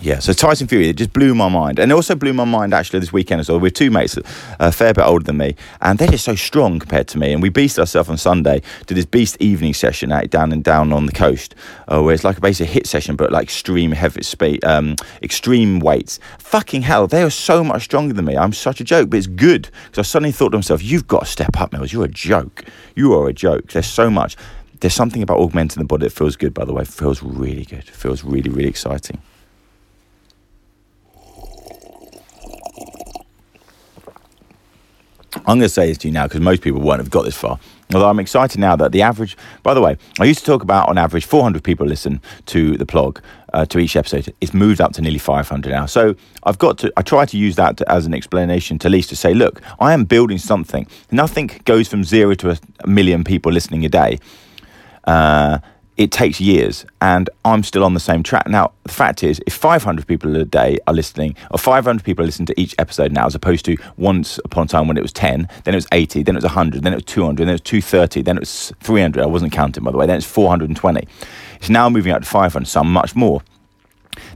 yeah, 0.00 0.18
so 0.18 0.32
Tyson 0.32 0.66
Fury, 0.66 0.88
it 0.88 0.96
just 0.96 1.12
blew 1.12 1.34
my 1.34 1.48
mind. 1.48 1.78
And 1.78 1.90
it 1.90 1.94
also 1.94 2.14
blew 2.14 2.32
my 2.32 2.44
mind 2.44 2.74
actually 2.74 3.00
this 3.00 3.12
weekend 3.12 3.40
as 3.40 3.48
well. 3.48 3.58
We're 3.58 3.70
two 3.70 3.90
mates, 3.90 4.18
a 4.60 4.70
fair 4.70 4.92
bit 4.92 5.04
older 5.04 5.24
than 5.24 5.38
me, 5.38 5.56
and 5.80 5.98
they're 5.98 6.08
just 6.08 6.24
so 6.24 6.34
strong 6.34 6.78
compared 6.78 7.08
to 7.08 7.18
me. 7.18 7.32
And 7.32 7.42
we 7.42 7.50
beasted 7.50 7.78
ourselves 7.80 8.10
on 8.10 8.18
Sunday 8.18 8.62
did 8.86 8.96
this 8.96 9.06
beast 9.06 9.36
evening 9.40 9.72
session 9.74 10.12
out 10.12 10.28
down 10.30 10.52
and 10.52 10.62
down 10.62 10.92
on 10.92 11.06
the 11.06 11.12
coast, 11.12 11.54
uh, 11.88 12.02
where 12.02 12.14
it's 12.14 12.24
like 12.24 12.38
a 12.38 12.40
basic 12.40 12.68
HIIT 12.68 12.86
session, 12.86 13.16
but 13.16 13.32
like 13.32 13.44
extreme 13.44 13.92
heavy 13.92 14.22
speed, 14.22 14.64
um, 14.64 14.96
extreme 15.22 15.80
weights. 15.80 16.18
Fucking 16.38 16.82
hell, 16.82 17.06
they 17.06 17.22
are 17.22 17.30
so 17.30 17.64
much 17.64 17.84
stronger 17.84 18.12
than 18.12 18.26
me. 18.26 18.36
I'm 18.36 18.52
such 18.52 18.80
a 18.80 18.84
joke, 18.84 19.10
but 19.10 19.16
it's 19.16 19.26
good 19.26 19.70
because 19.86 19.98
I 19.98 20.02
suddenly 20.02 20.32
thought 20.32 20.50
to 20.50 20.58
myself, 20.58 20.82
you've 20.82 21.06
got 21.06 21.20
to 21.20 21.26
step 21.26 21.58
up, 21.58 21.72
Mills. 21.72 21.92
You're 21.92 22.04
a 22.04 22.08
joke. 22.08 22.64
You 22.94 23.14
are 23.14 23.28
a 23.28 23.32
joke. 23.32 23.68
There's 23.68 23.86
so 23.86 24.10
much. 24.10 24.36
There's 24.80 24.94
something 24.94 25.22
about 25.22 25.38
augmenting 25.38 25.80
the 25.80 25.86
body 25.86 26.04
that 26.04 26.12
feels 26.12 26.36
good, 26.36 26.52
by 26.52 26.66
the 26.66 26.74
way. 26.74 26.84
Feels 26.84 27.22
really 27.22 27.64
good. 27.64 27.84
Feels 27.84 28.22
really, 28.22 28.50
really 28.50 28.68
exciting. 28.68 29.22
I'm 35.46 35.58
going 35.58 35.62
to 35.62 35.68
say 35.68 35.86
this 35.86 35.98
to 35.98 36.08
you 36.08 36.12
now 36.12 36.26
because 36.26 36.40
most 36.40 36.62
people 36.62 36.80
won't 36.80 36.98
have 36.98 37.10
got 37.10 37.22
this 37.22 37.36
far. 37.36 37.58
Although 37.94 38.08
I'm 38.08 38.18
excited 38.18 38.58
now 38.58 38.74
that 38.76 38.90
the 38.90 39.02
average, 39.02 39.36
by 39.62 39.72
the 39.72 39.80
way, 39.80 39.96
I 40.18 40.24
used 40.24 40.40
to 40.40 40.44
talk 40.44 40.62
about 40.62 40.88
on 40.88 40.98
average 40.98 41.24
400 41.24 41.62
people 41.62 41.86
listen 41.86 42.20
to 42.46 42.76
the 42.76 42.84
plug, 42.84 43.22
uh, 43.54 43.64
to 43.66 43.78
each 43.78 43.96
episode. 43.96 44.34
It's 44.40 44.52
moved 44.52 44.80
up 44.80 44.92
to 44.94 45.02
nearly 45.02 45.18
500 45.18 45.70
now. 45.70 45.86
So 45.86 46.16
I've 46.42 46.58
got 46.58 46.78
to, 46.78 46.92
I 46.96 47.02
try 47.02 47.24
to 47.26 47.36
use 47.38 47.56
that 47.56 47.76
to, 47.78 47.90
as 47.90 48.06
an 48.06 48.12
explanation 48.12 48.78
to 48.80 48.90
Lise 48.90 49.06
to 49.06 49.16
say, 49.16 49.34
look, 49.34 49.62
I 49.78 49.92
am 49.92 50.04
building 50.04 50.38
something. 50.38 50.86
Nothing 51.12 51.50
goes 51.64 51.86
from 51.88 52.02
zero 52.02 52.34
to 52.34 52.58
a 52.80 52.86
million 52.86 53.22
people 53.22 53.52
listening 53.52 53.84
a 53.84 53.88
day. 53.88 54.18
Uh, 55.04 55.58
it 55.96 56.12
takes 56.12 56.40
years 56.40 56.84
and 57.00 57.30
I'm 57.44 57.62
still 57.62 57.84
on 57.84 57.94
the 57.94 58.00
same 58.00 58.22
track. 58.22 58.48
Now, 58.48 58.72
the 58.84 58.92
fact 58.92 59.22
is, 59.22 59.40
if 59.46 59.54
500 59.54 60.06
people 60.06 60.36
a 60.36 60.44
day 60.44 60.78
are 60.86 60.94
listening, 60.94 61.34
or 61.50 61.58
500 61.58 62.04
people 62.04 62.24
listen 62.24 62.46
to 62.46 62.60
each 62.60 62.74
episode 62.78 63.12
now, 63.12 63.26
as 63.26 63.34
opposed 63.34 63.64
to 63.66 63.76
once 63.96 64.38
upon 64.44 64.64
a 64.64 64.68
time 64.68 64.88
when 64.88 64.96
it 64.96 65.02
was 65.02 65.12
10, 65.12 65.48
then 65.64 65.74
it 65.74 65.76
was 65.76 65.86
80, 65.92 66.22
then 66.22 66.36
it 66.36 66.38
was 66.38 66.44
100, 66.44 66.82
then 66.82 66.92
it 66.92 66.96
was 66.96 67.04
200, 67.04 67.38
then 67.38 67.48
it 67.48 67.52
was 67.52 67.60
230, 67.62 68.22
then 68.22 68.36
it 68.36 68.40
was 68.40 68.72
300. 68.80 69.22
I 69.22 69.26
wasn't 69.26 69.52
counting, 69.52 69.84
by 69.84 69.90
the 69.90 69.96
way, 69.96 70.06
then 70.06 70.16
it's 70.16 70.26
420. 70.26 71.06
It's 71.56 71.70
now 71.70 71.88
moving 71.88 72.12
up 72.12 72.22
to 72.22 72.28
500, 72.28 72.66
some 72.66 72.92
much 72.92 73.16
more. 73.16 73.42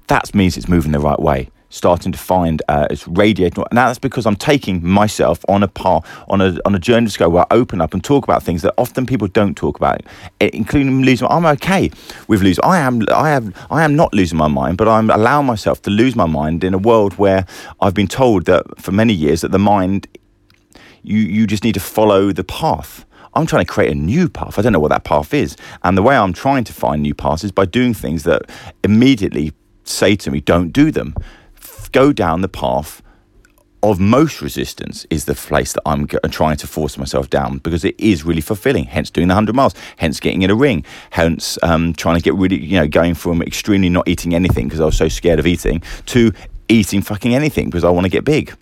That 0.06 0.34
means 0.34 0.56
it's 0.56 0.68
moving 0.68 0.92
the 0.92 1.00
right 1.00 1.20
way 1.20 1.50
starting 1.70 2.12
to 2.12 2.18
find 2.18 2.60
uh, 2.68 2.86
it's 2.90 3.08
radiating. 3.08 3.64
And 3.70 3.78
that's 3.78 3.98
because 3.98 4.26
I'm 4.26 4.36
taking 4.36 4.86
myself 4.86 5.44
on 5.48 5.62
a 5.62 5.68
path, 5.68 6.06
on 6.28 6.40
a 6.40 6.58
on 6.66 6.74
a 6.74 6.78
journey 6.78 7.08
to 7.08 7.18
go 7.18 7.28
where 7.28 7.44
I 7.50 7.56
open 7.56 7.80
up 7.80 7.94
and 7.94 8.04
talk 8.04 8.24
about 8.24 8.42
things 8.42 8.62
that 8.62 8.74
often 8.76 9.06
people 9.06 9.28
don't 9.28 9.56
talk 9.56 9.76
about, 9.76 10.02
including 10.40 11.02
losing. 11.02 11.26
I'm 11.28 11.46
okay 11.46 11.90
with 12.28 12.42
losing. 12.42 12.62
I 12.64 12.78
am 12.78 13.02
I 13.10 13.30
am 13.30 13.54
I 13.70 13.84
am 13.84 13.96
not 13.96 14.12
losing 14.12 14.36
my 14.36 14.48
mind, 14.48 14.76
but 14.76 14.88
I'm 14.88 15.08
allowing 15.08 15.46
myself 15.46 15.80
to 15.82 15.90
lose 15.90 16.14
my 16.14 16.26
mind 16.26 16.62
in 16.62 16.74
a 16.74 16.78
world 16.78 17.14
where 17.14 17.46
I've 17.80 17.94
been 17.94 18.08
told 18.08 18.44
that 18.46 18.64
for 18.78 18.92
many 18.92 19.14
years 19.14 19.40
that 19.40 19.52
the 19.52 19.58
mind 19.58 20.06
you 21.02 21.18
you 21.18 21.46
just 21.46 21.64
need 21.64 21.74
to 21.74 21.80
follow 21.80 22.32
the 22.32 22.44
path. 22.44 23.06
I'm 23.32 23.46
trying 23.46 23.64
to 23.64 23.72
create 23.72 23.92
a 23.92 23.94
new 23.94 24.28
path. 24.28 24.58
I 24.58 24.62
don't 24.62 24.72
know 24.72 24.80
what 24.80 24.88
that 24.88 25.04
path 25.04 25.32
is. 25.32 25.56
And 25.84 25.96
the 25.96 26.02
way 26.02 26.16
I'm 26.16 26.32
trying 26.32 26.64
to 26.64 26.72
find 26.72 27.00
new 27.00 27.14
paths 27.14 27.44
is 27.44 27.52
by 27.52 27.64
doing 27.64 27.94
things 27.94 28.24
that 28.24 28.42
immediately 28.82 29.52
say 29.84 30.16
to 30.16 30.32
me, 30.32 30.40
don't 30.40 30.72
do 30.72 30.90
them 30.90 31.14
go 31.92 32.12
down 32.12 32.40
the 32.40 32.48
path 32.48 33.02
of 33.82 33.98
most 33.98 34.42
resistance 34.42 35.06
is 35.08 35.24
the 35.24 35.34
place 35.34 35.72
that 35.72 35.82
I'm 35.86 36.06
trying 36.06 36.56
to 36.58 36.66
force 36.66 36.98
myself 36.98 37.30
down 37.30 37.58
because 37.58 37.84
it 37.84 37.98
is 37.98 38.24
really 38.24 38.42
fulfilling. 38.42 38.84
Hence 38.84 39.10
doing 39.10 39.28
the 39.28 39.34
hundred 39.34 39.56
miles. 39.56 39.74
Hence 39.96 40.20
getting 40.20 40.42
in 40.42 40.50
a 40.50 40.54
ring. 40.54 40.84
Hence 41.10 41.58
um, 41.62 41.94
trying 41.94 42.16
to 42.16 42.22
get 42.22 42.34
really, 42.34 42.62
you 42.62 42.78
know, 42.78 42.86
going 42.86 43.14
from 43.14 43.40
extremely 43.42 43.88
not 43.88 44.06
eating 44.06 44.34
anything 44.34 44.68
because 44.68 44.80
I 44.80 44.84
was 44.84 44.96
so 44.96 45.08
scared 45.08 45.38
of 45.38 45.46
eating 45.46 45.82
to 46.06 46.32
eating 46.68 47.00
fucking 47.00 47.34
anything 47.34 47.66
because 47.66 47.84
I 47.84 47.90
want 47.90 48.04
to 48.04 48.10
get 48.10 48.24
big. 48.24 48.54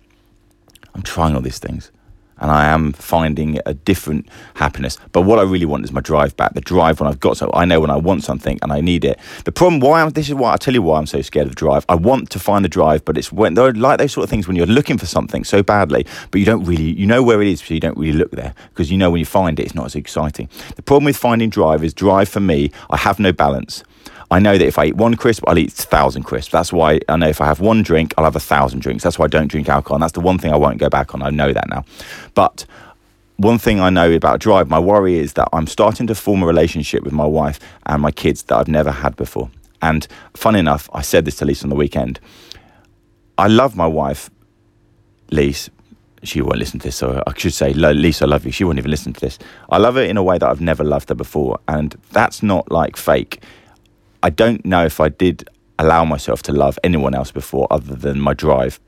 I'm 0.95 1.01
trying 1.01 1.35
all 1.35 1.41
these 1.41 1.59
things 1.59 1.91
and 2.39 2.51
I 2.51 2.67
am 2.67 2.93
finding 2.93 3.59
a 3.65 3.73
different 3.73 4.27
happiness. 4.55 4.97
But 5.11 5.21
what 5.21 5.39
I 5.39 5.43
really 5.43 5.65
want 5.65 5.83
is 5.83 5.91
my 5.91 6.01
drive 6.01 6.35
back. 6.37 6.53
The 6.53 6.61
drive 6.61 6.99
when 6.99 7.09
I've 7.09 7.19
got 7.19 7.37
so 7.37 7.49
I 7.53 7.65
know 7.65 7.79
when 7.79 7.89
I 7.89 7.97
want 7.97 8.23
something 8.23 8.59
and 8.61 8.71
I 8.71 8.81
need 8.81 9.05
it. 9.05 9.19
The 9.45 9.51
problem 9.51 9.79
why 9.79 10.01
I'm, 10.01 10.09
this 10.11 10.27
is 10.27 10.35
why 10.35 10.53
I 10.53 10.57
tell 10.57 10.73
you 10.73 10.81
why 10.81 10.97
I'm 10.97 11.05
so 11.05 11.21
scared 11.21 11.47
of 11.47 11.55
drive. 11.55 11.85
I 11.89 11.95
want 11.95 12.29
to 12.31 12.39
find 12.39 12.63
the 12.65 12.69
drive, 12.69 13.05
but 13.05 13.17
it's 13.17 13.31
when 13.31 13.53
they're 13.53 13.73
like 13.73 13.99
those 13.99 14.13
sort 14.13 14.23
of 14.23 14.29
things 14.29 14.47
when 14.47 14.55
you're 14.55 14.65
looking 14.65 14.97
for 14.97 15.05
something 15.05 15.43
so 15.43 15.63
badly, 15.63 16.05
but 16.31 16.39
you 16.39 16.45
don't 16.45 16.63
really 16.63 16.91
you 16.91 17.05
know 17.05 17.23
where 17.23 17.41
it 17.41 17.47
is, 17.47 17.61
but 17.61 17.71
you 17.71 17.79
don't 17.79 17.97
really 17.97 18.17
look 18.17 18.31
there 18.31 18.53
because 18.69 18.91
you 18.91 18.97
know 18.97 19.11
when 19.11 19.19
you 19.19 19.25
find 19.25 19.59
it, 19.59 19.63
it's 19.63 19.75
not 19.75 19.85
as 19.85 19.95
exciting. 19.95 20.49
The 20.75 20.81
problem 20.81 21.05
with 21.05 21.17
finding 21.17 21.49
drive 21.49 21.83
is 21.83 21.93
drive 21.93 22.29
for 22.29 22.39
me. 22.39 22.71
I 22.89 22.97
have 22.97 23.19
no 23.19 23.31
balance. 23.31 23.83
I 24.31 24.39
know 24.39 24.57
that 24.57 24.65
if 24.65 24.77
I 24.77 24.85
eat 24.85 24.95
one 24.95 25.15
crisp, 25.15 25.43
I'll 25.47 25.57
eat 25.57 25.69
a 25.69 25.83
thousand 25.83 26.23
crisps. 26.23 26.51
That's 26.51 26.71
why 26.71 26.99
I 27.09 27.17
know 27.17 27.27
if 27.27 27.41
I 27.41 27.45
have 27.45 27.59
one 27.59 27.81
drink, 27.81 28.13
I'll 28.17 28.25
have 28.25 28.35
a 28.35 28.39
thousand 28.39 28.81
drinks. 28.81 29.03
That's 29.03 29.17
why 29.17 29.25
I 29.25 29.27
don't 29.27 29.47
drink 29.47 29.67
alcohol. 29.69 29.95
And 29.95 30.03
that's 30.03 30.13
the 30.13 30.19
one 30.19 30.37
thing 30.37 30.53
I 30.53 30.57
won't 30.57 30.77
go 30.77 30.89
back 30.89 31.15
on. 31.15 31.23
I 31.23 31.31
know 31.31 31.51
that 31.51 31.67
now. 31.69 31.83
But 32.35 32.65
one 33.37 33.57
thing 33.57 33.79
I 33.79 33.89
know 33.89 34.11
about 34.11 34.39
drive, 34.39 34.69
my 34.69 34.79
worry 34.79 35.17
is 35.17 35.33
that 35.33 35.47
I'm 35.51 35.65
starting 35.65 36.05
to 36.07 36.15
form 36.15 36.43
a 36.43 36.45
relationship 36.45 37.03
with 37.03 37.13
my 37.13 37.25
wife 37.25 37.59
and 37.85 38.01
my 38.01 38.11
kids 38.11 38.43
that 38.43 38.57
I've 38.57 38.67
never 38.67 38.91
had 38.91 39.15
before. 39.15 39.49
And 39.81 40.07
fun 40.35 40.55
enough, 40.55 40.89
I 40.93 41.01
said 41.01 41.25
this 41.25 41.37
to 41.37 41.45
Lisa 41.45 41.65
on 41.65 41.69
the 41.69 41.75
weekend. 41.75 42.19
I 43.37 43.47
love 43.47 43.75
my 43.75 43.87
wife, 43.87 44.29
Lisa. 45.31 45.71
She 46.21 46.41
won't 46.41 46.57
listen 46.57 46.79
to 46.81 46.87
this, 46.87 46.97
so 46.97 47.23
I 47.25 47.33
should 47.37 47.53
say, 47.53 47.71
Lisa, 47.71 48.25
I 48.25 48.27
love 48.27 48.45
you. 48.45 48.51
She 48.51 48.65
won't 48.65 48.77
even 48.77 48.91
listen 48.91 49.13
to 49.13 49.19
this. 49.21 49.39
I 49.69 49.77
love 49.77 49.95
her 49.95 50.03
in 50.03 50.17
a 50.17 50.23
way 50.23 50.37
that 50.37 50.49
I've 50.49 50.59
never 50.59 50.83
loved 50.83 51.07
her 51.07 51.15
before. 51.15 51.59
And 51.69 51.95
that's 52.11 52.43
not 52.43 52.69
like 52.69 52.97
fake. 52.97 53.41
I 54.21 54.29
don't 54.29 54.65
know 54.65 54.85
if 54.85 54.99
I 54.99 55.09
did 55.09 55.49
allow 55.77 56.03
myself 56.03 56.43
to 56.43 56.51
love 56.51 56.77
anyone 56.83 57.15
else 57.15 57.31
before 57.31 57.67
other 57.71 57.95
than 57.95 58.19
my 58.19 58.33
drive. 58.33 58.79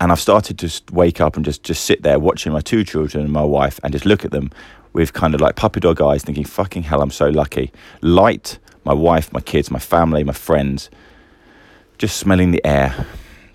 And 0.00 0.12
I've 0.12 0.20
started 0.20 0.58
to 0.60 0.82
wake 0.92 1.20
up 1.20 1.36
and 1.36 1.44
just, 1.44 1.62
just 1.62 1.84
sit 1.84 2.02
there 2.02 2.18
watching 2.18 2.52
my 2.52 2.60
two 2.60 2.84
children 2.84 3.24
and 3.24 3.32
my 3.32 3.42
wife 3.42 3.80
and 3.82 3.92
just 3.92 4.06
look 4.06 4.24
at 4.24 4.30
them 4.30 4.50
with 4.92 5.12
kind 5.12 5.34
of 5.34 5.40
like 5.40 5.56
puppy 5.56 5.80
dog 5.80 6.00
eyes, 6.00 6.22
thinking, 6.22 6.44
fucking 6.44 6.84
hell, 6.84 7.02
I'm 7.02 7.10
so 7.10 7.28
lucky. 7.28 7.72
Light, 8.00 8.58
my 8.84 8.92
wife, 8.92 9.32
my 9.32 9.40
kids, 9.40 9.70
my 9.70 9.78
family, 9.78 10.22
my 10.22 10.32
friends, 10.32 10.90
just 11.98 12.16
smelling 12.16 12.50
the 12.50 12.64
air, 12.64 13.06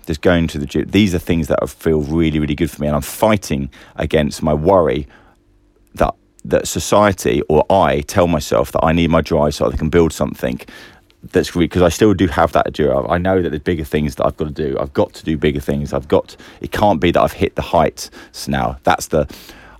just 0.06 0.20
going 0.20 0.48
to 0.48 0.58
the 0.58 0.66
gym. 0.66 0.86
These 0.88 1.14
are 1.14 1.18
things 1.18 1.48
that 1.48 1.66
feel 1.68 2.00
really, 2.00 2.38
really 2.38 2.54
good 2.54 2.70
for 2.70 2.80
me. 2.80 2.88
And 2.88 2.96
I'm 2.96 3.02
fighting 3.02 3.70
against 3.96 4.42
my 4.42 4.54
worry 4.54 5.06
that 6.44 6.68
society 6.68 7.42
or 7.48 7.64
I 7.70 8.00
tell 8.00 8.26
myself 8.26 8.72
that 8.72 8.84
I 8.84 8.92
need 8.92 9.10
my 9.10 9.20
drive 9.20 9.54
so 9.54 9.70
I 9.70 9.76
can 9.76 9.88
build 9.88 10.12
something 10.12 10.60
that's 11.22 11.50
because 11.50 11.82
I 11.82 11.88
still 11.88 12.14
do 12.14 12.26
have 12.28 12.52
that 12.52 12.66
adura. 12.66 13.08
I 13.10 13.18
know 13.18 13.42
that 13.42 13.50
there's 13.50 13.62
bigger 13.62 13.84
things 13.84 14.14
that 14.16 14.26
I've 14.26 14.36
got 14.36 14.46
to 14.46 14.54
do. 14.54 14.76
I've 14.78 14.92
got 14.92 15.12
to 15.14 15.24
do 15.24 15.36
bigger 15.36 15.60
things. 15.60 15.92
I've 15.92 16.08
got. 16.08 16.36
It 16.60 16.72
can't 16.72 17.00
be 17.00 17.10
that 17.10 17.20
I've 17.20 17.32
hit 17.32 17.56
the 17.56 17.62
heights 17.62 18.10
now. 18.46 18.78
That's 18.84 19.08
the. 19.08 19.28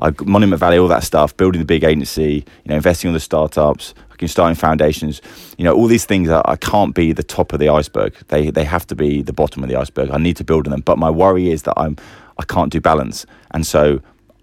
I, 0.01 0.13
Monument 0.25 0.61
Valley, 0.61 0.79
all 0.79 0.87
that 0.89 1.03
stuff, 1.03 1.37
building 1.37 1.61
the 1.61 1.65
big 1.65 1.83
agency, 1.83 2.45
you 2.65 2.69
know, 2.69 2.77
investing 2.77 3.09
on 3.09 3.15
the 3.15 3.21
startups, 3.21 3.95
starting 4.27 4.55
foundations, 4.55 5.21
you 5.57 5.65
know, 5.65 5.75
all 5.75 5.87
these 5.89 6.05
things. 6.05 6.29
I, 6.29 6.41
I 6.45 6.55
can't 6.55 6.95
be 6.95 7.13
the 7.13 7.23
top 7.23 7.53
of 7.53 7.59
the 7.59 7.69
iceberg. 7.69 8.15
They 8.29 8.51
they 8.51 8.65
have 8.65 8.87
to 8.89 8.95
be 8.95 9.23
the 9.23 9.33
bottom 9.33 9.63
of 9.63 9.69
the 9.69 9.77
iceberg. 9.77 10.11
I 10.11 10.19
need 10.19 10.37
to 10.37 10.45
build 10.45 10.67
on 10.67 10.73
them. 10.73 10.81
But 10.83 10.99
my 10.99 11.11
worry 11.11 11.51
is 11.51 11.63
that 11.63 11.75
I'm 11.77 11.97
I 12.39 12.45
can't 12.45 12.73
do 12.73 12.81
balance, 12.81 13.27
and 13.53 13.67
so 13.67 14.01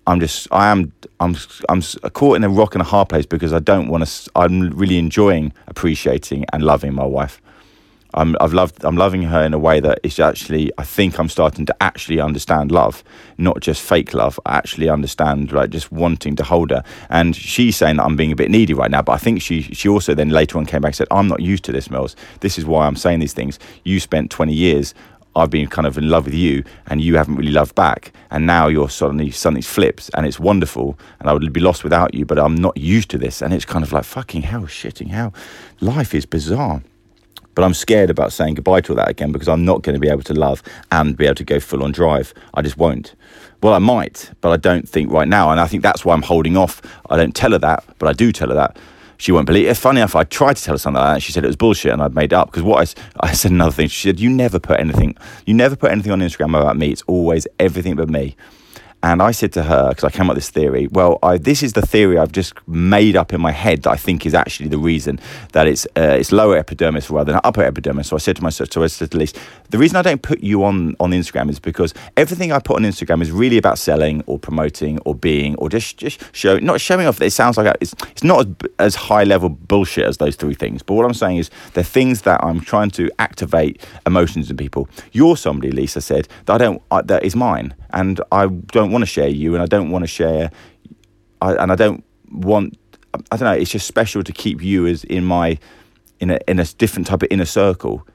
I'm 0.08 0.20
just 0.20 0.48
I 0.52 0.70
am 0.72 0.92
I'm 1.20 1.36
I'm 1.70 1.82
caught 2.12 2.36
in 2.36 2.44
a 2.44 2.50
rock 2.50 2.76
and 2.76 2.82
a 2.82 2.86
hard 2.86 3.10
place 3.10 3.26
because 3.26 3.54
I 3.54 3.60
don't 3.60 3.88
want 3.88 4.06
to. 4.06 4.32
I'm 4.36 4.70
really 4.70 4.98
enjoying 4.98 5.54
appreciating 5.68 6.46
and 6.54 6.64
loving 6.64 6.94
my 6.94 7.06
wife. 7.06 7.42
I'm 8.14 8.38
I've 8.40 8.54
loved 8.54 8.86
I'm 8.86 8.96
loving 8.96 9.24
her 9.24 9.44
in 9.44 9.54
a 9.54 9.60
way 9.60 9.80
that 9.80 10.00
is 10.04 10.20
actually 10.20 10.72
I 10.78 10.84
think 10.84 11.20
I'm 11.20 11.28
starting 11.28 11.66
to 11.66 11.76
actually 11.82 12.20
understand 12.20 12.72
love, 12.72 13.04
not 13.38 13.62
just 13.62 13.82
fake 13.82 14.14
love. 14.14 14.40
I 14.46 14.58
actually 14.58 14.90
understand 14.90 15.52
like 15.52 15.72
just 15.72 15.92
wanting 15.92 16.36
to 16.38 16.44
hold 16.44 16.70
her. 16.70 16.84
And 17.10 17.36
she's 17.36 17.76
saying 17.76 17.98
that 17.98 18.04
I'm 18.04 18.16
being 18.16 18.32
a 18.32 18.36
bit 18.36 18.52
needy 18.52 18.74
right 18.74 18.92
now, 18.92 19.02
but 19.02 19.14
I 19.14 19.18
think 19.18 19.42
she 19.42 19.62
she 19.62 19.90
also 19.90 20.14
then 20.14 20.30
later 20.30 20.58
on 20.58 20.66
came 20.66 20.82
back 20.82 20.90
and 20.90 20.96
said 20.96 21.08
I'm 21.12 21.28
not 21.28 21.42
used 21.42 21.64
to 21.66 21.72
this, 21.72 21.90
Mills. 21.90 22.16
This 22.42 22.58
is 22.58 22.66
why 22.66 22.86
I'm 22.86 22.96
saying 22.96 23.20
these 23.20 23.34
things. 23.34 23.60
You 23.84 24.00
spent 24.00 24.32
20 24.32 24.54
years 24.54 24.94
I've 25.36 25.50
been 25.50 25.68
kind 25.68 25.86
of 25.86 25.98
in 25.98 26.10
love 26.10 26.26
with 26.26 26.34
you 26.34 26.64
and 26.88 27.02
you 27.02 27.18
haven't 27.18 27.36
really 27.36 27.52
loved 27.52 27.76
back. 27.76 28.14
And 28.32 28.46
now 28.46 28.68
you're 28.68 28.90
suddenly, 28.90 29.32
something 29.32 29.64
flips 29.64 30.10
and 30.14 30.26
it's 30.26 30.40
wonderful 30.40 30.98
and 31.20 31.30
I 31.30 31.34
would 31.34 31.52
be 31.52 31.60
lost 31.60 31.84
without 31.84 32.14
you, 32.14 32.26
but 32.26 32.40
I'm 32.40 32.56
not 32.56 32.78
used 32.78 33.10
to 33.12 33.18
this. 33.18 33.42
And 33.42 33.54
it's 33.54 33.66
kind 33.66 33.84
of 33.84 33.92
like, 33.92 34.06
fucking 34.06 34.44
hell, 34.44 34.64
shitting 34.64 35.10
hell. 35.10 35.34
Life 35.82 36.14
is 36.14 36.26
bizarre. 36.26 36.82
But 37.54 37.64
I'm 37.64 37.74
scared 37.74 38.10
about 38.10 38.34
saying 38.34 38.56
goodbye 38.56 38.82
to 38.82 38.92
all 38.92 38.98
that 38.98 39.10
again 39.10 39.32
because 39.32 39.48
I'm 39.48 39.64
not 39.64 39.82
going 39.82 39.94
to 39.94 40.00
be 40.00 40.10
able 40.10 40.24
to 40.24 40.34
love 40.34 40.62
and 40.92 41.16
be 41.16 41.26
able 41.26 41.36
to 41.36 41.46
go 41.46 41.60
full 41.60 41.84
on 41.84 41.94
drive. 41.94 42.34
I 42.54 42.62
just 42.62 42.78
won't. 42.78 43.16
Well, 43.64 43.74
I 43.74 43.80
might, 43.80 44.32
but 44.42 44.52
I 44.52 44.58
don't 44.58 44.88
think 44.88 45.10
right 45.10 45.28
now. 45.28 45.52
And 45.52 45.60
I 45.60 45.68
think 45.68 45.82
that's 45.82 46.04
why 46.04 46.14
I'm 46.14 46.22
holding 46.22 46.58
off. 46.58 46.82
I 47.10 47.16
don't 47.16 47.34
tell 47.34 47.52
her 47.52 47.60
that, 47.60 47.86
but 47.98 48.10
I 48.10 48.14
do 48.14 48.34
tell 48.34 48.50
her 48.50 48.56
that 48.56 48.78
she 49.18 49.32
won't 49.32 49.46
believe 49.46 49.68
it. 49.68 49.76
Funny 49.76 50.00
enough, 50.00 50.16
I 50.16 50.24
tried 50.24 50.58
to 50.58 50.64
tell 50.64 50.74
her 50.76 50.78
something 50.78 51.02
like 51.02 51.16
that. 51.16 51.22
She 51.22 51.32
said 51.32 51.44
it 51.44 51.48
was 51.48 51.56
bullshit, 51.56 51.94
and 51.94 52.02
I'd 52.02 52.16
made 52.16 52.32
it 52.32 52.34
up 52.34 52.52
because 52.52 52.64
what 52.64 52.98
I, 53.22 53.28
I 53.28 53.34
said 53.34 53.52
another 53.52 53.72
thing. 53.72 53.88
She 53.88 54.08
said, 54.10 54.20
"You 54.20 54.30
never 54.30 54.60
put 54.60 54.80
anything. 54.80 55.16
You 55.46 55.54
never 55.54 55.76
put 55.76 55.92
anything 55.92 56.12
on 56.12 56.20
Instagram 56.20 56.60
about 56.60 56.78
me. 56.78 56.92
It's 56.92 57.04
always 57.08 57.48
everything 57.60 57.96
but 57.96 58.10
me." 58.10 58.36
And 59.06 59.22
I 59.22 59.30
said 59.30 59.54
to 59.54 59.62
her, 59.62 59.90
because 59.90 60.04
I 60.04 60.10
came 60.10 60.32
up 60.32 60.36
with 60.36 60.44
this 60.44 60.50
theory, 60.50 60.88
well, 60.88 61.20
I, 61.22 61.38
this 61.38 61.62
is 61.62 61.74
the 61.74 61.84
theory 61.84 62.18
I've 62.18 62.32
just 62.32 62.56
made 62.68 63.16
up 63.16 63.34
in 63.34 63.40
my 63.40 63.52
head 63.52 63.84
that 63.84 63.92
I 63.92 63.98
think 63.98 64.26
is 64.26 64.34
actually 64.34 64.68
the 64.68 64.80
reason 64.80 65.20
that 65.52 65.68
it's 65.68 65.86
uh, 65.96 66.18
it's 66.20 66.32
lower 66.32 66.58
epidermis 66.58 67.12
rather 67.12 67.32
than 67.32 67.40
upper 67.44 67.62
epidermis. 67.62 68.08
So 68.08 68.16
I 68.16 68.20
said 68.20 68.36
to 68.38 68.42
myself, 68.42 68.72
so 68.72 68.82
I 68.82 68.88
said 68.88 69.12
to 69.12 69.18
the 69.70 69.78
reason 69.78 69.96
I 69.96 70.02
don't 70.02 70.24
put 70.24 70.42
you 70.42 70.64
on, 70.64 70.96
on 71.00 71.12
Instagram 71.12 71.52
is 71.52 71.60
because 71.60 71.94
everything 72.18 72.52
I 72.52 72.58
put 72.58 72.78
on 72.78 72.82
Instagram 72.82 73.22
is 73.22 73.32
really 73.32 73.60
about 73.60 73.78
selling 73.78 74.24
or 74.26 74.40
promoting 74.40 74.98
or 75.06 75.14
being 75.14 75.54
or 75.58 75.70
just, 75.70 75.98
just 75.98 76.20
show, 76.36 76.58
not 76.58 76.82
showing 76.82 77.06
off. 77.06 77.22
It 77.22 77.30
sounds 77.32 77.58
like 77.58 77.78
it's, 77.82 77.94
it's 78.10 78.24
not 78.24 78.48
as, 78.48 78.56
as 78.80 78.96
high 78.96 79.24
level 79.24 79.50
bullshit 79.50 80.06
as 80.06 80.18
those 80.18 80.36
three 80.36 80.56
things. 80.56 80.82
But 80.82 80.96
what 80.96 81.06
I'm 81.06 81.14
saying 81.14 81.38
is 81.38 81.52
they're 81.74 81.84
things 81.84 82.24
that 82.24 82.44
I'm 82.44 82.60
trying 82.60 82.90
to 82.92 83.12
activate 83.20 83.86
emotions 84.08 84.50
in 84.50 84.58
people. 84.58 84.90
You're 85.12 85.38
somebody, 85.38 85.70
Lisa 85.70 86.02
said, 86.02 86.28
that 86.46 86.56
I 86.56 86.58
don't, 86.58 87.08
that 87.08 87.24
is 87.24 87.36
mine 87.36 87.76
and 87.96 88.20
I 88.32 88.48
don't 88.48 88.92
want 88.96 89.04
to 89.04 89.08
share 89.18 89.28
you, 89.28 89.54
and 89.54 89.62
I 89.62 89.66
don't 89.66 89.90
want 89.90 90.04
to 90.04 90.08
share, 90.08 90.52
I, 91.42 91.56
and 91.56 91.72
I 91.72 91.76
don't 91.76 92.04
want. 92.32 92.78
I 93.32 93.38
don't 93.38 93.48
know. 93.48 93.54
It's 93.54 93.72
just 93.72 93.88
special 93.88 94.24
to 94.24 94.32
keep 94.34 94.62
you 94.62 94.88
as 94.88 95.04
in 95.04 95.24
my 95.24 95.58
in 96.20 96.32
a 96.32 96.40
in 96.48 96.60
a 96.60 96.66
different 96.66 97.08
type 97.08 97.24
of 97.24 97.28
inner 97.32 97.46
circle. 97.46 98.08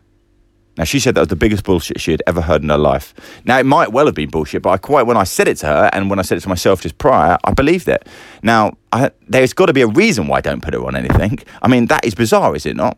Now 0.76 0.84
she 0.84 1.00
said 1.00 1.14
that 1.14 1.20
was 1.20 1.28
the 1.28 1.36
biggest 1.36 1.64
bullshit 1.64 2.00
she 2.00 2.10
had 2.10 2.22
ever 2.26 2.40
heard 2.40 2.62
in 2.62 2.68
her 2.70 2.78
life. 2.78 3.12
Now 3.44 3.58
it 3.58 3.66
might 3.66 3.92
well 3.92 4.06
have 4.06 4.14
been 4.14 4.30
bullshit, 4.30 4.62
but 4.62 4.70
I 4.70 4.76
quite 4.78 5.06
when 5.06 5.16
I 5.16 5.24
said 5.24 5.48
it 5.48 5.56
to 5.58 5.66
her 5.66 5.90
and 5.92 6.08
when 6.08 6.18
I 6.18 6.22
said 6.22 6.38
it 6.38 6.42
to 6.42 6.48
myself 6.48 6.80
just 6.80 6.96
prior, 6.96 7.36
I 7.44 7.52
believed 7.52 7.88
it. 7.88 8.08
Now 8.42 8.76
I, 8.92 9.10
there's 9.28 9.52
got 9.52 9.66
to 9.66 9.72
be 9.72 9.82
a 9.82 9.86
reason 9.86 10.26
why 10.26 10.38
I 10.38 10.40
don't 10.40 10.62
put 10.62 10.74
her 10.74 10.84
on 10.86 10.96
anything. 10.96 11.38
I 11.62 11.68
mean 11.68 11.86
that 11.86 12.04
is 12.04 12.14
bizarre, 12.14 12.54
is 12.56 12.66
it 12.66 12.76
not? 12.76 12.96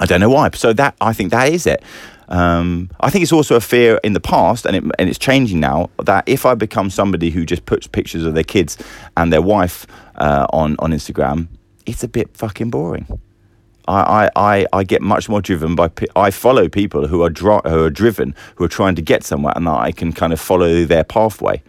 I 0.00 0.06
don't 0.06 0.20
know 0.20 0.30
why. 0.30 0.50
So 0.54 0.72
that 0.74 0.96
I 1.00 1.12
think 1.12 1.30
that 1.30 1.52
is 1.52 1.66
it. 1.66 1.82
Um, 2.32 2.88
I 3.00 3.10
think 3.10 3.22
it's 3.22 3.32
also 3.32 3.56
a 3.56 3.60
fear 3.60 4.00
in 4.02 4.14
the 4.14 4.20
past, 4.20 4.64
and, 4.64 4.74
it, 4.74 4.82
and 4.98 5.08
it's 5.08 5.18
changing 5.18 5.60
now, 5.60 5.90
that 6.02 6.24
if 6.26 6.46
I 6.46 6.54
become 6.54 6.88
somebody 6.88 7.28
who 7.30 7.44
just 7.44 7.66
puts 7.66 7.86
pictures 7.86 8.24
of 8.24 8.32
their 8.32 8.42
kids 8.42 8.78
and 9.18 9.30
their 9.30 9.42
wife 9.42 9.86
uh, 10.16 10.46
on, 10.50 10.76
on 10.78 10.92
Instagram, 10.92 11.48
it's 11.84 12.02
a 12.02 12.08
bit 12.08 12.34
fucking 12.34 12.70
boring. 12.70 13.06
I, 13.86 14.30
I, 14.34 14.66
I 14.72 14.84
get 14.84 15.02
much 15.02 15.28
more 15.28 15.42
driven 15.42 15.74
by 15.74 15.90
I 16.14 16.30
follow 16.30 16.68
people 16.68 17.08
who 17.08 17.22
are 17.22 17.28
dri- 17.28 17.60
who 17.64 17.84
are 17.84 17.90
driven 17.90 18.34
who 18.54 18.64
are 18.64 18.68
trying 18.68 18.94
to 18.94 19.02
get 19.02 19.24
somewhere 19.24 19.52
and 19.56 19.68
I 19.68 19.90
can 19.90 20.12
kind 20.12 20.32
of 20.32 20.40
follow 20.40 20.84
their 20.84 21.02
pathway. 21.02 21.60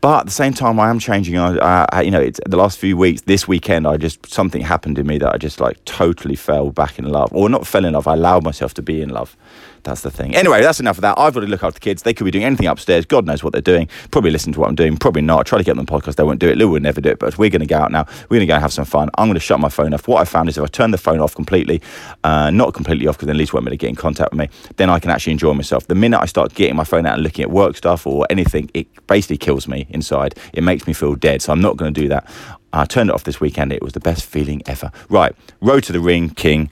But 0.00 0.20
at 0.20 0.26
the 0.26 0.32
same 0.32 0.54
time, 0.54 0.80
I 0.80 0.88
am 0.88 0.98
changing. 0.98 1.36
I, 1.36 1.86
I, 1.92 2.02
you 2.02 2.10
know, 2.10 2.20
it's 2.20 2.40
the 2.46 2.56
last 2.56 2.78
few 2.78 2.96
weeks. 2.96 3.22
This 3.22 3.46
weekend, 3.46 3.86
I 3.86 3.98
just 3.98 4.32
something 4.32 4.62
happened 4.62 4.96
to 4.96 5.04
me 5.04 5.18
that 5.18 5.34
I 5.34 5.36
just 5.36 5.60
like 5.60 5.84
totally 5.84 6.36
fell 6.36 6.70
back 6.70 6.98
in 6.98 7.04
love, 7.06 7.32
or 7.34 7.50
not 7.50 7.66
fell 7.66 7.84
in 7.84 7.92
love. 7.92 8.08
I 8.08 8.14
allowed 8.14 8.42
myself 8.42 8.72
to 8.74 8.82
be 8.82 9.02
in 9.02 9.10
love. 9.10 9.36
That's 9.82 10.02
the 10.02 10.10
thing. 10.10 10.34
Anyway, 10.36 10.60
that's 10.60 10.80
enough 10.80 10.98
of 10.98 11.02
that. 11.02 11.18
I've 11.18 11.34
got 11.34 11.40
to 11.40 11.46
look 11.46 11.62
after 11.62 11.78
the 11.78 11.80
kids. 11.80 12.02
They 12.02 12.12
could 12.12 12.24
be 12.24 12.30
doing 12.30 12.44
anything 12.44 12.66
upstairs. 12.66 13.06
God 13.06 13.26
knows 13.26 13.42
what 13.42 13.52
they're 13.52 13.62
doing. 13.62 13.88
Probably 14.10 14.30
listen 14.30 14.52
to 14.52 14.60
what 14.60 14.68
I'm 14.68 14.74
doing. 14.74 14.96
Probably 14.96 15.22
not. 15.22 15.40
I 15.40 15.42
try 15.42 15.58
to 15.58 15.64
get 15.64 15.76
them 15.76 15.84
the 15.84 15.90
podcast. 15.90 16.16
They 16.16 16.22
won't 16.22 16.40
do 16.40 16.48
it. 16.48 16.58
Lou 16.58 16.70
would 16.70 16.82
never 16.82 17.00
do 17.00 17.10
it. 17.10 17.18
But 17.18 17.38
we're 17.38 17.50
going 17.50 17.60
to 17.60 17.66
go 17.66 17.78
out 17.78 17.90
now. 17.90 18.04
We're 18.28 18.36
going 18.36 18.40
to 18.40 18.46
go 18.46 18.54
and 18.54 18.62
have 18.62 18.72
some 18.72 18.84
fun. 18.84 19.10
I'm 19.16 19.28
going 19.28 19.34
to 19.34 19.40
shut 19.40 19.60
my 19.60 19.68
phone 19.68 19.94
off. 19.94 20.06
What 20.06 20.20
I 20.20 20.24
found 20.24 20.48
is 20.48 20.58
if 20.58 20.64
I 20.64 20.66
turn 20.66 20.90
the 20.90 20.98
phone 20.98 21.20
off 21.20 21.34
completely, 21.34 21.80
uh, 22.24 22.50
not 22.50 22.74
completely 22.74 23.06
off 23.06 23.16
because 23.16 23.26
then 23.26 23.36
at 23.36 23.38
least 23.38 23.54
won't 23.54 23.64
be 23.64 23.70
able 23.70 23.74
to 23.74 23.78
get 23.78 23.88
in 23.88 23.96
contact 23.96 24.32
with 24.32 24.38
me, 24.38 24.48
then 24.76 24.90
I 24.90 24.98
can 24.98 25.10
actually 25.10 25.32
enjoy 25.32 25.54
myself. 25.54 25.86
The 25.86 25.94
minute 25.94 26.20
I 26.20 26.26
start 26.26 26.54
getting 26.54 26.76
my 26.76 26.84
phone 26.84 27.06
out 27.06 27.14
and 27.14 27.22
looking 27.22 27.42
at 27.42 27.50
work 27.50 27.76
stuff 27.76 28.06
or 28.06 28.26
anything, 28.28 28.70
it 28.74 28.86
basically 29.06 29.38
kills 29.38 29.66
me 29.66 29.86
inside. 29.92 30.34
It 30.52 30.62
makes 30.62 30.86
me 30.86 30.92
feel 30.92 31.14
dead. 31.14 31.42
So 31.42 31.52
I'm 31.52 31.60
not 31.60 31.76
going 31.76 31.92
to 31.92 32.00
do 32.00 32.08
that. 32.08 32.28
I 32.72 32.84
turned 32.84 33.10
it 33.10 33.14
off 33.14 33.24
this 33.24 33.40
weekend. 33.40 33.72
It 33.72 33.82
was 33.82 33.92
the 33.92 34.00
best 34.00 34.24
feeling 34.24 34.62
ever. 34.66 34.92
Right, 35.08 35.34
road 35.60 35.84
to 35.84 35.92
the 35.92 36.00
ring, 36.00 36.30
King. 36.30 36.70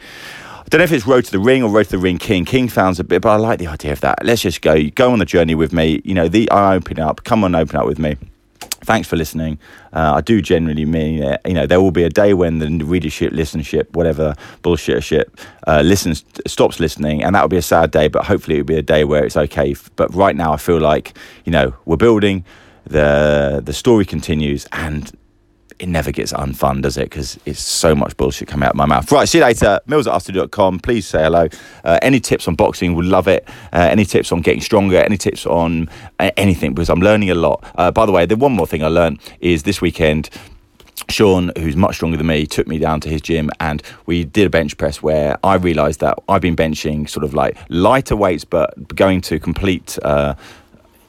I 0.69 0.69
don't 0.69 0.81
know 0.81 0.85
if 0.85 0.93
it's 0.93 1.07
Road 1.07 1.25
to 1.25 1.31
the 1.31 1.39
Ring 1.39 1.63
or 1.63 1.71
Road 1.71 1.85
to 1.85 1.93
the 1.93 1.99
Ring 1.99 2.19
King. 2.19 2.45
King 2.45 2.69
sounds 2.69 3.01
a 3.01 3.05
bit, 3.05 3.23
but 3.23 3.31
I 3.31 3.37
like 3.37 3.59
the 3.59 3.69
idea 3.69 3.91
of 3.93 4.03
that. 4.03 4.23
Let's 4.23 4.43
just 4.43 4.61
go. 4.61 4.91
Go 4.91 5.13
on 5.13 5.19
the 5.19 5.25
journey 5.25 5.55
with 5.55 5.73
me. 5.73 6.03
You 6.05 6.13
know, 6.13 6.29
the 6.29 6.51
I 6.51 6.75
open 6.75 7.01
up. 7.01 7.25
Come 7.25 7.43
on, 7.43 7.55
open 7.55 7.75
up 7.77 7.87
with 7.87 7.99
me. 7.99 8.17
Thanks 8.83 9.09
for 9.09 9.17
listening. 9.17 9.59
Uh, 9.95 10.13
I 10.17 10.21
do 10.21 10.43
genuinely 10.43 10.85
mean 10.85 11.23
it. 11.23 11.41
You 11.47 11.55
know, 11.55 11.67
there 11.67 11.81
will 11.81 11.91
be 11.91 12.05
a 12.05 12.11
day 12.11 12.35
when 12.35 12.59
the 12.59 12.85
readership, 12.85 13.33
listenership, 13.33 13.91
whatever 13.95 14.35
bullshit 14.61 15.03
shit, 15.03 15.31
uh, 15.67 15.81
listens, 15.81 16.23
stops 16.47 16.81
listening, 16.81 17.25
and 17.25 17.35
that 17.35 17.41
will 17.41 17.49
be 17.49 17.57
a 17.57 17.63
sad 17.63 17.91
day. 17.91 18.09
But 18.09 18.27
hopefully, 18.27 18.59
it'll 18.59 18.67
be 18.67 18.77
a 18.77 18.83
day 18.83 19.05
where 19.05 19.25
it's 19.25 19.39
okay. 19.39 19.75
But 19.97 20.15
right 20.15 20.37
now, 20.37 20.53
I 20.53 20.59
feel 20.59 20.81
like 20.81 21.17
you 21.47 21.53
know 21.53 21.75
we're 21.87 21.97
building. 21.97 22.45
The 22.89 23.63
The 23.65 23.73
story 23.73 24.05
continues, 24.05 24.67
and 24.73 25.11
it 25.79 25.89
never 25.89 26.11
gets 26.11 26.33
unfun, 26.33 26.83
does 26.83 26.97
it? 26.97 27.05
Because 27.05 27.39
it's 27.47 27.61
so 27.61 27.95
much 27.95 28.17
bullshit 28.17 28.49
coming 28.49 28.67
out 28.67 28.71
of 28.71 28.77
my 28.77 28.87
mouth. 28.87 29.11
Right, 29.13 29.29
see 29.29 29.39
you 29.39 29.45
later. 29.45 29.81
Mills 29.87 30.07
at 30.07 30.15
after.com. 30.15 30.81
Please 30.81 31.07
say 31.07 31.23
hello. 31.23 31.49
Uh, 31.85 31.99
any 32.03 32.21
tips 32.21 32.49
on 32.49 32.55
boxing, 32.57 32.95
would 32.95 33.05
love 33.05 33.29
it. 33.29 33.49
Uh, 33.73 33.89
any 33.91 34.05
tips 34.05 34.33
on 34.33 34.41
getting 34.41 34.61
stronger, 34.61 34.99
any 34.99 35.17
tips 35.17 35.47
on 35.47 35.89
uh, 36.19 36.31
anything, 36.37 36.75
because 36.75 36.91
I'm 36.91 37.01
learning 37.01 37.31
a 37.31 37.35
lot. 37.35 37.65
Uh, 37.77 37.91
by 37.91 38.07
the 38.07 38.13
way, 38.13 38.27
the 38.27 38.37
one 38.37 38.53
more 38.53 38.67
thing 38.67 38.83
I 38.83 38.89
learned 38.89 39.21
is 39.41 39.63
this 39.63 39.81
weekend. 39.81 40.31
Sean, 41.09 41.53
who's 41.57 41.77
much 41.77 41.95
stronger 41.95 42.17
than 42.17 42.27
me, 42.27 42.45
took 42.45 42.67
me 42.67 42.79
down 42.79 43.01
to 43.01 43.09
his 43.09 43.23
gym 43.23 43.49
and 43.61 43.83
we 44.07 44.25
did 44.25 44.47
a 44.47 44.51
bench 44.51 44.77
press 44.77 45.01
where 45.01 45.39
I 45.45 45.55
realised 45.55 46.01
that 46.01 46.19
I've 46.29 46.43
been 46.43 46.57
benching 46.57 47.09
sort 47.09 47.25
of 47.25 47.33
like 47.33 47.57
lighter 47.71 48.17
weights, 48.17 48.45
but 48.45 48.95
going 48.95 49.21
to 49.23 49.39
complete. 49.39 49.97
Uh, 50.03 50.35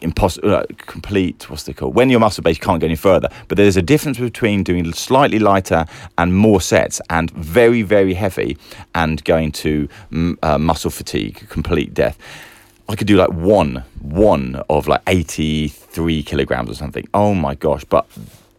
impossible 0.02 0.56
uh, 0.56 0.64
complete 0.78 1.50
what's 1.50 1.68
it 1.68 1.76
called 1.76 1.94
when 1.94 2.10
your 2.10 2.20
muscle 2.20 2.42
base 2.42 2.58
can't 2.58 2.80
go 2.80 2.86
any 2.86 2.96
further 2.96 3.30
but 3.48 3.58
there's 3.58 3.78
a 3.78 3.82
difference 3.82 4.18
between 4.18 4.64
doing 4.64 4.92
slightly 4.94 5.40
lighter 5.40 5.86
and 6.18 6.34
more 6.34 6.62
sets 6.62 7.02
and 7.10 7.32
very 7.32 7.82
very 7.82 8.14
heavy 8.14 8.58
and 8.96 9.24
going 9.26 9.52
to 9.52 9.90
mm, 10.12 10.38
uh, 10.44 10.58
muscle 10.58 10.92
fatigue 10.92 11.48
complete 11.50 11.94
death 11.94 12.18
I 12.90 12.96
could 12.96 13.06
do 13.06 13.18
like 13.18 13.30
one, 13.30 13.84
one 14.02 14.64
of 14.68 14.88
like 14.88 15.04
83 15.06 16.24
kilograms 16.24 16.72
or 16.72 16.74
something. 16.74 17.08
Oh 17.14 17.36
my 17.36 17.54
gosh. 17.54 17.84
But 17.84 18.08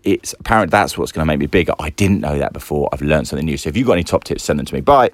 it's 0.04 0.34
apparent 0.34 0.70
that's 0.70 0.96
what's 0.96 1.10
going 1.10 1.22
to 1.22 1.26
make 1.26 1.40
me 1.40 1.46
bigger. 1.46 1.74
I 1.80 1.90
didn't 1.90 2.20
know 2.20 2.38
that 2.38 2.52
before. 2.52 2.88
I've 2.92 3.02
learned 3.02 3.26
something 3.26 3.44
new. 3.44 3.56
So 3.56 3.68
if 3.68 3.76
you've 3.76 3.88
got 3.88 3.94
any 3.94 4.04
top 4.04 4.22
tips, 4.22 4.44
send 4.44 4.60
them 4.60 4.66
to 4.66 4.74
me. 4.74 4.82
Bye. 4.82 5.10